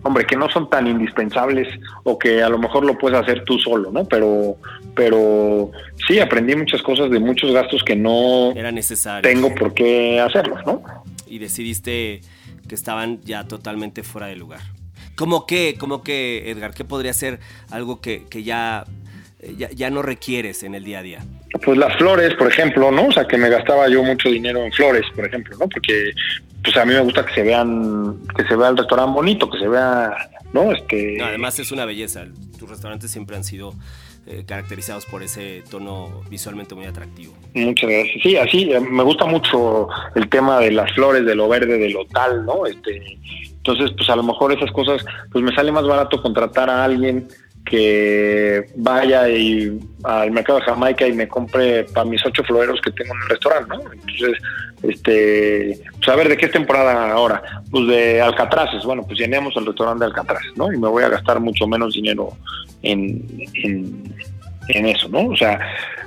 hombre, 0.03 0.25
que 0.25 0.35
no 0.35 0.49
son 0.49 0.69
tan 0.69 0.87
indispensables 0.87 1.67
o 2.03 2.17
que 2.17 2.41
a 2.41 2.49
lo 2.49 2.57
mejor 2.57 2.83
lo 2.83 2.97
puedes 2.97 3.17
hacer 3.17 3.45
tú 3.45 3.59
solo, 3.59 3.91
¿no? 3.91 4.03
Pero, 4.05 4.57
pero 4.93 5.71
sí, 6.07 6.19
aprendí 6.19 6.55
muchas 6.55 6.81
cosas 6.81 7.09
de 7.11 7.19
muchos 7.19 7.53
gastos 7.53 7.83
que 7.83 7.95
no 7.95 8.51
Era 8.53 8.71
necesario. 8.71 9.21
tengo 9.21 9.53
por 9.55 9.73
qué 9.73 10.19
hacerlos, 10.19 10.59
¿no? 10.65 10.81
Y 11.27 11.37
decidiste 11.37 12.21
que 12.71 12.75
estaban 12.75 13.19
ya 13.25 13.43
totalmente 13.43 14.01
fuera 14.01 14.27
de 14.27 14.37
lugar. 14.37 14.61
¿Cómo 15.17 15.45
qué? 15.45 15.75
¿Cómo 15.77 16.03
que, 16.03 16.49
Edgar? 16.49 16.73
¿Qué 16.73 16.85
podría 16.85 17.11
ser 17.11 17.41
algo 17.69 17.99
que, 17.99 18.23
que 18.29 18.43
ya 18.43 18.85
eh, 19.41 19.67
ya, 19.75 19.89
no 19.89 20.01
requieres 20.01 20.63
en 20.63 20.73
el 20.73 20.85
día 20.85 20.99
a 20.99 21.01
día? 21.01 21.19
Pues 21.65 21.77
las 21.77 21.97
flores, 21.97 22.33
por 22.35 22.47
ejemplo, 22.47 22.89
¿no? 22.89 23.07
O 23.07 23.11
sea, 23.11 23.27
que 23.27 23.37
me 23.37 23.49
gastaba 23.49 23.89
yo 23.89 24.01
mucho 24.03 24.29
dinero 24.29 24.63
en 24.63 24.71
flores, 24.71 25.03
por 25.13 25.25
ejemplo, 25.25 25.57
¿no? 25.57 25.67
Porque 25.67 26.13
pues 26.63 26.77
a 26.77 26.85
mí 26.85 26.93
me 26.93 27.01
gusta 27.01 27.25
que 27.25 27.33
se 27.33 27.43
vean, 27.43 28.19
que 28.37 28.45
se 28.45 28.55
vea 28.55 28.69
el 28.69 28.77
restaurante 28.77 29.15
bonito, 29.15 29.49
que 29.49 29.59
se 29.59 29.67
vea, 29.67 30.29
¿no? 30.53 30.71
Este... 30.71 31.21
además 31.21 31.59
es 31.59 31.73
una 31.73 31.83
belleza. 31.83 32.23
Tus 32.57 32.69
restaurantes 32.69 33.11
siempre 33.11 33.35
han 33.35 33.43
sido 33.43 33.73
eh, 34.27 34.43
caracterizados 34.45 35.05
por 35.05 35.23
ese 35.23 35.63
tono 35.69 36.21
visualmente 36.29 36.75
muy 36.75 36.85
atractivo. 36.85 37.33
Muchas 37.53 37.89
gracias. 37.89 38.17
Sí, 38.21 38.37
así, 38.37 38.71
eh, 38.71 38.79
me 38.79 39.03
gusta 39.03 39.25
mucho 39.25 39.87
el 40.15 40.29
tema 40.29 40.59
de 40.59 40.71
las 40.71 40.91
flores, 40.93 41.25
de 41.25 41.35
lo 41.35 41.49
verde, 41.49 41.77
de 41.77 41.89
lo 41.89 42.05
tal, 42.05 42.45
¿no? 42.45 42.65
Este, 42.65 43.17
entonces, 43.47 43.91
pues 43.97 44.09
a 44.09 44.15
lo 44.15 44.23
mejor 44.23 44.53
esas 44.53 44.71
cosas, 44.71 45.03
pues 45.31 45.43
me 45.43 45.53
sale 45.55 45.71
más 45.71 45.85
barato 45.85 46.21
contratar 46.21 46.69
a 46.69 46.83
alguien 46.83 47.27
que 47.65 48.65
vaya 48.75 49.29
y 49.29 49.79
al 50.03 50.31
mercado 50.31 50.59
de 50.59 50.65
Jamaica 50.65 51.07
y 51.07 51.13
me 51.13 51.27
compre 51.27 51.83
para 51.85 52.05
mis 52.05 52.25
ocho 52.25 52.43
floreros 52.43 52.81
que 52.81 52.91
tengo 52.91 53.13
en 53.15 53.21
el 53.21 53.29
restaurante, 53.29 53.77
¿no? 53.77 53.93
Entonces, 53.93 54.37
este, 54.83 55.79
pues 55.97 56.09
a 56.09 56.15
ver, 56.15 56.29
¿de 56.29 56.37
qué 56.37 56.47
temporada 56.47 57.11
ahora? 57.11 57.41
Pues 57.69 57.87
de 57.87 58.21
alcatraces, 58.21 58.83
bueno, 58.83 59.03
pues 59.03 59.19
llenemos 59.19 59.55
el 59.57 59.65
restaurante 59.65 60.05
de 60.05 60.09
alcatraces, 60.09 60.51
¿no? 60.55 60.73
Y 60.73 60.77
me 60.77 60.87
voy 60.87 61.03
a 61.03 61.09
gastar 61.09 61.39
mucho 61.39 61.67
menos 61.67 61.93
dinero 61.93 62.35
en, 62.81 63.23
en 64.67 64.85
eso, 64.85 65.09
¿no? 65.09 65.27
O 65.27 65.35
sea, 65.35 65.59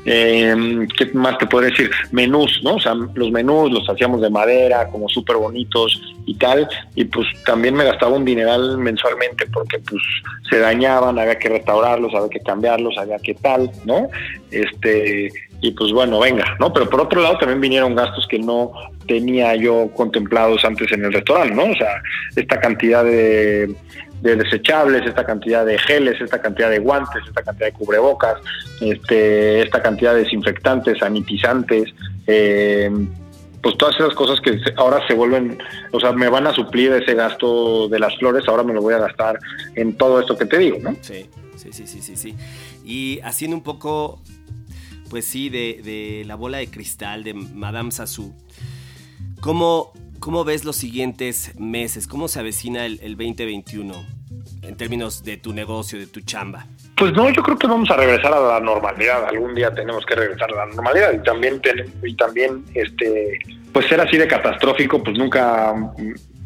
eh, 0.07 0.87
¿qué 0.97 1.07
más 1.15 1.39
te 1.39 1.47
puedo 1.47 1.67
decir? 1.67 1.91
Menús, 2.13 2.61
¿no? 2.63 2.75
O 2.75 2.81
sea, 2.81 2.95
los 2.95 3.31
menús 3.31 3.73
los 3.73 3.89
hacíamos 3.89 4.21
de 4.21 4.31
madera, 4.31 4.89
como 4.89 5.09
súper 5.09 5.37
bonitos 5.37 6.01
y 6.27 6.35
tal, 6.35 6.69
y 6.95 7.05
pues 7.05 7.27
también 7.47 7.75
me 7.75 7.85
gastaba 7.85 8.17
un 8.17 8.25
dineral 8.25 8.77
mensualmente 8.79 9.47
porque 9.53 9.79
pues 9.79 10.03
se 10.51 10.59
dañaban, 10.59 11.19
había 11.19 11.39
que 11.39 11.49
restaurarlos, 11.49 12.15
había 12.15 12.29
que 12.29 12.41
cambiarlos, 12.41 12.97
había 12.99 13.19
que 13.19 13.35
tal, 13.35 13.71
¿no? 13.85 14.09
Este, 14.51 15.31
y 15.65 15.71
pues 15.71 15.93
bueno, 15.93 16.21
venga, 16.21 16.45
¿no? 16.61 16.71
Pero 16.75 16.91
por 16.91 17.01
otro 17.01 17.23
lado 17.23 17.39
también 17.39 17.59
vinieron 17.59 17.95
gastos 17.95 18.27
que 18.29 18.39
no 18.39 18.71
tenía 19.09 19.57
yo 19.57 19.89
contemplados 19.97 20.63
antes 20.63 20.93
en 20.93 21.07
el 21.07 21.13
restaurante, 21.13 21.55
¿no? 21.55 21.65
O 21.65 21.75
sea, 21.75 22.03
esta 22.37 22.61
cantidad 22.61 23.03
de 23.03 23.75
de 24.21 24.37
desechables, 24.37 25.07
esta 25.07 25.25
cantidad 25.25 25.65
de 25.65 25.79
geles, 25.79 26.21
esta 26.21 26.41
cantidad 26.41 26.71
de 26.71 26.79
guantes, 26.79 27.23
esta 27.27 27.43
cantidad 27.43 27.67
de 27.67 27.73
cubrebocas, 27.73 28.37
este, 28.81 29.63
esta 29.63 29.83
cantidad 29.83 30.15
de 30.15 30.25
desinfectantes, 30.25 30.99
sanitizantes, 30.99 31.93
eh, 32.27 32.91
pues 33.63 33.77
todas 33.79 33.95
esas 33.97 34.15
cosas 34.15 34.41
que 34.41 34.59
ahora 34.77 35.07
se 35.07 35.15
vuelven, 35.15 35.59
o 35.93 36.01
sea, 36.01 36.13
me 36.13 36.29
van 36.29 36.47
a 36.47 36.55
suplir 36.55 36.93
ese 36.93 37.15
gasto 37.15 37.89
de 37.89 37.99
las 37.99 38.17
flores, 38.17 38.45
ahora 38.49 38.63
me 38.63 38.75
lo 38.75 38.83
voy 38.83 38.95
a 38.95 38.99
gastar 38.99 39.39
en 39.75 39.95
todo 39.97 40.21
esto 40.21 40.37
que 40.37 40.47
te 40.47 40.59
digo, 40.59 40.79
¿no? 40.83 40.95
Sí, 41.01 41.29
sí, 41.57 41.73
sí, 41.73 41.87
sí, 41.87 42.01
sí. 42.01 42.17
sí. 42.17 42.35
Y 42.85 43.21
haciendo 43.25 43.57
un 43.57 43.63
poco, 43.63 44.21
pues 45.15 45.27
sí, 45.27 45.49
de, 45.49 45.81
de 45.85 46.25
la 46.27 46.35
bola 46.35 46.59
de 46.59 46.67
cristal 46.67 47.23
de 47.23 47.35
Madame 47.35 47.93
Sassou, 47.93 48.35
¿cómo 49.41 49.93
¿Cómo 50.19 50.43
ves 50.43 50.65
los 50.65 50.75
siguientes 50.75 51.53
meses? 51.57 52.09
¿Cómo 52.09 52.27
se 52.27 52.41
avecina 52.41 52.85
el, 52.85 53.17
2021? 53.17 53.95
en 54.63 54.77
términos 54.77 55.23
de 55.23 55.37
tu 55.37 55.53
negocio, 55.53 56.01
de 56.01 56.09
tu 56.09 56.21
chamba? 56.23 56.67
Pues 56.97 57.13
no, 57.13 57.31
yo 57.31 57.43
creo 57.45 57.57
que 57.57 57.69
vamos 57.69 57.89
a 57.91 57.97
regresar 57.97 58.33
a 58.33 58.41
la 58.41 58.61
normalidad. 58.61 59.27
Algún 59.29 59.55
día 59.55 59.73
tenemos 59.73 60.05
que 60.05 60.17
regresar 60.17 60.51
a 60.53 60.67
la 60.67 60.75
normalidad 60.75 61.13
y 61.13 61.23
también 61.23 61.63
y 62.03 62.17
también 62.17 62.65
este 62.75 63.39
pues 63.73 63.87
ser 63.87 64.01
así 64.01 64.17
de 64.17 64.27
catastrófico 64.27 65.01
pues 65.01 65.17
nunca 65.17 65.75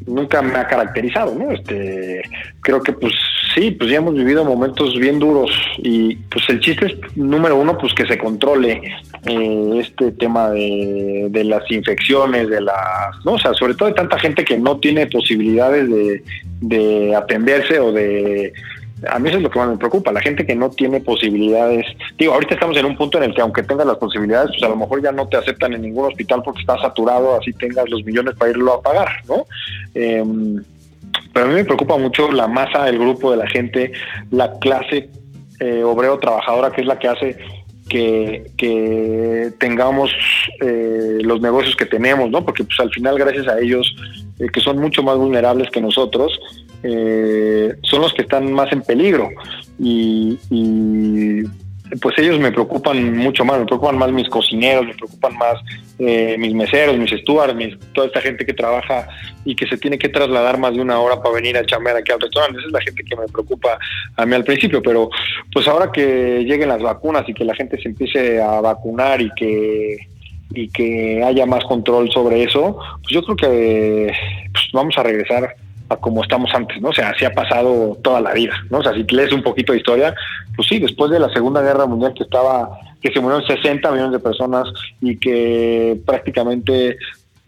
nunca 0.07 0.43
me 0.43 0.59
ha 0.59 0.67
caracterizado, 0.67 1.35
¿no? 1.35 1.53
Este, 1.53 2.23
creo 2.61 2.83
que 2.83 2.93
pues 2.93 3.15
sí, 3.59 3.73
pues 3.73 3.91
ya 3.91 3.97
hemos 3.97 4.15
vivido 4.15 4.45
momentos 4.45 4.97
bien 4.99 5.19
duros 5.19 5.51
y 5.79 6.15
pues 6.17 6.49
el 6.49 6.61
chiste 6.61 6.87
es 6.87 7.17
número 7.17 7.57
uno, 7.57 7.77
pues 7.77 7.93
que 7.95 8.07
se 8.07 8.19
controle 8.19 8.81
eh, 9.27 9.79
este 9.81 10.13
tema 10.13 10.51
de, 10.51 11.43
las 11.45 11.69
infecciones, 11.71 12.49
de 12.49 12.61
las, 12.61 13.25
¿no? 13.25 13.33
O 13.33 13.39
sea, 13.39 13.53
sobre 13.55 13.75
todo 13.75 13.89
de 13.89 13.95
tanta 13.95 14.19
gente 14.19 14.45
que 14.45 14.59
no 14.59 14.79
tiene 14.79 15.07
posibilidades 15.07 15.89
de, 15.89 16.23
de 16.61 17.17
atenderse 17.17 17.81
o 17.81 17.93
de 17.93 18.53
a 19.09 19.19
mí 19.19 19.29
eso 19.29 19.39
es 19.39 19.45
lo 19.45 19.51
que 19.51 19.59
más 19.61 19.69
me 19.69 19.77
preocupa, 19.77 20.11
la 20.11 20.21
gente 20.21 20.45
que 20.45 20.57
no 20.57 20.71
tiene 20.71 21.01
posibilidades. 21.01 21.87
Digo, 22.19 22.35
ahorita 22.35 22.55
estamos 22.55 22.77
en 22.77 22.87
un 22.87 22.97
punto 22.97 23.19
en 23.19 23.25
el 23.25 23.35
que 23.35 23.41
aunque 23.41 23.63
tengas 23.63 23.87
las 23.87 23.97
posibilidades, 23.97 24.51
pues 24.51 24.63
a 24.65 24.69
lo 24.69 24.77
mejor 24.77 25.03
ya 25.03 25.13
no 25.13 25.29
te 25.29 25.37
aceptan 25.37 25.73
en 25.75 25.83
ningún 25.83 26.07
hospital 26.07 26.43
porque 26.45 26.61
está 26.61 26.77
saturado, 26.81 27.39
así 27.39 27.53
tengas 27.53 27.89
los 27.89 28.05
millones 28.05 28.35
para 28.37 28.51
irlo 28.51 28.75
a 28.75 28.83
pagar, 28.83 29.09
¿no? 29.29 29.47
Em, 29.95 30.63
pero 31.33 31.47
a 31.47 31.49
mí 31.49 31.55
me 31.55 31.65
preocupa 31.65 31.97
mucho 31.97 32.31
la 32.33 32.49
masa, 32.49 32.89
el 32.89 32.99
grupo 32.99 33.31
de 33.31 33.37
la 33.37 33.47
gente, 33.47 33.93
la 34.31 34.59
clase 34.59 35.11
eh, 35.61 35.83
obrero 35.83 36.19
trabajadora, 36.19 36.71
que 36.71 36.81
es 36.81 36.87
la 36.87 36.99
que 36.99 37.09
hace 37.09 37.39
que, 37.89 39.53
tengamos 39.59 40.11
eh, 40.61 41.19
los 41.23 41.41
negocios 41.41 41.75
que 41.77 41.87
tenemos, 41.87 42.31
¿no? 42.31 42.45
Porque 42.45 42.65
pues 42.65 42.79
al 42.81 42.91
final 42.91 43.19
gracias 43.19 43.49
a 43.49 43.59
ellos, 43.59 43.95
eh, 44.39 44.49
que 44.53 44.61
son 44.61 44.79
mucho 44.79 45.03
más 45.03 45.17
vulnerables 45.17 45.71
que 45.71 45.81
nosotros, 45.81 46.39
eh, 46.83 47.75
son 47.83 48.03
los 48.03 48.13
que 48.13 48.23
están 48.23 48.53
más 48.53 48.71
en 48.73 48.83
peligro 48.83 49.29
y, 49.79 50.39
pues 52.01 52.19
ellos 52.19 52.39
me 52.39 52.53
preocupan 52.53 53.17
mucho 53.17 53.45
más, 53.45 53.59
me 53.59 53.67
preocupan 53.67 53.99
más 53.99 54.13
mis 54.13 54.29
cocineros, 54.29 54.87
me 54.87 54.95
preocupan 54.95 55.37
más 55.37 55.55
eh, 55.99 56.37
mis 56.39 56.55
meseros, 56.55 56.97
mis 56.97 57.11
stewards, 57.11 57.79
toda 57.95 58.07
esta 58.07 58.21
gente 58.21 58.45
que 58.45 58.53
trabaja 58.53 59.09
y 59.45 59.55
que 59.55 59.67
se 59.67 59.79
tiene 59.79 59.99
que 59.99 60.09
trasladar 60.09 60.59
más 60.59 60.75
de 60.75 60.81
una 60.81 60.99
hora 61.01 61.23
para 61.23 61.35
venir 61.37 61.57
a 61.57 61.65
chambear 61.65 61.97
aquí 61.97 62.13
al 62.13 62.21
restaurante. 62.21 62.59
Esa 62.59 62.67
es 62.67 62.73
la 62.73 62.81
gente 62.83 63.05
que 63.05 63.17
me 63.17 63.27
preocupa 63.27 63.79
a 64.17 64.27
mí 64.27 64.35
al 64.35 64.45
principio, 64.45 64.83
pero 64.83 65.09
pues 65.53 65.67
ahora 65.67 65.91
que 65.93 66.45
lleguen 66.45 66.69
las 66.69 66.83
vacunas 66.83 67.29
y 67.29 67.35
que 67.35 67.45
la 67.45 67.55
gente 67.55 67.81
se 67.81 67.89
empiece 67.89 68.41
a 68.41 68.61
vacunar 68.61 69.21
y 69.21 69.31
que 69.35 69.97
y 70.51 70.69
que 70.69 71.23
haya 71.23 71.45
más 71.45 71.63
control 71.65 72.11
sobre 72.11 72.43
eso, 72.43 72.79
pues 73.03 73.11
yo 73.11 73.23
creo 73.23 73.37
que 73.37 74.13
pues 74.53 74.65
vamos 74.73 74.97
a 74.97 75.03
regresar 75.03 75.55
a 75.89 75.97
como 75.97 76.23
estamos 76.23 76.51
antes, 76.55 76.81
¿no? 76.81 76.91
O 76.91 76.93
sea, 76.93 77.11
así 77.11 77.25
ha 77.25 77.35
pasado 77.35 77.97
toda 78.03 78.21
la 78.21 78.33
vida, 78.33 78.55
¿no? 78.71 78.79
O 78.79 78.83
sea, 78.83 78.93
si 78.95 79.05
lees 79.05 79.33
un 79.33 79.43
poquito 79.43 79.73
de 79.73 79.79
historia, 79.79 80.15
pues 80.55 80.69
sí, 80.69 80.79
después 80.79 81.11
de 81.11 81.21
la 81.21 81.29
Segunda 81.31 81.63
Guerra 81.63 81.87
Mundial 81.87 82.15
que 82.15 82.25
estaba, 82.25 82.71
que 83.01 83.13
se 83.13 83.21
murieron 83.21 83.47
60 83.47 83.91
millones 83.91 84.13
de 84.13 84.19
personas 84.19 84.69
y 85.01 85.17
que 85.17 85.99
prácticamente 86.05 86.99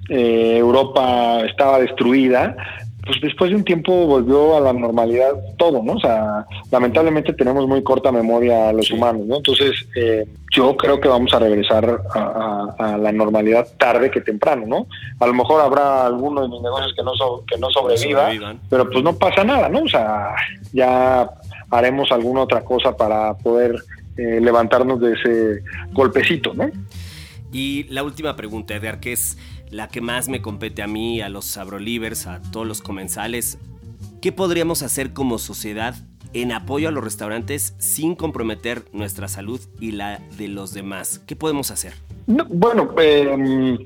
eh, 0.09 0.57
Europa 0.59 1.43
estaba 1.45 1.79
destruida, 1.81 2.57
pues 3.05 3.21
después 3.21 3.51
de 3.51 3.57
un 3.57 3.65
tiempo 3.65 4.07
volvió 4.07 4.57
a 4.57 4.61
la 4.61 4.73
normalidad 4.73 5.33
todo, 5.57 5.83
¿no? 5.83 5.95
O 5.95 6.01
sea, 6.01 6.47
lamentablemente 6.71 7.33
tenemos 7.33 7.67
muy 7.67 7.83
corta 7.83 8.13
memoria 8.13 8.69
a 8.69 8.73
los 8.73 8.91
humanos, 8.91 9.27
¿no? 9.27 9.37
Entonces, 9.37 9.87
eh, 9.97 10.27
yo 10.55 10.77
creo 10.77 11.01
que 11.01 11.09
vamos 11.09 11.33
a 11.33 11.39
regresar 11.39 12.03
a, 12.15 12.97
la 12.99 13.13
normalidad 13.13 13.67
tarde 13.79 14.11
que 14.11 14.21
temprano, 14.21 14.65
¿no? 14.67 14.87
A 15.19 15.27
lo 15.27 15.35
mejor 15.35 15.61
habrá 15.61 16.07
algunos 16.07 16.45
de 16.45 16.49
mis 16.51 16.63
negocios 16.63 16.95
que 16.95 17.03
no, 17.03 17.13
que 17.47 17.59
no 17.59 17.71
sobrevivan, 17.71 18.61
pero 18.69 18.89
pues 18.91 19.03
no 19.03 19.17
pasa 19.17 19.45
nada, 19.45 19.69
¿no? 19.69 19.83
O 19.83 19.89
sea, 19.89 20.35
ya 20.73 21.31
haremos 21.71 22.11
alguna 22.13 22.43
otra 22.43 22.63
cosa 22.63 22.97
para 22.97 23.35
poder 23.35 23.77
eh, 24.17 24.41
levantarnos 24.41 25.01
de 25.01 25.13
ese 25.13 25.63
golpecito, 25.93 26.53
¿no? 26.55 26.71
Y 27.53 27.85
la 27.85 28.03
última 28.03 28.37
pregunta, 28.37 28.75
Edgar, 28.75 29.01
que 29.01 29.13
es 29.13 29.39
la 29.71 29.89
que 29.89 30.01
más 30.01 30.29
me 30.29 30.43
compete 30.43 30.83
a 30.83 30.87
mí, 30.87 31.21
a 31.21 31.29
los 31.29 31.45
sabrolivers, 31.45 32.27
a 32.27 32.41
todos 32.53 32.67
los 32.67 32.81
comensales. 32.81 33.59
¿Qué 34.21 34.33
podríamos 34.33 34.83
hacer 34.83 35.13
como 35.13 35.39
sociedad 35.39 35.95
en 36.33 36.53
apoyo 36.53 36.89
a 36.89 36.93
los 36.93 37.03
restaurantes 37.03 37.75
sin 37.79 38.15
comprometer 38.15 38.85
nuestra 38.93 39.29
salud 39.29 39.61
y 39.81 39.93
la 39.93 40.21
de 40.37 40.49
los 40.49 40.73
demás? 40.75 41.21
¿Qué 41.27 41.37
podemos 41.37 41.71
hacer? 41.71 41.95
bueno, 42.27 42.95
em, 42.99 43.77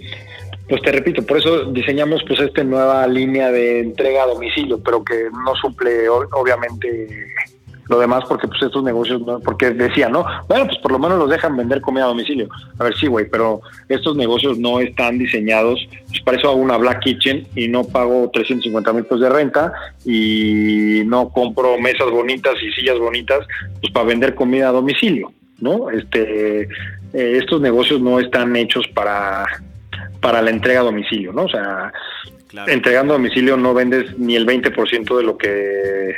pues 0.69 0.83
te 0.83 0.93
repito, 0.93 1.25
por 1.25 1.39
eso 1.39 1.65
diseñamos 1.73 2.23
pues 2.27 2.41
esta 2.41 2.63
nueva 2.63 3.07
línea 3.07 3.51
de 3.51 3.81
entrega 3.81 4.25
a 4.25 4.27
domicilio, 4.27 4.83
pero 4.83 5.03
que 5.03 5.29
no 5.33 5.55
suple 5.55 6.09
obviamente 6.09 7.09
lo 7.89 7.99
demás 7.99 8.25
porque 8.29 8.49
pues 8.49 8.63
estos 8.63 8.83
negocios, 8.83 9.23
porque 9.45 9.71
decía, 9.71 10.09
¿no? 10.09 10.25
Bueno, 10.49 10.67
pues 10.67 10.79
por 10.79 10.93
lo 10.93 10.99
menos 10.99 11.19
los 11.19 11.31
dejan 11.31 11.57
vender 11.57 11.81
comida 11.81 12.05
a 12.05 12.09
domicilio. 12.09 12.49
A 12.79 12.85
ver, 12.85 12.97
sí, 12.97 13.07
güey, 13.07 13.29
pero 13.29 13.61
estos 13.89 14.17
negocios 14.17 14.59
no 14.59 14.81
están 14.81 15.19
diseñados, 15.19 15.87
pues 16.09 16.21
para 16.23 16.39
eso 16.39 16.49
hago 16.49 16.59
una 16.59 16.77
Black 16.77 17.01
Kitchen 17.01 17.47
y 17.55 17.69
no 17.69 17.85
pago 17.85 18.31
350 18.33 18.93
mil 18.93 19.05
pesos 19.05 19.21
de 19.21 19.29
renta 19.29 19.73
y 20.05 21.03
no 21.07 21.29
compro 21.31 21.79
mesas 21.79 22.11
bonitas 22.11 22.55
y 22.63 22.73
sillas 22.73 22.99
bonitas, 22.99 23.47
pues 23.81 23.93
para 23.93 24.07
vender 24.07 24.35
comida 24.35 24.69
a 24.69 24.73
domicilio, 24.73 25.33
¿no? 25.61 25.91
Este, 25.91 26.63
eh, 26.63 26.69
estos 27.13 27.61
negocios 27.61 28.01
no 28.01 28.19
están 28.19 28.57
hechos 28.57 28.87
para, 28.89 29.47
para 30.21 30.41
la 30.43 30.51
entrega 30.51 30.81
a 30.81 30.85
domicilio, 30.85 31.33
¿no? 31.33 31.45
O 31.45 31.49
sea, 31.49 31.93
entregando 32.67 33.15
a 33.15 33.17
domicilio 33.17 33.57
no 33.57 33.75
vendes 33.75 34.19
ni 34.19 34.37
el 34.37 34.47
20% 34.47 35.17
de 35.17 35.23
lo 35.23 35.37
que 35.37 36.15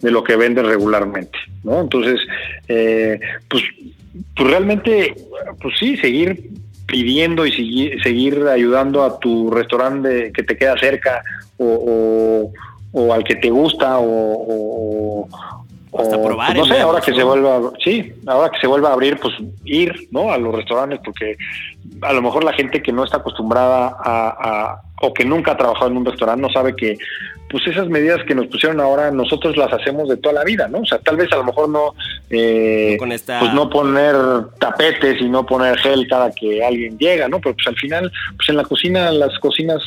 de 0.00 0.10
lo 0.10 0.24
que 0.24 0.36
venden 0.36 0.66
regularmente, 0.66 1.38
¿no? 1.62 1.80
Entonces, 1.80 2.20
eh, 2.68 3.20
pues, 3.48 3.62
pues 4.36 4.50
realmente, 4.50 5.14
pues 5.60 5.74
sí, 5.78 5.96
seguir 5.96 6.50
pidiendo 6.86 7.46
y 7.46 7.52
seguir, 7.52 8.02
seguir 8.02 8.42
ayudando 8.48 9.04
a 9.04 9.18
tu 9.18 9.50
restaurante 9.50 10.32
que 10.32 10.42
te 10.42 10.56
queda 10.56 10.76
cerca 10.78 11.22
o, 11.58 12.50
o, 12.92 13.12
al 13.12 13.22
que 13.22 13.36
te 13.36 13.50
gusta 13.50 13.98
o, 14.00 15.28
o 15.92 16.22
probar 16.24 16.54
pues 16.54 16.68
no 16.68 16.74
sé, 16.74 16.80
ahora 16.80 17.00
que 17.00 17.12
se 17.12 17.22
vuelva, 17.22 17.72
sí, 17.82 18.12
ahora 18.26 18.50
que 18.50 18.60
se 18.60 18.66
vuelva 18.66 18.90
a 18.90 18.92
abrir, 18.92 19.18
pues 19.18 19.34
ir, 19.64 20.08
¿no? 20.10 20.32
A 20.32 20.38
los 20.38 20.54
restaurantes, 20.54 21.00
porque 21.04 21.36
a 22.02 22.12
lo 22.12 22.22
mejor 22.22 22.44
la 22.44 22.52
gente 22.52 22.82
que 22.82 22.92
no 22.92 23.04
está 23.04 23.18
acostumbrada 23.18 23.96
a, 23.98 24.80
o 25.00 25.12
que 25.12 25.24
nunca 25.24 25.52
ha 25.52 25.56
trabajado 25.56 25.90
en 25.90 25.96
un 25.96 26.04
restaurante 26.04 26.42
no 26.42 26.50
sabe 26.50 26.76
que 26.76 26.98
pues 27.50 27.66
esas 27.66 27.88
medidas 27.88 28.20
que 28.26 28.34
nos 28.34 28.46
pusieron 28.46 28.80
ahora 28.80 29.10
nosotros 29.10 29.56
las 29.56 29.72
hacemos 29.72 30.08
de 30.08 30.16
toda 30.16 30.36
la 30.36 30.44
vida, 30.44 30.68
¿no? 30.68 30.78
O 30.78 30.86
sea, 30.86 30.98
tal 30.98 31.16
vez 31.16 31.32
a 31.32 31.36
lo 31.36 31.44
mejor 31.44 31.68
no, 31.68 31.94
eh, 32.30 32.96
pues 32.96 33.54
no 33.54 33.68
poner 33.68 34.14
tapetes 34.60 35.20
y 35.20 35.28
no 35.28 35.44
poner 35.44 35.76
gel 35.78 36.06
cada 36.08 36.30
que 36.30 36.64
alguien 36.64 36.96
llega, 36.96 37.28
¿no? 37.28 37.40
Pero 37.40 37.56
pues 37.56 37.66
al 37.66 37.76
final, 37.76 38.12
pues 38.36 38.48
en 38.48 38.56
la 38.56 38.62
cocina, 38.62 39.10
las 39.10 39.36
cocinas, 39.40 39.82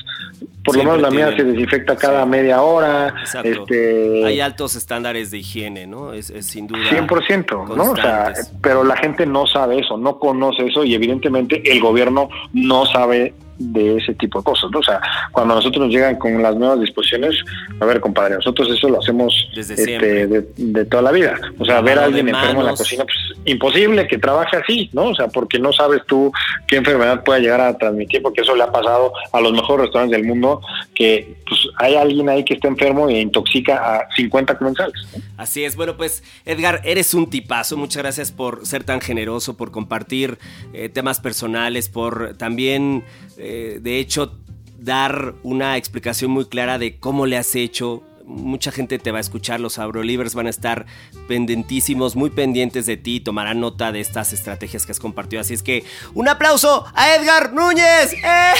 por 0.65 0.75
lo 0.75 0.83
menos 0.83 1.01
la 1.01 1.09
mía 1.09 1.33
se 1.37 1.43
desinfecta 1.45 1.95
cada 1.95 2.25
media 2.25 2.61
hora. 2.61 3.13
Este, 3.43 4.25
Hay 4.25 4.41
altos 4.41 4.75
estándares 4.75 5.31
de 5.31 5.37
higiene, 5.37 5.87
¿no? 5.87 6.11
Es, 6.11 6.33
sin 6.41 6.67
duda. 6.67 6.81
100%, 6.89 7.75
¿no? 7.77 7.91
O 7.91 7.95
sea, 7.95 8.33
pero 8.61 8.83
la 8.83 8.97
gente 8.97 9.25
no 9.25 9.47
sabe 9.47 9.79
eso, 9.79 9.97
no 9.97 10.19
conoce 10.19 10.65
eso 10.65 10.83
y 10.83 10.95
evidentemente 10.95 11.63
el 11.71 11.79
gobierno 11.79 12.27
no 12.51 12.85
sabe 12.87 13.33
de 13.71 13.97
ese 13.97 14.13
tipo 14.15 14.39
de 14.39 14.45
cosas, 14.45 14.69
¿no? 14.71 14.79
O 14.79 14.83
sea, 14.83 14.99
cuando 15.31 15.55
nosotros 15.55 15.85
nos 15.85 15.93
llegan 15.93 16.17
con 16.17 16.41
las 16.41 16.55
nuevas 16.55 16.79
disposiciones, 16.81 17.35
a 17.79 17.85
ver, 17.85 17.99
compadre, 17.99 18.35
nosotros 18.35 18.69
eso 18.69 18.89
lo 18.89 18.99
hacemos 18.99 19.33
este, 19.55 20.27
de, 20.27 20.85
toda 20.85 21.03
la 21.03 21.11
vida. 21.11 21.39
O 21.59 21.65
sea, 21.65 21.81
ver 21.81 21.99
a 21.99 22.05
alguien 22.05 22.29
enfermo 22.29 22.61
en 22.61 22.67
la 22.67 22.75
cocina, 22.75 23.03
pues 23.05 23.17
imposible 23.45 24.07
que 24.07 24.17
trabaje 24.17 24.57
así, 24.57 24.89
¿no? 24.93 25.05
O 25.05 25.15
sea, 25.15 25.27
porque 25.27 25.59
no 25.59 25.71
sabes 25.71 26.01
tú 26.07 26.31
qué 26.67 26.77
enfermedad 26.77 27.23
pueda 27.23 27.39
llegar 27.39 27.61
a 27.61 27.77
transmitir, 27.77 28.21
porque 28.21 28.41
eso 28.41 28.55
le 28.55 28.63
ha 28.63 28.71
pasado 28.71 29.13
a 29.31 29.41
los 29.41 29.53
mejores 29.53 29.85
restaurantes 29.85 30.17
del 30.17 30.27
mundo, 30.27 30.61
que 30.93 31.35
pues 31.47 31.61
hay 31.77 31.95
alguien 31.95 32.29
ahí 32.29 32.43
que 32.43 32.55
está 32.55 32.67
enfermo 32.67 33.09
e 33.09 33.19
intoxica 33.19 33.97
a 33.97 34.07
50 34.15 34.57
comensales. 34.57 34.95
Así 35.37 35.63
es, 35.63 35.75
bueno, 35.75 35.97
pues 35.97 36.23
Edgar, 36.45 36.81
eres 36.83 37.13
un 37.13 37.29
tipazo, 37.29 37.77
muchas 37.77 38.03
gracias 38.03 38.31
por 38.31 38.65
ser 38.65 38.83
tan 38.83 39.01
generoso, 39.01 39.55
por 39.57 39.71
compartir 39.71 40.37
eh, 40.73 40.89
temas 40.89 41.19
personales, 41.19 41.89
por 41.89 42.35
también 42.37 43.03
eh, 43.37 43.79
de 43.81 43.99
hecho, 43.99 44.37
dar 44.79 45.33
una 45.43 45.77
explicación 45.77 46.31
muy 46.31 46.45
clara 46.45 46.77
de 46.77 46.97
cómo 46.97 47.25
le 47.25 47.37
has 47.37 47.55
hecho. 47.55 48.03
Mucha 48.25 48.71
gente 48.71 48.99
te 48.99 49.11
va 49.11 49.17
a 49.17 49.21
escuchar, 49.21 49.59
los 49.59 49.79
Abrolivers 49.79 50.33
van 50.33 50.47
a 50.47 50.49
estar 50.49 50.85
pendentísimos, 51.27 52.15
muy 52.15 52.29
pendientes 52.29 52.85
de 52.85 52.95
ti, 52.95 53.19
tomarán 53.19 53.59
nota 53.59 53.91
de 53.91 53.99
estas 53.99 54.31
estrategias 54.31 54.85
que 54.85 54.93
has 54.93 54.99
compartido. 54.99 55.41
Así 55.41 55.53
es 55.53 55.63
que 55.63 55.83
un 56.13 56.29
aplauso 56.29 56.85
a 56.95 57.15
Edgar 57.15 57.51
Núñez. 57.53 58.13
¡Eh! 58.13 58.53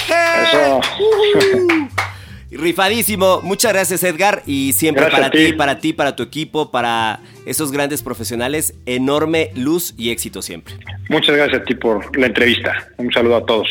Rifadísimo. 2.51 3.41
Muchas 3.41 3.73
gracias, 3.73 4.03
Edgar. 4.03 4.43
Y 4.45 4.73
siempre 4.73 5.07
para 5.09 5.31
ti, 5.31 5.53
para 5.53 5.79
ti, 5.79 5.93
para 5.93 6.15
tu 6.15 6.23
equipo, 6.23 6.71
para 6.71 7.19
esos 7.45 7.71
grandes 7.71 8.03
profesionales, 8.03 8.75
enorme 8.85 9.51
luz 9.55 9.93
y 9.97 10.11
éxito 10.11 10.41
siempre. 10.41 10.75
Muchas 11.09 11.35
gracias 11.35 11.61
a 11.61 11.63
ti 11.63 11.73
por 11.75 12.15
la 12.17 12.27
entrevista. 12.27 12.89
Un 12.97 13.11
saludo 13.11 13.37
a 13.37 13.45
todos. 13.45 13.67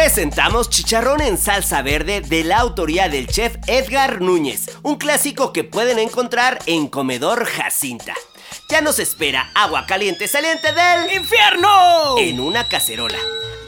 Presentamos 0.00 0.70
chicharrón 0.70 1.20
en 1.20 1.36
salsa 1.36 1.82
verde 1.82 2.22
de 2.22 2.42
la 2.42 2.56
autoría 2.60 3.10
del 3.10 3.26
chef 3.26 3.56
Edgar 3.66 4.22
Núñez, 4.22 4.70
un 4.82 4.96
clásico 4.96 5.52
que 5.52 5.62
pueden 5.62 5.98
encontrar 5.98 6.58
en 6.64 6.88
Comedor 6.88 7.44
Jacinta. 7.44 8.14
Ya 8.70 8.80
nos 8.80 8.98
espera 8.98 9.50
agua 9.54 9.84
caliente 9.84 10.26
saliente 10.26 10.68
del 10.72 11.12
infierno 11.12 12.16
en 12.16 12.40
una 12.40 12.66
cacerola. 12.66 13.18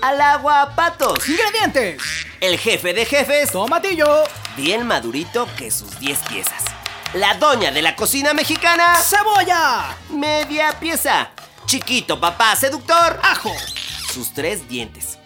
Al 0.00 0.22
agua 0.22 0.72
patos. 0.74 1.28
Ingredientes. 1.28 2.00
El 2.40 2.58
jefe 2.58 2.94
de 2.94 3.04
jefes. 3.04 3.52
Tomatillo. 3.52 4.24
Bien 4.56 4.86
madurito 4.86 5.46
que 5.58 5.70
sus 5.70 6.00
10 6.00 6.18
piezas. 6.30 6.64
La 7.12 7.34
doña 7.34 7.70
de 7.72 7.82
la 7.82 7.94
cocina 7.94 8.32
mexicana. 8.32 8.94
Cebolla. 8.96 9.98
Media 10.08 10.80
pieza. 10.80 11.28
Chiquito 11.66 12.18
papá 12.18 12.56
seductor. 12.56 13.20
Ajo. 13.22 13.52
Sus 14.14 14.32
tres 14.32 14.66
dientes. 14.66 15.18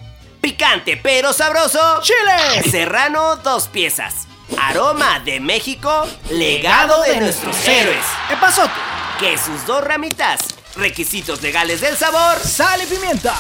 Picante 0.47 0.97
pero 0.97 1.33
sabroso. 1.33 2.01
Chile. 2.03 2.63
Serrano, 2.71 3.35
dos 3.35 3.67
piezas. 3.67 4.29
Aroma 4.57 5.19
de 5.19 5.41
México, 5.41 6.07
legado 6.31 7.03
de, 7.03 7.17
nuestros 7.17 7.67
héroes. 7.67 8.05
Epazote. 8.31 8.71
Que 9.19 9.37
sus 9.39 9.67
dos 9.67 9.83
ramitas. 9.83 10.39
Requisitos 10.77 11.43
legales 11.43 11.81
del 11.81 11.97
sabor. 11.97 12.39
Sal 12.39 12.81
y 12.81 12.87
pimienta. 12.87 13.35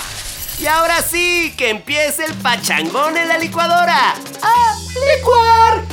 Y 0.58 0.66
ahora 0.66 1.00
sí, 1.00 1.54
que 1.56 1.70
empiece 1.70 2.24
el 2.24 2.34
pachangón 2.34 3.16
en 3.16 3.28
la 3.28 3.38
licuadora. 3.38 4.16
¡A 4.42 4.76
licuar! 5.16 5.84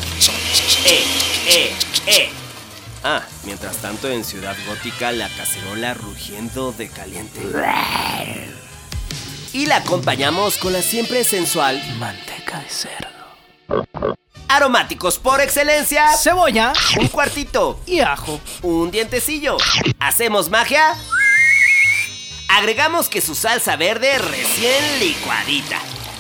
Eh, 0.84 1.04
eh, 1.48 1.76
eh. 2.08 2.30
Ah, 3.04 3.22
mientras 3.44 3.78
tanto 3.78 4.10
en 4.10 4.24
Ciudad 4.24 4.56
Gótica 4.66 5.12
la 5.12 5.30
cacerola 5.30 5.94
rugiendo 5.94 6.72
de 6.72 6.90
caliente. 6.90 7.40
Y 9.54 9.68
la 9.68 9.78
acompañamos 9.78 10.58
con 10.58 10.74
la 10.74 10.82
siempre 10.82 11.24
sensual 11.24 11.80
manteca 12.00 12.60
de 12.60 12.70
cerdo. 12.70 13.14
Aromáticos 14.48 15.20
por 15.20 15.42
excelencia. 15.42 16.08
Cebolla. 16.18 16.74
Un 17.00 17.08
cuartito. 17.08 17.80
Y 17.86 18.00
ajo. 18.00 18.42
Un 18.64 18.90
dientecillo. 18.90 19.58
¿Hacemos 20.00 20.50
magia? 20.50 20.96
Agregamos 22.50 23.10
que 23.10 23.22
su 23.22 23.36
salsa 23.36 23.76
verde 23.76 24.18
recién 24.18 25.00
licuadita. 25.00 25.80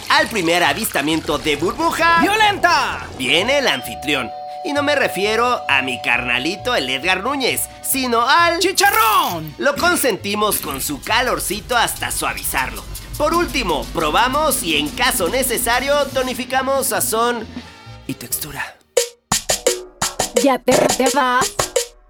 Al 0.09 0.27
primer 0.27 0.63
avistamiento 0.63 1.39
de 1.39 1.55
burbuja. 1.55 2.19
¡Violenta! 2.21 3.07
Viene 3.17 3.57
el 3.57 3.67
anfitrión. 3.67 4.29
Y 4.63 4.73
no 4.73 4.83
me 4.83 4.95
refiero 4.95 5.61
a 5.67 5.81
mi 5.81 5.99
carnalito 6.01 6.75
el 6.75 6.89
Edgar 6.89 7.23
Núñez, 7.23 7.67
sino 7.81 8.21
al 8.21 8.59
chicharrón. 8.59 9.55
Lo 9.57 9.75
consentimos 9.75 10.57
con 10.57 10.81
su 10.81 11.01
calorcito 11.01 11.75
hasta 11.75 12.11
suavizarlo. 12.11 12.92
Por 13.17 13.35
último, 13.35 13.85
probamos 13.93 14.63
y 14.63 14.77
en 14.77 14.89
caso 14.89 15.29
necesario 15.29 16.05
tonificamos 16.07 16.87
sazón 16.87 17.45
y 18.07 18.15
textura. 18.15 18.75
Ya 20.43 20.57
te, 20.57 20.73
te 20.73 21.09
vas. 21.13 21.53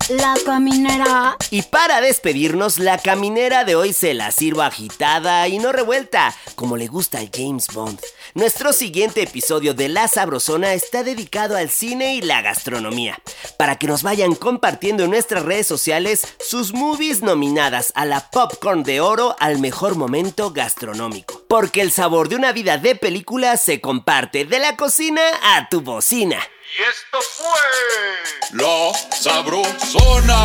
La 0.10 0.36
caminera. 0.46 1.38
Y 1.50 1.62
para 1.62 2.02
despedirnos, 2.02 2.78
la 2.78 2.98
caminera 2.98 3.64
de 3.64 3.76
hoy 3.76 3.94
se 3.94 4.14
la 4.14 4.32
sirvo 4.32 4.62
agitada 4.62 5.48
y 5.48 5.60
no 5.60 5.72
revuelta, 5.72 6.36
como 6.56 6.76
le 6.76 6.88
gusta 6.88 7.20
al 7.20 7.30
James 7.34 7.68
Bond. 7.74 8.02
Nuestro 8.34 8.74
siguiente 8.74 9.22
episodio 9.22 9.74
de 9.74 9.88
La 9.88 10.10
Sabrosona 10.10 10.74
está 10.74 11.04
dedicado 11.04 11.56
al 11.56 11.70
cine 11.70 12.16
y 12.16 12.22
la 12.22 12.42
gastronomía, 12.42 13.22
para 13.58 13.78
que 13.78 13.88
nos 13.88 14.04
vayan 14.04 14.36
compartiendo 14.36 15.06
en 15.06 15.12
nuestras 15.12 15.44
redes 15.44 15.68
sociales 15.68 16.28
sus 16.40 16.74
movies 16.74 17.22
nominadas 17.22 17.94
a 17.96 18.06
la 18.06 18.30
Popcorn 18.30 18.84
de 18.84 19.00
Oro 19.00 19.38
al 19.40 19.60
mejor 19.60 19.96
momento 19.96 20.52
gastronómico. 20.52 21.44
Porque 21.48 21.80
el 21.80 21.92
sabor 21.92 22.28
de 22.28 22.36
una 22.36 22.52
vida 22.52 22.78
de 22.78 22.96
película 22.96 23.56
se 23.56 23.80
comparte 23.80 24.44
de 24.44 24.60
la 24.60 24.76
cocina 24.76 25.22
a 25.56 25.70
tu 25.70 25.80
bocina. 25.80 26.40
Y 26.76 26.82
esto 26.82 27.20
fue 27.38 28.58
La 28.58 28.94
Sabrosona. 29.16 30.42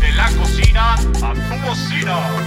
De 0.00 0.12
la 0.12 0.30
cocina 0.32 0.94
a 0.94 1.34
tu 1.34 1.56
bocina. 1.66 2.37